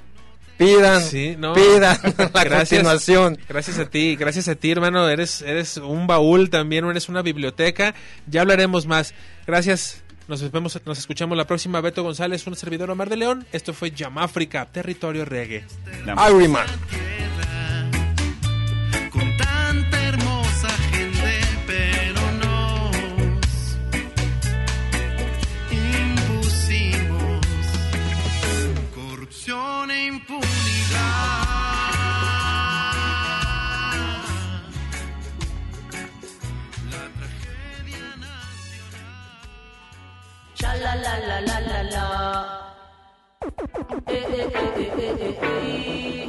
pidan, 0.57 1.01
Sí, 1.01 1.35
no. 1.37 1.53
pidan 1.53 1.97
la 2.33 2.43
Gracias. 2.43 2.69
continuación. 2.69 3.37
Gracias 3.47 3.79
a 3.79 3.85
ti, 3.89 4.15
gracias 4.15 4.47
a 4.47 4.55
ti, 4.55 4.71
hermano. 4.71 5.07
Eres, 5.09 5.41
eres 5.41 5.77
un 5.77 6.07
baúl 6.07 6.49
también, 6.49 6.85
eres 6.85 7.09
una 7.09 7.21
biblioteca. 7.21 7.93
Ya 8.27 8.41
hablaremos 8.41 8.85
más. 8.85 9.13
Gracias. 9.47 10.01
Nos 10.27 10.49
vemos, 10.51 10.79
nos 10.85 10.97
escuchamos 10.99 11.37
la 11.37 11.45
próxima. 11.45 11.81
Beto 11.81 12.01
González, 12.01 12.47
un 12.47 12.55
servidor 12.55 12.89
Omar 12.89 13.09
de 13.09 13.17
León. 13.17 13.45
Esto 13.51 13.73
fue 13.73 13.91
Yamáfrica, 13.91 14.65
territorio 14.71 15.25
reggae. 15.25 15.65
Iryman. 16.29 16.65
La 40.95 41.13
la 41.27 41.39
la 41.39 41.59
la 41.59 41.81
la. 41.93 42.03
Eh, 44.07 44.13
eh, 44.13 44.49
eh, 44.53 44.71
eh, 44.75 44.91
eh, 44.97 45.15
eh, 45.19 45.37
eh. 45.43 46.27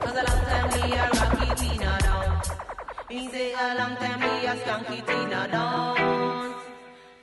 Cause 0.00 0.16
a 0.16 0.24
long 0.28 0.42
time 0.50 0.68
we 0.72 0.92
a 0.92 1.04
rocky 1.18 1.48
Tina 1.60 1.98
down. 2.00 2.40
Me 3.10 3.28
say 3.30 3.52
a 3.52 3.74
long 3.78 3.96
time 3.96 4.20
we 4.20 4.46
a 4.46 4.54
skunky 4.56 4.98
Tina 5.06 5.48
down. 5.50 6.54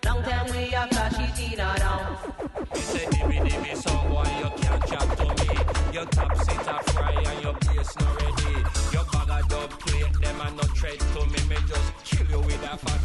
Long 0.06 0.24
time 0.24 0.48
we 0.52 0.74
a 0.74 0.88
flashy 0.92 1.28
Tina 1.36 1.76
down. 1.78 2.18
You 2.76 2.82
say 2.82 3.06
dimmy 3.06 3.38
dimmy 3.50 3.76
song, 3.76 4.08
boy, 4.10 4.28
you 4.40 4.50
can't 4.62 4.86
chat 4.88 5.18
to 5.18 5.26
me. 5.38 5.94
Your 5.94 6.06
top 6.06 6.36
seat 6.38 6.68
a 6.68 6.92
fry 6.92 7.14
and 7.14 7.42
your 7.44 7.54
bass 7.54 7.96
not 8.00 8.22
ready. 8.22 8.54
Your 8.94 9.06
bag 9.12 9.30
of 9.44 9.50
dub 9.50 9.70
plate, 9.80 10.14
them 10.22 10.42
a 10.42 10.52
no 10.52 10.64
tread 10.74 11.00
to 11.00 11.26
me. 11.28 11.40
Me 11.50 11.58
just 11.68 11.94
kill 12.04 12.28
you 12.30 12.40
with 12.42 12.64
a 12.64 12.78
45. 12.78 13.05